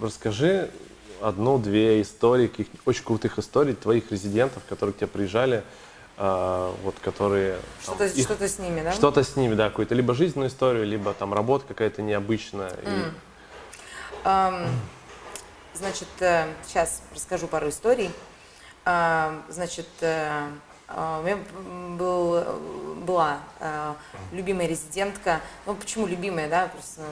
расскажи 0.00 0.70
одну-две 1.22 2.02
истории, 2.02 2.46
каких 2.48 2.68
очень 2.84 3.04
крутых 3.04 3.38
историй 3.38 3.74
твоих 3.74 4.10
резидентов, 4.10 4.62
которые 4.68 4.92
к 4.92 4.96
тебе 4.96 5.06
приезжали, 5.06 5.62
а, 6.16 6.74
вот 6.82 6.94
которые... 7.00 7.58
Что-то, 7.82 8.06
их, 8.06 8.24
что-то 8.24 8.48
с 8.48 8.58
ними, 8.58 8.82
да? 8.82 8.92
Что-то 8.92 9.22
с 9.22 9.36
ними, 9.36 9.54
да, 9.54 9.68
какую-то 9.68 9.94
либо 9.94 10.14
жизненную 10.14 10.50
историю, 10.50 10.86
либо 10.86 11.14
там 11.14 11.32
работа 11.32 11.64
какая-то 11.66 12.02
необычная. 12.02 12.70
Mm. 12.70 13.08
И... 13.08 13.32
Um, 14.24 14.68
значит, 15.74 16.08
сейчас 16.64 17.02
э, 17.10 17.14
расскажу 17.14 17.48
пару 17.48 17.68
историй. 17.68 18.10
Uh, 18.84 19.40
значит, 19.48 19.88
uh, 20.00 20.48
у 20.88 21.22
меня 21.22 21.38
был, 21.98 22.44
была 23.04 23.40
uh, 23.60 23.94
любимая 24.32 24.66
резидентка. 24.66 25.40
Ну, 25.66 25.74
почему 25.74 26.06
любимая, 26.06 26.48
да? 26.48 26.68
Просто 26.68 27.02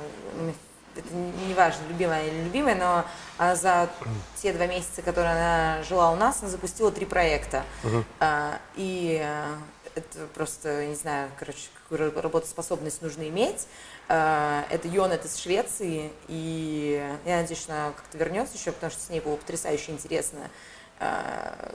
это 0.97 1.15
не 1.15 1.55
важно, 1.55 1.83
любимая 1.89 2.27
или 2.27 2.43
любимая, 2.45 2.75
но 2.75 3.05
а 3.39 3.55
за 3.55 3.89
те 4.37 4.53
два 4.53 4.67
месяца, 4.67 5.03
которые 5.03 5.33
она 5.33 5.83
жила 5.83 6.11
у 6.11 6.17
нас, 6.17 6.39
она 6.43 6.51
запустила 6.51 6.91
три 6.91 7.07
проекта. 7.07 7.65
Uh-huh. 7.83 8.05
А, 8.21 8.59
и 8.77 9.21
а, 9.25 9.57
это 9.95 10.27
просто, 10.35 10.87
не 10.87 10.95
знаю, 10.95 11.31
короче, 11.39 11.69
какую 11.83 12.21
работоспособность 12.21 13.03
нужно 13.03 13.29
иметь. 13.29 13.67
А, 14.09 14.65
это 14.71 14.89
Йонет 14.89 15.25
из 15.25 15.37
Швеции, 15.37 16.11
и 16.29 17.03
я 17.25 17.41
надеюсь, 17.41 17.61
что 17.61 17.73
она 17.73 17.93
как-то 17.93 18.19
вернется 18.19 18.57
еще, 18.57 18.73
потому 18.73 18.91
что 18.93 19.01
с 19.01 19.09
ней 19.09 19.21
было 19.21 19.37
потрясающе 19.37 19.93
интересно. 19.93 20.51
А, 20.99 21.75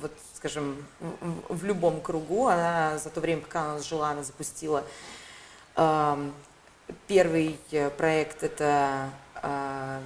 вот, 0.00 0.12
скажем, 0.34 0.86
в, 1.00 1.56
в 1.56 1.64
любом 1.64 2.00
кругу. 2.00 2.46
Она 2.46 2.98
за 2.98 3.10
то 3.10 3.20
время, 3.20 3.42
пока 3.42 3.72
она 3.72 3.78
жила, 3.80 4.10
она 4.10 4.22
запустила 4.22 4.84
Первый 7.06 7.58
э, 7.70 7.90
проект– 7.90 8.42
это 8.44 9.10
э, 9.42 10.00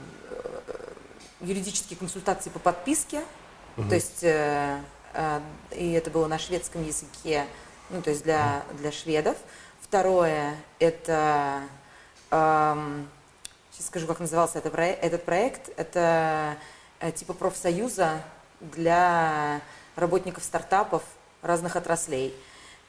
юридические 1.40 1.98
консультации 1.98 2.50
по 2.50 2.58
подписке, 2.58 3.22
угу. 3.76 3.88
то 3.88 3.94
есть 3.94 4.22
э, 4.22 4.80
и 5.70 5.92
это 5.92 6.10
было 6.10 6.26
на 6.26 6.38
шведском 6.38 6.84
языке, 6.84 7.46
ну 7.90 8.02
то 8.02 8.10
есть 8.10 8.24
для 8.24 8.64
для 8.78 8.90
шведов. 8.90 9.36
Второе– 9.80 10.56
это 10.78 11.62
э, 12.30 13.04
сейчас 13.72 13.86
скажу, 13.86 14.06
как 14.06 14.20
назывался 14.20 14.58
это 14.58 14.68
этот 14.68 15.24
проект. 15.24 15.70
Это 15.76 16.56
типа 17.14 17.34
профсоюза 17.34 18.22
для 18.60 19.60
работников 19.96 20.42
стартапов 20.42 21.02
разных 21.42 21.76
отраслей. 21.76 22.34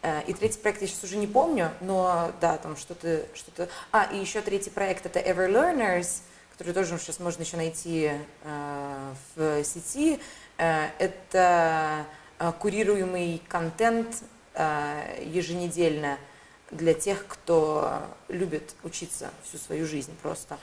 Э, 0.05 0.21
и 0.27 0.33
третий 0.33 0.59
проект 0.59 0.81
я 0.81 0.87
сейчас 0.87 1.03
уже 1.03 1.17
не 1.17 1.25
помню, 1.25 1.71
но 1.81 2.31
да, 2.39 2.57
там 2.57 2.77
что-то, 2.77 3.25
что-то. 3.33 3.67
А, 3.91 4.03
и 4.13 4.19
еще 4.19 4.41
третий 4.41 4.69
проект 4.69 5.07
это 5.07 5.19
Ever 5.19 5.49
Learners, 5.49 6.21
который 6.51 6.73
тоже 6.73 6.99
сейчас 6.99 7.19
можно 7.19 7.41
еще 7.41 7.57
найти 7.57 8.11
э, 8.43 9.13
в 9.35 9.63
сети. 9.63 10.19
Э, 10.59 10.89
это 10.99 12.05
э, 12.37 12.51
курируемый 12.59 13.41
контент 13.47 14.23
э, 14.53 15.23
еженедельно 15.25 16.19
для 16.69 16.93
тех, 16.93 17.25
кто 17.27 18.03
любит 18.27 18.75
учиться 18.83 19.31
всю 19.43 19.57
свою 19.57 19.87
жизнь 19.87 20.15
просто. 20.21 20.59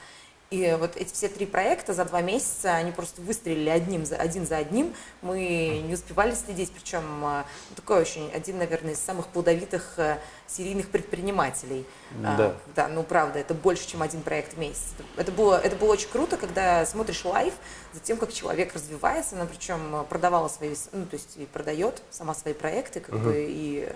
И 0.52 0.76
вот 0.78 0.96
эти 0.96 1.10
все 1.14 1.28
три 1.28 1.46
проекта 1.46 1.94
за 1.94 2.04
два 2.04 2.20
месяца, 2.20 2.74
они 2.74 2.92
просто 2.92 3.22
выстрелили 3.22 3.70
одним 3.70 4.04
за, 4.04 4.16
один 4.16 4.46
за 4.46 4.58
одним. 4.58 4.94
Мы 5.22 5.82
не 5.86 5.94
успевали 5.94 6.34
следить, 6.34 6.70
причем 6.70 7.02
э, 7.24 7.44
такой 7.74 8.02
очень, 8.02 8.30
один, 8.34 8.58
наверное, 8.58 8.92
из 8.92 8.98
самых 8.98 9.28
плодовитых 9.28 9.94
э, 9.96 10.18
серийных 10.46 10.90
предпринимателей. 10.90 11.86
А, 12.22 12.36
да. 12.36 12.54
да, 12.76 12.88
ну 12.88 13.02
правда, 13.02 13.38
это 13.38 13.54
больше, 13.54 13.88
чем 13.88 14.02
один 14.02 14.20
проект 14.20 14.52
в 14.52 14.58
месяц. 14.58 14.92
Это 15.16 15.32
было, 15.32 15.58
это 15.58 15.74
было 15.76 15.92
очень 15.92 16.10
круто, 16.10 16.36
когда 16.36 16.84
смотришь 16.84 17.24
live 17.24 17.54
за 17.94 18.00
тем, 18.00 18.18
как 18.18 18.30
человек 18.30 18.74
развивается, 18.74 19.36
она 19.36 19.46
причем 19.46 20.04
продавала 20.10 20.48
свои, 20.48 20.74
ну 20.92 21.06
то 21.06 21.14
есть 21.14 21.38
и 21.38 21.46
продает 21.46 22.02
сама 22.10 22.34
свои 22.34 22.52
проекты, 22.52 23.00
как 23.00 23.14
угу. 23.14 23.24
бы 23.24 23.46
и 23.48 23.90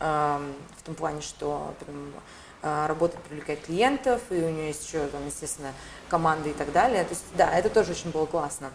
э, 0.00 0.52
в 0.78 0.82
том 0.82 0.94
плане, 0.94 1.22
что 1.22 1.74
прям, 1.80 2.12
а, 2.14 2.20
работает, 2.86 3.22
привлекает 3.24 3.60
клиентов, 3.62 4.20
и 4.30 4.34
у 4.34 4.50
нее 4.50 4.68
есть 4.68 4.86
еще, 4.86 5.06
там, 5.06 5.24
естественно, 5.26 5.72
команды 6.08 6.50
и 6.50 6.52
так 6.52 6.72
далее. 6.72 7.04
То 7.04 7.10
есть, 7.10 7.24
да, 7.36 7.50
это 7.52 7.68
тоже 7.68 7.92
очень 7.92 8.10
было 8.10 8.26
классно. 8.26 8.70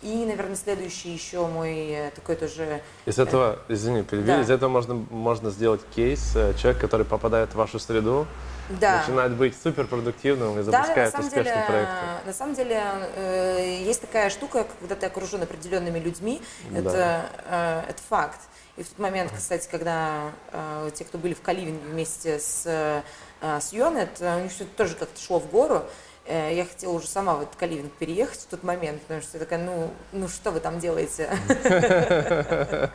И, 0.00 0.24
наверное, 0.24 0.54
следующий 0.54 1.10
еще 1.10 1.44
мой 1.46 1.88
э, 1.90 2.10
такой 2.14 2.36
тоже... 2.36 2.82
Из 3.04 3.18
этого, 3.18 3.58
извини, 3.68 4.04
перебью, 4.04 4.28
да. 4.28 4.40
из 4.42 4.50
этого 4.50 4.70
можно, 4.70 4.94
можно 4.94 5.50
сделать 5.50 5.80
кейс. 5.94 6.36
Э, 6.36 6.54
человек, 6.54 6.80
который 6.80 7.04
попадает 7.04 7.50
в 7.50 7.54
вашу 7.56 7.80
среду, 7.80 8.24
да. 8.68 9.00
начинает 9.00 9.32
быть 9.32 9.60
суперпродуктивным 9.60 10.60
и 10.60 10.62
запускает 10.62 11.12
да, 11.12 11.18
успешный 11.18 11.44
деле, 11.44 11.64
проект. 11.66 11.90
На 12.26 12.32
самом 12.32 12.54
деле 12.54 12.80
э, 13.16 13.82
есть 13.84 14.00
такая 14.00 14.30
штука, 14.30 14.68
когда 14.78 14.94
ты 14.94 15.06
окружен 15.06 15.42
определенными 15.42 15.98
людьми, 15.98 16.40
да. 16.70 16.78
это, 16.78 17.26
э, 17.46 17.90
это 17.90 18.02
факт. 18.08 18.40
И 18.76 18.84
в 18.84 18.88
тот 18.88 19.00
момент, 19.00 19.32
кстати, 19.36 19.68
когда 19.68 20.30
э, 20.52 20.90
те, 20.94 21.04
кто 21.04 21.18
были 21.18 21.34
в 21.34 21.40
Каливинге 21.40 21.84
вместе 21.88 22.38
с, 22.38 22.62
э, 22.66 23.02
с 23.40 23.72
Юанет, 23.72 24.20
у 24.20 24.40
них 24.40 24.52
все 24.52 24.64
тоже 24.64 24.94
как-то 24.94 25.20
шло 25.20 25.38
в 25.38 25.50
гору. 25.50 25.84
Э, 26.28 26.54
я 26.54 26.66
хотела 26.66 26.92
уже 26.92 27.06
сама 27.06 27.36
в 27.36 27.42
этот 27.42 27.56
Каливинг 27.56 27.90
переехать 27.94 28.40
в 28.40 28.46
тот 28.46 28.62
момент, 28.62 29.00
потому 29.02 29.22
что 29.22 29.38
я 29.38 29.44
такая, 29.44 29.58
ну, 29.64 29.90
ну 30.12 30.28
что 30.28 30.50
вы 30.50 30.60
там 30.60 30.78
делаете? 30.78 31.30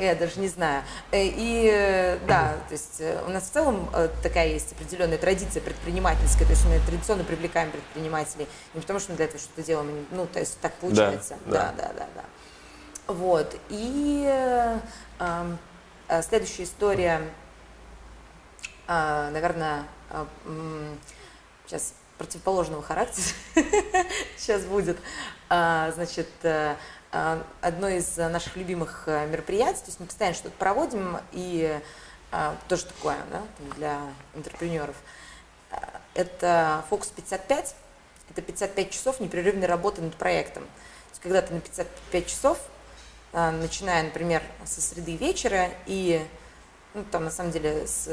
Я 0.00 0.14
даже 0.16 0.40
не 0.40 0.48
знаю. 0.48 0.82
Э, 1.12 1.22
и 1.22 2.18
да, 2.26 2.56
то 2.66 2.72
есть 2.72 3.00
э, 3.00 3.22
у 3.24 3.30
нас 3.30 3.44
в 3.44 3.52
целом 3.52 3.88
такая 4.22 4.48
есть 4.48 4.72
определенная 4.72 5.16
традиция 5.18 5.62
предпринимательская, 5.62 6.44
то 6.44 6.52
есть 6.52 6.66
мы 6.66 6.80
традиционно 6.80 7.22
привлекаем 7.22 7.70
предпринимателей, 7.70 8.48
не 8.74 8.80
потому 8.80 8.98
что 8.98 9.12
мы 9.12 9.16
для 9.16 9.26
этого 9.26 9.40
что-то 9.40 9.62
делаем, 9.62 10.04
ну, 10.10 10.26
то 10.26 10.40
есть 10.40 10.58
так 10.60 10.72
получается. 10.74 11.36
Да, 11.46 11.72
да, 11.76 11.92
да, 11.96 12.06
да. 12.16 12.24
Вот. 13.06 13.56
И 13.68 14.24
э, 14.28 14.78
э, 15.20 16.22
следующая 16.22 16.64
история, 16.64 17.20
наверное, 18.88 19.84
э, 20.10 20.24
сейчас 21.66 21.94
противоположного 22.16 22.82
характера 22.82 23.26
сейчас 24.36 24.62
будет. 24.62 24.98
Э, 25.50 25.92
значит, 25.94 26.28
э, 26.42 26.74
одно 27.10 27.88
из 27.88 28.16
наших 28.16 28.56
любимых 28.56 29.04
мероприятий, 29.06 29.80
то 29.80 29.86
есть 29.86 30.00
мы 30.00 30.06
постоянно 30.06 30.36
что-то 30.36 30.54
проводим, 30.58 31.18
и 31.32 31.80
э, 32.32 32.54
тоже 32.68 32.86
такое 32.86 33.16
да, 33.30 33.42
для 33.76 34.00
интерпренеров. 34.34 34.96
Это 36.14 36.84
Focus 36.90 37.12
55, 37.14 37.74
это 38.30 38.42
55 38.42 38.90
часов 38.90 39.20
непрерывной 39.20 39.66
работы 39.66 40.02
над 40.02 40.14
проектом. 40.16 40.64
То 40.64 41.10
есть 41.10 41.22
когда 41.22 41.42
ты 41.42 41.54
на 41.54 41.60
55 41.60 42.26
часов 42.26 42.58
а, 43.32 43.50
начиная, 43.50 44.04
например, 44.04 44.42
со 44.64 44.80
среды 44.80 45.16
вечера 45.16 45.68
и 45.86 46.26
ну, 46.94 47.04
там 47.10 47.24
на 47.24 47.30
самом 47.30 47.52
деле 47.52 47.86
с, 47.86 48.08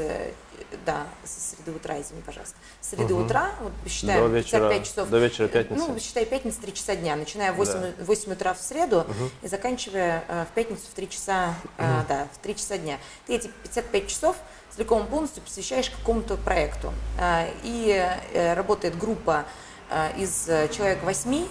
да, 0.84 1.06
со 1.24 1.40
среды 1.40 1.72
утра, 1.72 2.00
извини, 2.00 2.22
пожалуйста. 2.22 2.56
С 2.80 2.90
среды 2.90 3.14
угу. 3.14 3.24
утра, 3.24 3.50
вот 3.60 3.72
считаем, 3.90 4.30
до 4.30 4.38
вечера, 4.38 4.68
55 4.68 4.86
часов. 4.86 5.08
До 5.08 5.18
вечера 5.18 5.48
пятницы. 5.48 5.84
Ну, 5.88 5.98
считай, 5.98 6.26
пятница 6.26 6.60
3 6.60 6.74
часа 6.74 6.96
дня, 6.96 7.16
начиная 7.16 7.52
в 7.52 7.56
8, 7.56 7.72
да. 7.72 8.04
8 8.04 8.32
утра 8.32 8.54
в 8.54 8.60
среду 8.60 9.00
угу. 9.00 9.30
и 9.42 9.48
заканчивая 9.48 10.24
э, 10.28 10.44
в 10.50 10.54
пятницу 10.54 10.82
в 10.90 10.94
3 10.94 11.08
часа, 11.08 11.54
угу. 11.64 11.70
э, 11.78 12.02
да, 12.08 12.28
в 12.32 12.38
3 12.38 12.56
часа 12.56 12.78
дня. 12.78 12.98
Ты 13.26 13.36
эти 13.36 13.50
55 13.64 14.08
часов 14.08 14.36
целиком 14.76 15.06
полностью 15.06 15.42
посвящаешь 15.42 15.90
какому-то 15.90 16.36
проекту. 16.36 16.92
Э, 17.18 17.50
и 17.62 17.90
э, 18.32 18.54
работает 18.54 18.96
группа 18.98 19.46
э, 19.90 20.20
из 20.20 20.46
человек 20.72 21.02
8, 21.02 21.46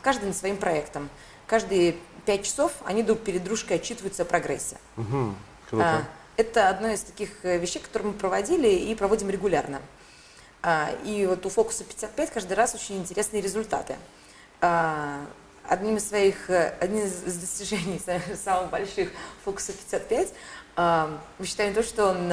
каждый 0.00 0.26
над 0.26 0.36
своим 0.36 0.56
проектом. 0.56 1.10
Каждый 1.46 1.98
пять 2.24 2.44
часов 2.44 2.72
они 2.84 3.02
друг 3.02 3.20
перед 3.20 3.44
дружкой 3.44 3.76
отчитываются 3.76 4.22
о 4.22 4.24
прогрессе. 4.24 4.78
Угу, 4.96 5.34
круто. 5.68 5.84
А, 5.84 6.02
это 6.36 6.68
одно 6.68 6.88
из 6.88 7.00
таких 7.00 7.30
э, 7.44 7.58
вещей, 7.58 7.80
которые 7.80 8.12
мы 8.12 8.18
проводили 8.18 8.68
и 8.68 8.94
проводим 8.94 9.30
регулярно. 9.30 9.80
А, 10.62 10.90
и 11.04 11.26
вот 11.26 11.44
у 11.46 11.48
фокуса 11.48 11.84
55 11.84 12.30
каждый 12.30 12.54
раз 12.54 12.74
очень 12.74 12.96
интересные 12.98 13.42
результаты. 13.42 13.96
А, 14.60 15.20
одним 15.68 15.96
из 15.96 16.08
своих, 16.08 16.50
э, 16.50 16.76
одним 16.80 17.04
из 17.04 17.12
достижений 17.22 18.00
самых 18.36 18.70
больших 18.70 19.10
фокуса 19.44 19.72
55 19.72 20.32
мы 20.76 21.46
считаем 21.46 21.72
то, 21.72 21.84
что 21.84 22.08
он 22.08 22.32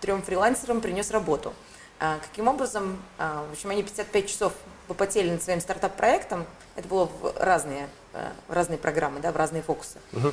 трем 0.00 0.22
фрилансерам 0.22 0.80
принес 0.80 1.10
работу. 1.10 1.52
Каким 1.98 2.48
образом? 2.48 3.02
В 3.18 3.52
общем, 3.52 3.68
они 3.68 3.82
55 3.82 4.26
часов 4.26 4.54
попотели 4.88 5.30
над 5.30 5.42
своим 5.42 5.60
стартап-проектом. 5.60 6.46
Это 6.76 6.88
было 6.88 7.04
в 7.20 7.34
разные 7.38 7.90
Э, 8.14 8.30
в 8.46 8.52
разные 8.52 8.78
программы, 8.78 9.18
да, 9.18 9.32
в 9.32 9.36
разные 9.36 9.62
фокусы. 9.62 9.98
Угу. 10.12 10.32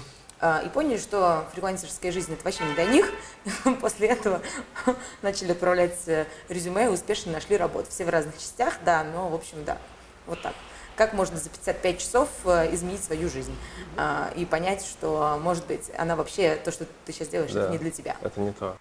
И 0.65 0.69
поняли, 0.69 0.97
что 0.97 1.45
фрилансерская 1.53 2.11
жизнь 2.11 2.33
это 2.33 2.43
вообще 2.43 2.63
не 2.63 2.73
для 2.73 2.85
них. 2.85 3.11
После 3.81 4.07
этого 4.07 4.41
начали 5.21 5.51
отправлять 5.51 5.95
э, 6.07 6.25
резюме 6.49 6.85
и 6.85 6.87
успешно 6.87 7.31
нашли 7.31 7.57
работу. 7.57 7.91
Все 7.91 8.05
в 8.05 8.09
разных 8.09 8.35
частях, 8.39 8.79
да, 8.83 9.03
но 9.03 9.29
в 9.29 9.35
общем, 9.35 9.63
да, 9.63 9.77
вот 10.25 10.41
так. 10.41 10.53
Как 10.95 11.13
можно 11.13 11.37
за 11.37 11.49
55 11.49 11.99
часов 11.99 12.29
э, 12.45 12.73
изменить 12.73 13.03
свою 13.03 13.29
жизнь 13.29 13.55
mm 13.97 14.35
и 14.35 14.45
понять, 14.45 14.83
что, 14.83 15.39
может 15.41 15.67
быть, 15.67 15.91
она 15.97 16.15
вообще, 16.15 16.55
то, 16.55 16.71
что 16.71 16.85
ты 17.05 17.13
сейчас 17.13 17.27
делаешь, 17.27 17.51
да, 17.51 17.63
это 17.63 17.71
не 17.71 17.77
для 17.77 17.91
тебя. 17.91 18.15
Это 18.21 18.39
не 18.39 18.51
то. 18.51 18.77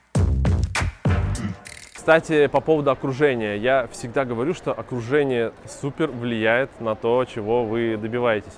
Кстати, 1.92 2.46
по 2.46 2.60
поводу 2.62 2.90
окружения. 2.90 3.56
Я 3.56 3.86
всегда 3.92 4.24
говорю, 4.24 4.54
что 4.54 4.72
окружение 4.72 5.52
супер 5.82 6.08
влияет 6.08 6.80
на 6.80 6.94
то, 6.94 7.24
чего 7.26 7.64
вы 7.66 7.98
добиваетесь. 7.98 8.54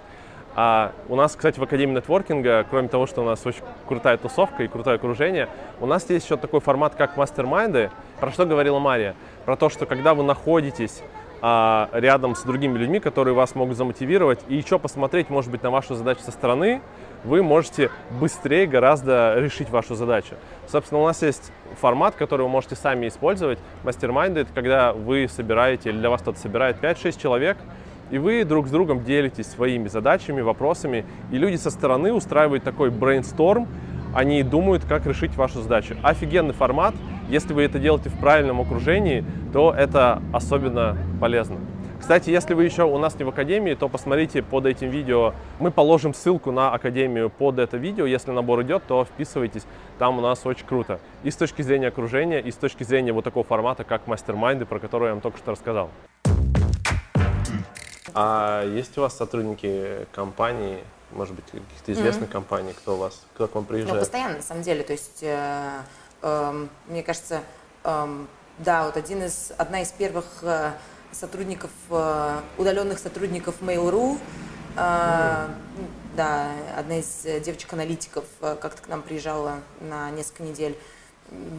А 0.54 0.92
у 1.08 1.16
нас, 1.16 1.34
кстати, 1.34 1.58
в 1.58 1.62
Академии 1.62 1.94
нетворкинга, 1.94 2.66
кроме 2.68 2.88
того, 2.88 3.06
что 3.06 3.22
у 3.22 3.24
нас 3.24 3.44
очень 3.46 3.62
крутая 3.88 4.18
тусовка 4.18 4.62
и 4.62 4.68
крутое 4.68 4.96
окружение, 4.96 5.48
у 5.80 5.86
нас 5.86 6.08
есть 6.10 6.26
еще 6.26 6.36
такой 6.36 6.60
формат, 6.60 6.94
как 6.94 7.16
мастер-майнды. 7.16 7.90
Про 8.20 8.30
что 8.30 8.44
говорила 8.44 8.78
Мария? 8.78 9.14
Про 9.46 9.56
то, 9.56 9.70
что 9.70 9.86
когда 9.86 10.14
вы 10.14 10.24
находитесь 10.24 11.02
а, 11.40 11.88
рядом 11.92 12.36
с 12.36 12.42
другими 12.42 12.78
людьми, 12.78 13.00
которые 13.00 13.34
вас 13.34 13.54
могут 13.54 13.76
замотивировать, 13.76 14.40
и 14.46 14.54
еще 14.54 14.78
посмотреть, 14.78 15.30
может 15.30 15.50
быть, 15.50 15.62
на 15.62 15.70
вашу 15.70 15.94
задачу 15.94 16.20
со 16.20 16.30
стороны, 16.30 16.82
вы 17.24 17.42
можете 17.42 17.90
быстрее 18.20 18.66
гораздо 18.66 19.34
решить 19.38 19.70
вашу 19.70 19.94
задачу. 19.94 20.36
Собственно, 20.68 21.00
у 21.00 21.06
нас 21.06 21.22
есть 21.22 21.50
формат, 21.80 22.14
который 22.14 22.42
вы 22.42 22.48
можете 22.48 22.76
сами 22.76 23.08
использовать. 23.08 23.58
Мастер-майнды— 23.84 24.40
это 24.42 24.52
когда 24.52 24.92
вы 24.92 25.28
собираете, 25.28 25.90
или 25.90 25.98
для 25.98 26.10
вас 26.10 26.20
кто-то 26.20 26.38
собирает 26.38 26.76
5-6 26.80 27.20
человек, 27.20 27.56
и 28.12 28.18
вы 28.18 28.44
друг 28.44 28.68
с 28.68 28.70
другом 28.70 29.02
делитесь 29.02 29.46
своими 29.46 29.88
задачами, 29.88 30.42
вопросами, 30.42 31.04
и 31.32 31.38
люди 31.38 31.56
со 31.56 31.70
стороны 31.70 32.12
устраивают 32.12 32.62
такой 32.62 32.90
брейнсторм, 32.90 33.66
они 34.14 34.42
думают, 34.42 34.84
как 34.84 35.06
решить 35.06 35.34
вашу 35.34 35.62
задачу. 35.62 35.96
Офигенный 36.02 36.52
формат. 36.52 36.94
Если 37.30 37.54
вы 37.54 37.62
это 37.62 37.78
делаете 37.78 38.10
в 38.10 38.18
правильном 38.18 38.60
окружении, 38.60 39.24
то 39.54 39.72
это 39.72 40.20
особенно 40.34 40.98
полезно. 41.18 41.56
Кстати, 41.98 42.28
если 42.28 42.52
вы 42.52 42.64
еще 42.64 42.82
у 42.82 42.98
нас 42.98 43.18
не 43.18 43.24
в 43.24 43.30
Академии, 43.30 43.72
то 43.72 43.88
посмотрите 43.88 44.42
под 44.42 44.66
этим 44.66 44.90
видео. 44.90 45.32
Мы 45.58 45.70
положим 45.70 46.12
ссылку 46.12 46.50
на 46.50 46.72
Академию 46.74 47.30
под 47.30 47.58
это 47.58 47.78
видео. 47.78 48.04
Если 48.04 48.32
набор 48.32 48.60
идет, 48.62 48.82
то 48.86 49.06
вписывайтесь. 49.06 49.64
Там 49.98 50.18
у 50.18 50.20
нас 50.20 50.44
очень 50.44 50.66
круто. 50.66 51.00
И 51.22 51.30
с 51.30 51.36
точки 51.36 51.62
зрения 51.62 51.88
окружения, 51.88 52.40
и 52.40 52.50
с 52.50 52.56
точки 52.56 52.82
зрения 52.82 53.12
вот 53.12 53.24
такого 53.24 53.44
формата, 53.44 53.84
как 53.84 54.06
мастер-майнды, 54.06 54.66
про 54.66 54.80
который 54.80 55.06
я 55.06 55.12
вам 55.12 55.22
только 55.22 55.38
что 55.38 55.52
рассказал. 55.52 55.88
А 58.14 58.64
есть 58.66 58.96
у 58.98 59.02
вас 59.02 59.16
сотрудники 59.16 60.06
компании, 60.12 60.84
может 61.10 61.34
быть, 61.34 61.44
каких-то 61.46 61.92
известных 61.92 62.28
mm-hmm. 62.28 62.32
компаний, 62.32 62.72
кто 62.72 62.94
у 62.94 62.98
вас, 62.98 63.20
кто 63.34 63.48
к 63.48 63.54
вам 63.54 63.64
приезжает? 63.64 63.94
Ну, 63.94 64.00
постоянно, 64.00 64.36
на 64.36 64.42
самом 64.42 64.62
деле. 64.62 64.82
То 64.82 64.92
есть, 64.92 65.22
э, 65.22 65.80
э, 66.22 66.66
мне 66.88 67.02
кажется, 67.02 67.40
э, 67.84 68.24
да, 68.58 68.84
вот 68.84 68.96
один 68.96 69.22
из, 69.22 69.52
одна 69.56 69.82
из 69.82 69.90
первых 69.92 70.24
э, 70.42 70.72
сотрудников, 71.12 71.70
э, 71.90 72.40
удаленных 72.58 72.98
сотрудников 72.98 73.56
Mail.ru, 73.60 74.18
э, 74.76 74.78
mm-hmm. 74.78 75.56
да, 76.16 76.50
одна 76.76 76.98
из 76.98 77.22
девочек-аналитиков 77.44 78.24
э, 78.40 78.56
как-то 78.60 78.82
к 78.82 78.88
нам 78.88 79.02
приезжала 79.02 79.60
на 79.80 80.10
несколько 80.10 80.42
недель 80.42 80.76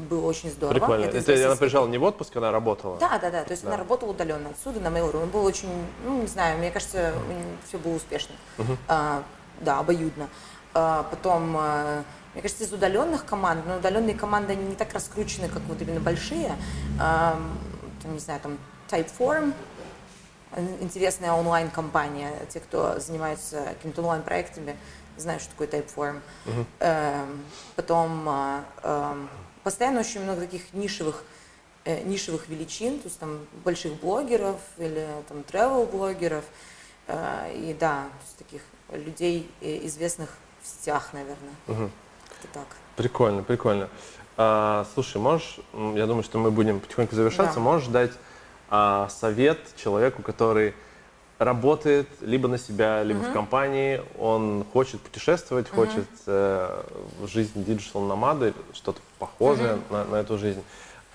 было 0.10 0.26
очень 0.26 0.50
здорово. 0.50 0.80
Прикольно. 0.80 1.06
Это, 1.06 1.18
Это 1.18 1.46
она 1.48 1.56
приезжала 1.56 1.88
не 1.88 1.98
в 1.98 2.04
отпуск, 2.04 2.36
она 2.36 2.52
работала? 2.52 2.98
Да, 3.00 3.18
да, 3.20 3.32
да. 3.32 3.44
То 3.44 3.52
есть 3.52 3.64
да. 3.64 3.70
она 3.70 3.78
работала 3.78 4.12
удаленно 4.12 4.50
отсюда 4.50 4.80
на 4.80 4.88
Mail.ru. 4.88 5.24
Он 5.24 5.30
был 5.30 5.44
очень, 5.44 5.70
ну, 6.06 6.22
не 6.22 6.28
знаю, 6.28 6.58
мне 6.60 6.72
кажется, 6.72 7.14
все 7.68 7.78
было 7.78 7.96
успешно. 7.96 8.36
Uh-huh. 8.58 8.78
А, 8.88 9.24
да, 9.62 9.80
обоюдно. 9.80 10.30
А, 10.74 11.04
потом, 11.04 11.56
а, 11.58 12.04
мне 12.34 12.42
кажется, 12.42 12.64
из 12.64 12.74
удаленных 12.74 13.26
команд, 13.26 13.66
но 13.68 13.78
удаленные 13.78 14.16
команды, 14.16 14.54
они 14.54 14.66
не 14.66 14.76
так 14.76 14.94
раскручены, 14.94 15.50
как 15.50 15.62
вот 15.64 15.82
именно 15.82 16.00
большие. 16.00 16.56
А, 17.00 17.40
там, 18.02 18.14
не 18.14 18.20
знаю, 18.20 18.40
там 18.42 18.58
Typeform, 18.90 19.54
интересная 20.82 21.34
онлайн-компания. 21.34 22.32
Те, 22.50 22.60
кто 22.60 23.00
занимается 23.00 23.64
какими-то 23.66 24.02
онлайн-проектами, 24.02 24.76
знают, 25.18 25.42
что 25.42 25.52
такое 25.52 25.68
Typeform. 25.68 26.22
Эм, 26.80 27.44
потом 27.76 28.30
эм, 28.84 29.30
постоянно 29.64 30.02
очень 30.02 30.22
много 30.24 30.42
таких 30.42 30.74
нишевых 30.74 31.24
э, 31.86 32.04
нишевых 32.04 32.48
величин, 32.50 33.00
то 33.00 33.08
есть 33.08 33.20
там 33.20 33.46
больших 33.64 33.94
блогеров 33.96 34.60
или 34.78 35.08
там 35.28 35.40
travel 35.40 35.90
блогеров 35.90 36.44
э, 37.08 37.54
и 37.56 37.74
да, 37.74 38.04
то 38.04 38.26
есть 38.26 38.38
таких 38.38 38.62
людей 38.92 39.50
э, 39.62 39.86
известных 39.88 40.30
в 40.62 40.68
сетях, 40.68 41.10
наверное. 41.14 41.54
Угу. 41.68 41.90
Как-то 42.30 42.48
так. 42.54 42.68
Прикольно, 42.96 43.44
прикольно. 43.44 43.90
А, 44.38 44.86
слушай, 44.94 45.18
можешь, 45.18 45.60
я 45.74 46.08
думаю, 46.08 46.24
что 46.24 46.40
мы 46.40 46.52
будем 46.52 46.80
потихоньку 46.80 47.16
завершаться, 47.16 47.56
да. 47.56 47.62
можешь 47.62 47.88
дать 47.88 48.12
а, 48.70 49.08
совет 49.10 49.60
человеку, 49.76 50.22
который 50.22 50.74
работает 51.40 52.08
либо 52.22 52.48
на 52.48 52.58
себя, 52.58 53.04
либо 53.04 53.20
угу. 53.20 53.30
в 53.30 53.34
компании, 53.34 54.02
он 54.20 54.66
хочет 54.72 55.02
путешествовать, 55.02 55.68
угу. 55.70 55.86
хочет 55.86 56.08
э, 56.28 56.84
жизнь 57.26 57.64
digital 57.64 58.02
nomad 58.02 58.39
ы, 58.39 58.54
что-то 58.74 59.02
похожее 59.20 59.76
угу. 59.76 59.82
на, 59.90 60.06
на 60.06 60.16
эту 60.18 60.38
жизнь. 60.38 60.64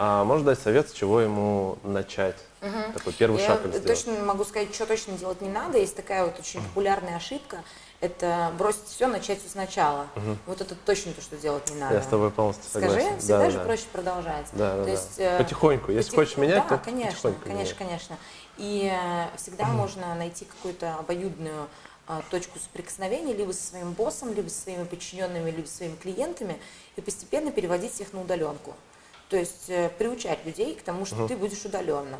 А 0.01 0.23
можешь 0.23 0.45
дать 0.45 0.61
совет, 0.61 0.89
с 0.89 0.93
чего 0.93 1.21
ему 1.21 1.77
начать? 1.83 2.37
Угу. 2.62 2.93
Такой 2.95 3.12
первый 3.12 3.41
Я 3.41 3.47
шаг. 3.49 3.61
Я 3.73 3.81
точно 3.81 4.12
могу 4.25 4.45
сказать, 4.45 4.73
что 4.75 4.87
точно 4.87 5.14
делать 5.19 5.41
не 5.41 5.49
надо. 5.49 5.79
Есть 5.79 5.97
такая 5.97 6.25
вот 6.25 6.39
очень 6.39 6.62
популярная 6.62 7.16
ошибка 7.16 7.59
это 8.01 8.53
бросить 8.57 8.87
все, 8.87 9.09
начать 9.09 9.41
все 9.41 9.49
сначала. 9.49 10.07
Угу. 10.14 10.37
Вот 10.47 10.61
это 10.61 10.75
точно 10.75 11.12
то, 11.12 11.21
что 11.21 11.37
делать 11.37 11.69
не 11.71 11.77
надо. 11.77 11.97
Я 11.97 12.03
с 12.03 12.07
тобой 12.07 12.31
полностью 12.31 12.71
согласен. 12.71 13.01
Скажи, 13.01 13.19
всегда 13.19 13.39
да, 13.39 13.51
же 13.51 13.59
да. 13.59 13.64
проще 13.64 13.85
продолжать. 13.93 14.47
Да, 14.53 14.77
да, 14.77 14.85
то 14.85 14.91
есть, 14.91 15.19
да. 15.19 15.39
Потихоньку. 15.39 15.91
Если 15.91 16.11
потих... 16.11 16.14
хочешь 16.14 16.37
менять, 16.37 16.69
да, 16.69 16.77
то 16.77 16.85
конечно, 16.85 17.11
потихоньку 17.11 17.41
конечно, 17.43 17.64
менять. 17.64 17.77
конечно. 17.77 18.16
И 18.59 18.90
э, 18.92 19.36
всегда 19.36 19.66
можно 19.66 20.14
найти 20.14 20.44
какую-то 20.44 20.96
обоюдную 20.96 21.68
э, 22.09 22.20
точку 22.30 22.59
соприкосновения 22.59 23.34
либо 23.34 23.52
со 23.52 23.68
своим 23.68 23.92
боссом, 23.92 24.34
либо 24.34 24.48
со 24.48 24.62
своими 24.62 24.84
подчиненными, 24.84 25.50
либо 25.50 25.66
со 25.66 25.76
своими 25.76 25.96
клиентами 25.96 26.59
и 26.96 27.00
постепенно 27.00 27.52
переводить 27.52 28.00
их 28.00 28.12
на 28.12 28.20
удаленку. 28.20 28.74
То 29.28 29.36
есть 29.36 29.70
э, 29.70 29.90
приучать 29.96 30.44
людей 30.44 30.74
к 30.74 30.82
тому, 30.82 31.06
что 31.06 31.16
угу. 31.16 31.28
ты 31.28 31.36
будешь 31.36 31.64
удаленно. 31.64 32.18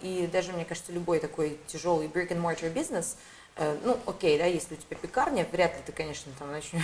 И 0.00 0.28
даже, 0.30 0.52
мне 0.52 0.64
кажется, 0.64 0.92
любой 0.92 1.18
такой 1.18 1.58
тяжелый 1.66 2.06
brick-and-mortar 2.06 2.70
бизнес– 2.70 3.16
Э, 3.26 3.33
ну, 3.56 3.98
окей, 4.06 4.36
да, 4.36 4.46
если 4.46 4.74
у 4.74 4.76
тебя 4.76 4.96
пекарня, 4.96 5.46
вряд 5.52 5.76
ли 5.76 5.82
ты, 5.86 5.92
конечно, 5.92 6.32
там 6.38 6.50
начнешь, 6.50 6.82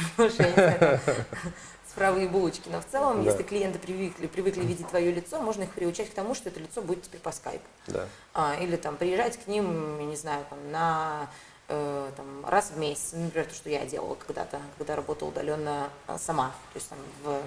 цифровые 1.86 2.28
булочки, 2.30 2.68
но 2.68 2.80
в 2.80 2.86
целом, 2.86 3.24
да. 3.24 3.30
если 3.30 3.42
клиенты 3.42 3.78
привыкли, 3.78 4.26
привыкли 4.28 4.62
видеть 4.62 4.88
твое 4.88 5.10
лицо, 5.10 5.40
можно 5.40 5.64
их 5.64 5.70
приучать 5.70 6.10
к 6.10 6.14
тому, 6.14 6.34
что 6.34 6.48
это 6.48 6.60
лицо 6.60 6.80
будет 6.80 7.02
теперь 7.02 7.20
по 7.20 7.32
скайпу. 7.32 7.64
Да. 7.88 8.06
А, 8.34 8.54
или 8.60 8.76
там 8.76 8.96
приезжать 8.96 9.36
к 9.36 9.48
ним, 9.48 9.98
я 9.98 10.06
не 10.06 10.16
знаю, 10.16 10.44
там, 10.48 10.70
на 10.70 11.28
э, 11.68 12.10
там, 12.16 12.46
раз 12.46 12.70
в 12.70 12.78
месяц, 12.78 13.12
например, 13.14 13.46
то, 13.46 13.54
что 13.54 13.70
я 13.70 13.84
делала 13.86 14.14
когда-то, 14.14 14.60
когда 14.78 14.94
работала 14.94 15.30
удаленно 15.30 15.90
а, 16.06 16.18
сама, 16.18 16.52
то 16.72 16.76
есть 16.76 16.88
там 16.88 16.98
в 17.24 17.40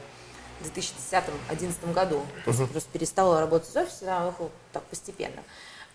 2010-2011 0.63 1.93
году. 1.93 2.21
То 2.45 2.51
есть 2.51 2.61
uh-huh. 2.61 2.67
просто 2.67 2.89
перестала 2.91 3.39
работать 3.39 3.69
из 3.69 3.75
офиса, 3.75 4.05
да, 4.05 4.25
уехала 4.25 4.49
так 4.71 4.83
постепенно. 4.83 5.43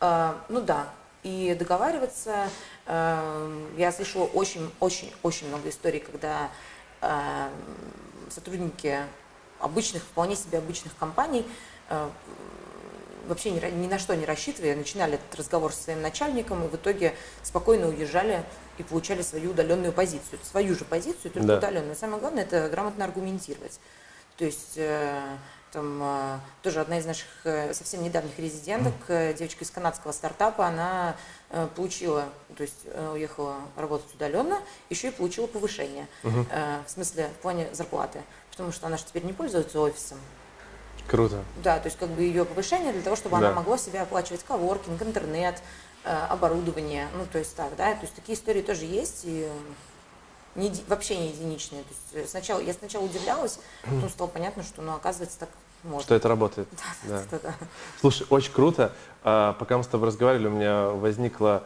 А, 0.01 0.45
ну 0.49 0.61
да, 0.61 0.89
и 1.23 1.57
договариваться. 1.59 2.49
Эм, 2.87 3.77
я 3.77 3.93
слышала 3.93 4.25
очень-очень-очень 4.25 5.49
много 5.49 5.69
историй, 5.69 6.01
когда 6.01 6.51
эм, 7.01 7.51
сотрудники 8.31 8.99
обычных, 9.61 10.03
вполне 10.03 10.37
себе 10.37 10.59
обычных 10.59 10.97
компаний 10.97 11.47
э, 11.91 12.09
вообще 13.27 13.51
ни, 13.51 13.59
ни 13.59 13.87
на 13.87 13.99
что 13.99 14.17
не 14.17 14.25
рассчитывая, 14.25 14.75
начинали 14.75 15.15
этот 15.15 15.35
разговор 15.39 15.73
со 15.73 15.85
своим 15.85 16.03
начальником 16.03 16.65
и 16.65 16.69
в 16.69 16.75
итоге 16.75 17.15
спокойно 17.43 17.89
уезжали 17.89 18.43
и 18.79 18.83
получали 18.83 19.23
свою 19.23 19.51
удаленную 19.51 19.93
позицию. 19.93 20.39
Свою 20.43 20.75
же 20.75 20.85
позицию, 20.85 21.33
только 21.33 21.47
да. 21.47 21.59
удаленную. 21.59 21.97
Самое 21.97 22.21
главное– 22.21 22.43
это 22.45 22.69
грамотно 22.69 23.05
аргументировать. 23.05 23.81
То 24.37 24.45
есть 24.45 24.75
э, 24.77 25.21
там 25.73 26.01
а, 26.03 26.41
тоже 26.63 26.81
одна 26.81 26.99
из 26.99 27.07
наших 27.07 27.27
э, 27.45 27.75
совсем 27.75 28.03
недавних 28.03 28.39
резиденток, 28.39 28.95
э, 29.09 29.35
девочка 29.35 29.65
из 29.65 29.71
канадского 29.71 30.13
стартапа, 30.13 30.67
она 30.67 31.17
э, 31.51 31.69
получила, 31.77 32.25
то 32.57 32.63
есть 32.63 32.87
уехала 33.13 33.57
работать 33.77 34.15
удаленно, 34.15 34.61
еще 34.91 35.09
и 35.09 35.11
получила 35.11 35.47
повышение, 35.47 36.07
угу. 36.25 36.47
в 36.87 36.91
смысле 36.91 37.29
в 37.39 37.43
плане 37.43 37.69
зарплаты, 37.73 38.21
потому 38.51 38.73
что 38.73 38.87
она 38.87 38.97
же 38.97 39.05
теперь 39.05 39.25
не 39.25 39.33
пользуется 39.33 39.81
офисом. 39.81 40.19
Круто. 41.07 41.43
Да, 41.63 41.79
то 41.79 41.87
есть 41.87 41.99
как 41.99 42.09
бы 42.11 42.23
ее 42.23 42.45
повышение 42.45 42.93
для 42.93 43.03
того, 43.03 43.17
чтобы 43.17 43.39
да. 43.39 43.49
она 43.49 43.57
могла 43.57 43.79
себе 43.79 44.01
оплачивать 44.01 44.43
коворкинг, 44.45 45.01
интернет, 45.03 45.63
оборудование, 46.05 47.09
ну 47.15 47.27
то 47.31 47.39
есть 47.39 47.55
так, 47.55 47.75
да, 47.77 47.95
то 47.95 48.03
есть 48.03 48.15
такие 48.15 48.37
истории 48.37 48.63
тоже 48.63 48.85
есть, 48.85 49.23
и 49.25 49.49
не, 50.55 50.73
вообще 50.89 51.17
не 51.17 51.29
единичные. 51.29 51.83
То 51.83 51.89
есть 51.89 52.27
э, 52.27 52.29
сначала, 52.29 52.61
я 52.61 52.73
сначала 52.73 53.05
удивлялась, 53.05 53.61
потом 53.85 54.09
стало 54.09 54.29
понятно, 54.29 54.63
что 54.63 54.83
ну, 54.83 54.95
оказывается 54.95 55.39
так 55.39 55.49
можно. 55.85 56.03
Что 56.03 56.15
это 56.15 56.29
работает. 56.29 56.69
Да, 57.09 57.21
да. 57.21 57.25
Да, 57.31 57.39
да. 57.43 57.55
Слушай, 58.01 58.27
очень 58.31 58.53
круто. 58.53 58.93
А, 59.23 59.55
пока 59.55 59.79
мы 59.79 59.85
с 59.85 59.87
тобой 59.87 60.09
разговаривали, 60.09 60.49
у 60.49 60.51
меня 60.51 60.89
возникло 60.89 61.65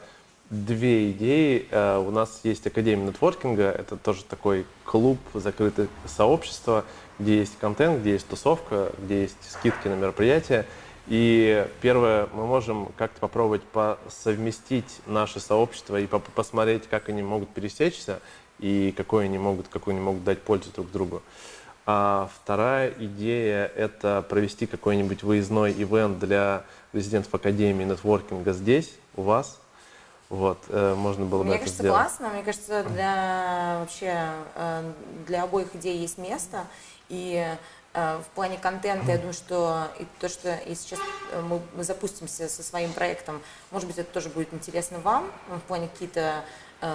две 0.51 1.11
идеи. 1.13 1.67
А, 1.71 1.99
у 1.99 2.11
нас 2.11 2.41
есть 2.43 2.67
Академия 2.67 3.07
нетворкинга. 3.07 3.71
Это 3.71 3.97
тоже 3.97 4.25
такой 4.25 4.67
клуб, 4.85 5.19
закрытое 5.35 5.89
сообщество, 6.07 6.85
где 7.19 7.39
есть 7.39 7.59
контент, 7.59 8.01
где 8.01 8.13
есть 8.13 8.29
тусовка, 8.29 8.93
где 8.99 9.23
есть 9.23 9.51
скидки 9.51 9.89
на 9.89 9.95
мероприятия. 9.95 10.67
И 11.09 11.67
первое, 11.81 12.29
мы 12.33 12.47
можем 12.47 12.87
как-то 12.97 13.19
попробовать 13.19 13.63
совместить 14.09 15.01
наше 15.07 15.41
сообщество 15.41 15.99
и 15.99 16.07
посмотреть, 16.07 16.87
как 16.89 17.09
они 17.09 17.23
могут 17.23 17.49
пересечься 17.49 18.21
и 18.63 18.95
какой 18.97 19.25
они 19.25 19.39
могут, 19.39 19.69
какую 19.69 19.93
они 19.93 20.01
могут 20.03 20.25
дать 20.25 20.41
пользу 20.41 20.71
друг 20.75 20.91
другу. 20.91 21.23
А 21.85 22.31
вторая 22.43 22.95
идея– 22.97 23.67
это 23.77 24.25
провести 24.29 24.67
какой-нибудь 24.67 25.25
выездной 25.25 25.73
ивент 25.73 26.21
для 26.21 26.63
резидентов 26.93 27.35
Академии 27.35 27.85
нетворкинга 27.85 28.53
здесь, 28.53 28.95
у 29.17 29.23
вас. 29.23 29.59
Вот, 30.29 30.59
э, 30.69 30.95
можно 30.95 31.27
было 31.27 31.43
Мне 31.43 31.55
бы 31.55 31.59
кажется, 31.59 31.83
это 31.83 31.83
сделать. 31.83 32.01
классно. 32.03 32.29
Мне 32.29 32.43
кажется, 32.45 32.85
для 32.85 33.79
вообще 33.81 34.31
э, 34.55 34.93
для 35.27 35.43
обоих 35.43 35.75
идей 35.75 35.99
есть 35.99 36.19
место. 36.19 36.65
И 37.09 37.45
э, 37.93 38.19
в 38.19 38.35
плане 38.35 38.59
контента, 38.59 39.11
я 39.11 39.19
думаю, 39.19 39.35
что 39.35 39.89
и 39.99 40.07
то, 40.21 40.29
что 40.29 40.55
и 40.55 40.75
сейчас 40.77 41.01
мы, 41.43 41.61
мы 41.75 41.83
запустимся 41.83 42.49
со 42.49 42.63
своим 42.63 42.93
проектом, 42.93 43.43
может 43.73 43.89
быть, 43.89 43.99
это 43.99 44.11
тоже 44.11 44.31
будет 44.31 44.55
интересно 44.55 45.01
вам, 45.01 45.31
в 45.49 45.61
плане 45.63 45.89
какие-то 45.89 46.21
Э, 46.21 46.43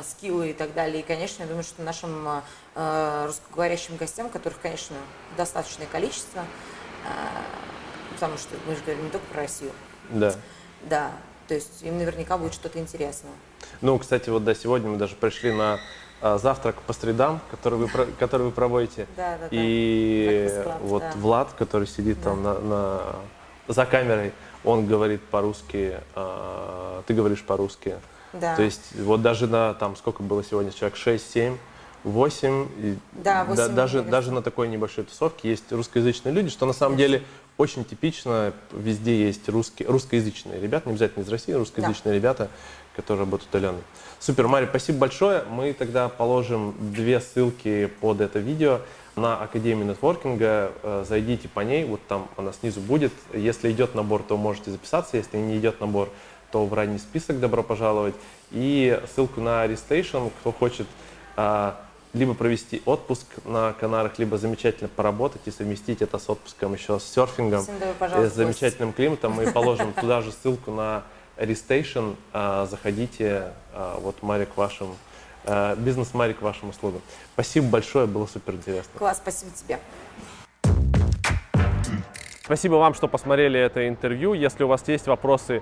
скиллы 0.03 0.49
и 0.49 0.53
так 0.53 0.73
далее. 0.73 1.01
И, 1.01 1.03
конечно, 1.03 1.43
я 1.43 1.47
думаю, 1.47 1.63
что 1.63 1.81
нашим 1.81 2.27
э, 2.27 2.41
э, 2.75 3.25
русскоговорящим 3.27 3.95
гостям, 3.97 4.29
которых, 4.29 4.59
конечно, 4.59 4.97
достаточное 5.37 5.87
количество, 5.87 6.43
потому 8.13 8.37
что 8.37 8.55
мы 8.65 8.75
же 8.75 8.81
говорим 8.81 9.05
не 9.05 9.09
только 9.09 9.25
про 9.27 9.41
Россию. 9.43 9.71
Да. 10.09 10.33
Да, 10.83 11.11
то 11.47 11.53
есть 11.53 11.81
им 11.83 11.97
наверняка 11.97 12.37
будет 12.37 12.53
что-то 12.53 12.79
интересное. 12.79 13.31
Ну, 13.81 13.97
кстати, 13.97 14.29
вот 14.29 14.43
да, 14.43 14.53
сегодня 14.53 14.89
мы 14.89 14.97
даже 14.97 15.15
пришли 15.15 15.53
на 15.53 15.79
завтрак 16.21 16.81
по 16.81 16.93
средам, 16.93 17.39
который 17.49 17.79
вы, 17.79 17.87
который 18.19 18.47
вы 18.47 18.51
проводите. 18.51 19.07
Да, 19.15 19.37
да, 19.37 19.47
И 19.51 20.61
да. 20.65 20.77
вот 20.81 21.01
да. 21.01 21.11
Влад, 21.15 21.53
который 21.53 21.87
сидит 21.87 22.21
да. 22.21 22.31
там 22.31 22.43
на, 22.43 22.59
на, 22.59 23.01
за 23.67 23.85
камерой, 23.85 24.33
он 24.63 24.85
говорит 24.85 25.23
по-русски, 25.23 25.97
а, 26.15 27.03
ты 27.07 27.13
говоришь 27.13 27.43
по-русски. 27.43 27.95
Да. 28.33 28.55
То 28.55 28.61
есть 28.61 28.93
вот 28.99 29.21
даже 29.21 29.47
на, 29.47 29.73
там, 29.73 29.95
сколько 29.95 30.23
было 30.23 30.43
сегодня 30.43 30.71
человек, 30.71 30.97
6, 30.97 31.31
7, 31.31 31.57
8, 32.03 32.97
да, 33.13 33.43
8 33.45 33.55
да, 33.55 33.67
даже, 33.69 34.01
даже 34.01 34.31
на 34.31 34.41
такой 34.41 34.67
небольшой 34.67 35.03
тусовке 35.03 35.49
есть 35.49 35.71
русскоязычные 35.71 36.33
люди, 36.33 36.49
что 36.49 36.65
на 36.65 36.73
самом 36.73 36.95
yes. 36.95 36.99
деле 36.99 37.23
очень 37.57 37.83
типично, 37.83 38.53
везде 38.71 39.25
есть 39.25 39.49
русские, 39.49 39.89
русскоязычные 39.89 40.61
ребята, 40.61 40.89
не 40.89 40.93
обязательно 40.93 41.23
из 41.23 41.29
России, 41.29 41.53
русскоязычные 41.53 42.13
да. 42.13 42.15
ребята, 42.15 42.49
которые 42.95 43.21
работают 43.21 43.49
удаленно. 43.49 43.81
Супер, 44.19 44.47
Мария, 44.47 44.69
спасибо 44.69 44.99
большое. 44.99 45.43
Мы 45.49 45.73
тогда 45.73 46.09
положим 46.09 46.75
две 46.79 47.19
ссылки 47.19 47.87
под 48.01 48.21
это 48.21 48.39
видео 48.39 48.81
на 49.15 49.37
Академию 49.37 49.87
нетворкинга. 49.87 50.71
Э, 50.83 51.05
зайдите 51.07 51.47
по 51.47 51.61
ней, 51.61 51.83
вот 51.85 51.99
там 52.07 52.27
она 52.37 52.53
снизу 52.53 52.79
будет. 52.81 53.13
Если 53.33 53.71
идет 53.71 53.95
набор, 53.95 54.23
то 54.23 54.37
можете 54.37 54.71
записаться. 54.71 55.17
Если 55.17 55.37
не 55.37 55.57
идет 55.57 55.79
набор, 55.81 56.09
то 56.51 56.65
в 56.65 56.73
ранний 56.73 56.99
список 56.99 57.39
добро 57.39 57.63
пожаловать. 57.63 58.15
И 58.51 59.01
ссылку 59.13 59.41
на 59.41 59.65
Restation, 59.65 60.31
кто 60.39 60.51
хочет 60.51 60.87
а, 61.35 61.79
либо 62.13 62.33
провести 62.33 62.81
отпуск 62.85 63.25
на 63.45 63.73
Канарах, 63.73 64.17
либо 64.19 64.37
замечательно 64.37 64.89
поработать 64.89 65.41
и 65.45 65.51
совместить 65.51 66.01
это 66.01 66.17
с 66.17 66.29
отпуском 66.29 66.73
еще 66.73 66.99
с 66.99 67.03
серфингом, 67.03 67.63
с 67.63 68.33
замечательным 68.33 68.93
климатом. 68.93 69.33
Мы 69.33 69.51
положим 69.51 69.93
туда 69.99 70.21
же 70.21 70.31
ссылку 70.31 70.71
на 70.71 71.03
Restation. 71.37 72.15
А, 72.33 72.65
заходите, 72.65 73.51
а, 73.73 73.99
вот 73.99 74.21
Марик 74.21 74.55
вашим, 74.55 74.95
бизнес 75.77 76.13
Марик 76.13 76.41
вашим 76.41 76.69
услугам. 76.69 77.01
Спасибо 77.33 77.67
большое, 77.67 78.05
было 78.05 78.25
супер 78.25 78.55
интересно. 78.55 78.91
Класс, 78.97 79.17
спасибо 79.17 79.51
тебе. 79.51 79.79
Спасибо 82.47 82.75
вам, 82.75 82.93
что 82.93 83.09
посмотрели 83.09 83.59
это 83.59 83.89
интервью. 83.89 84.33
Если 84.33 84.63
у 84.63 84.69
вас 84.69 84.87
есть 84.87 85.07
вопросы 85.07 85.61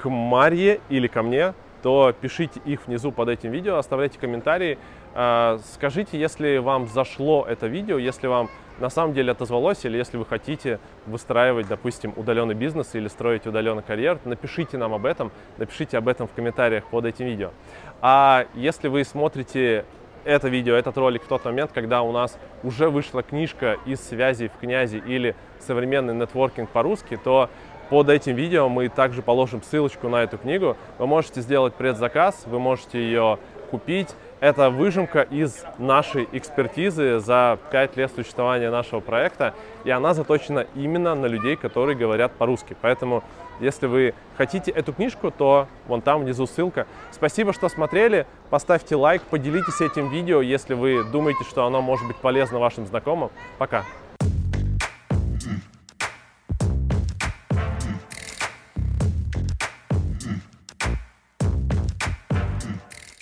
к 0.00 0.08
Марье 0.08 0.80
или 0.88 1.06
ко 1.06 1.22
мне, 1.22 1.54
то 1.82 2.14
пишите 2.18 2.60
их 2.64 2.86
внизу 2.86 3.12
под 3.12 3.28
этим 3.28 3.50
видео, 3.50 3.76
оставляйте 3.76 4.18
комментарии. 4.18 4.78
А, 5.14 5.58
скажите, 5.74 6.18
если 6.18 6.58
вам 6.58 6.88
зашло 6.88 7.44
это 7.48 7.66
видео, 7.66 7.98
если 7.98 8.26
вам 8.26 8.48
на 8.78 8.88
самом 8.88 9.12
деле 9.12 9.32
отозвалось, 9.32 9.84
или 9.84 9.98
если 9.98 10.16
вы 10.16 10.24
хотите 10.24 10.78
выстраивать, 11.06 11.68
допустим, 11.68 12.14
удаленный 12.16 12.54
бизнес 12.54 12.94
или 12.94 13.08
строить 13.08 13.46
удаленный 13.46 13.82
карьер, 13.82 14.18
напишите 14.24 14.78
нам 14.78 14.94
об 14.94 15.04
этом, 15.04 15.32
напишите 15.58 15.98
об 15.98 16.08
этом 16.08 16.28
в 16.28 16.32
комментариях 16.32 16.84
под 16.86 17.04
этим 17.04 17.26
видео. 17.26 17.50
А 18.00 18.46
если 18.54 18.88
вы 18.88 19.04
смотрите 19.04 19.84
это 20.24 20.48
видео, 20.48 20.74
этот 20.74 20.96
ролик 20.98 21.22
в 21.22 21.26
тот 21.26 21.44
момент, 21.44 21.72
когда 21.72 22.02
у 22.02 22.12
нас 22.12 22.38
уже 22.62 22.90
вышла 22.90 23.22
книжка 23.22 23.78
из 23.86 24.00
связи 24.00 24.48
в 24.48 24.60
князи 24.60 25.02
или 25.06 25.34
современный 25.58 26.14
нетворкинг 26.14 26.68
по-русски, 26.70 27.18
то 27.22 27.48
под 27.90 28.08
этим 28.08 28.36
видео 28.36 28.68
мы 28.68 28.88
также 28.88 29.20
положим 29.20 29.62
ссылочку 29.62 30.08
на 30.08 30.22
эту 30.22 30.38
книгу. 30.38 30.76
Вы 30.98 31.06
можете 31.08 31.40
сделать 31.40 31.74
предзаказ, 31.74 32.44
вы 32.46 32.60
можете 32.60 33.00
ее 33.00 33.38
купить. 33.70 34.08
Это 34.38 34.70
выжимка 34.70 35.22
из 35.22 35.64
нашей 35.76 36.28
экспертизы 36.32 37.18
за 37.18 37.58
5 37.72 37.96
лет 37.96 38.12
существования 38.14 38.70
нашего 38.70 39.00
проекта, 39.00 39.54
и 39.84 39.90
она 39.90 40.14
заточена 40.14 40.66
именно 40.74 41.14
на 41.14 41.26
людей, 41.26 41.56
которые 41.56 41.96
говорят 41.96 42.32
по-русски. 42.32 42.76
Поэтому, 42.80 43.22
если 43.58 43.86
вы 43.86 44.14
хотите 44.38 44.70
эту 44.70 44.92
книжку, 44.92 45.30
то 45.30 45.66
вон 45.88 46.00
там 46.00 46.22
внизу 46.22 46.46
ссылка. 46.46 46.86
Спасибо, 47.10 47.52
что 47.52 47.68
смотрели. 47.68 48.24
Поставьте 48.50 48.94
лайк, 48.94 49.22
поделитесь 49.22 49.80
этим 49.80 50.08
видео, 50.10 50.40
если 50.40 50.74
вы 50.74 51.04
думаете, 51.04 51.42
что 51.44 51.66
оно 51.66 51.82
может 51.82 52.06
быть 52.06 52.16
полезно 52.16 52.60
вашим 52.60 52.86
знакомым. 52.86 53.30
Пока! 53.58 53.84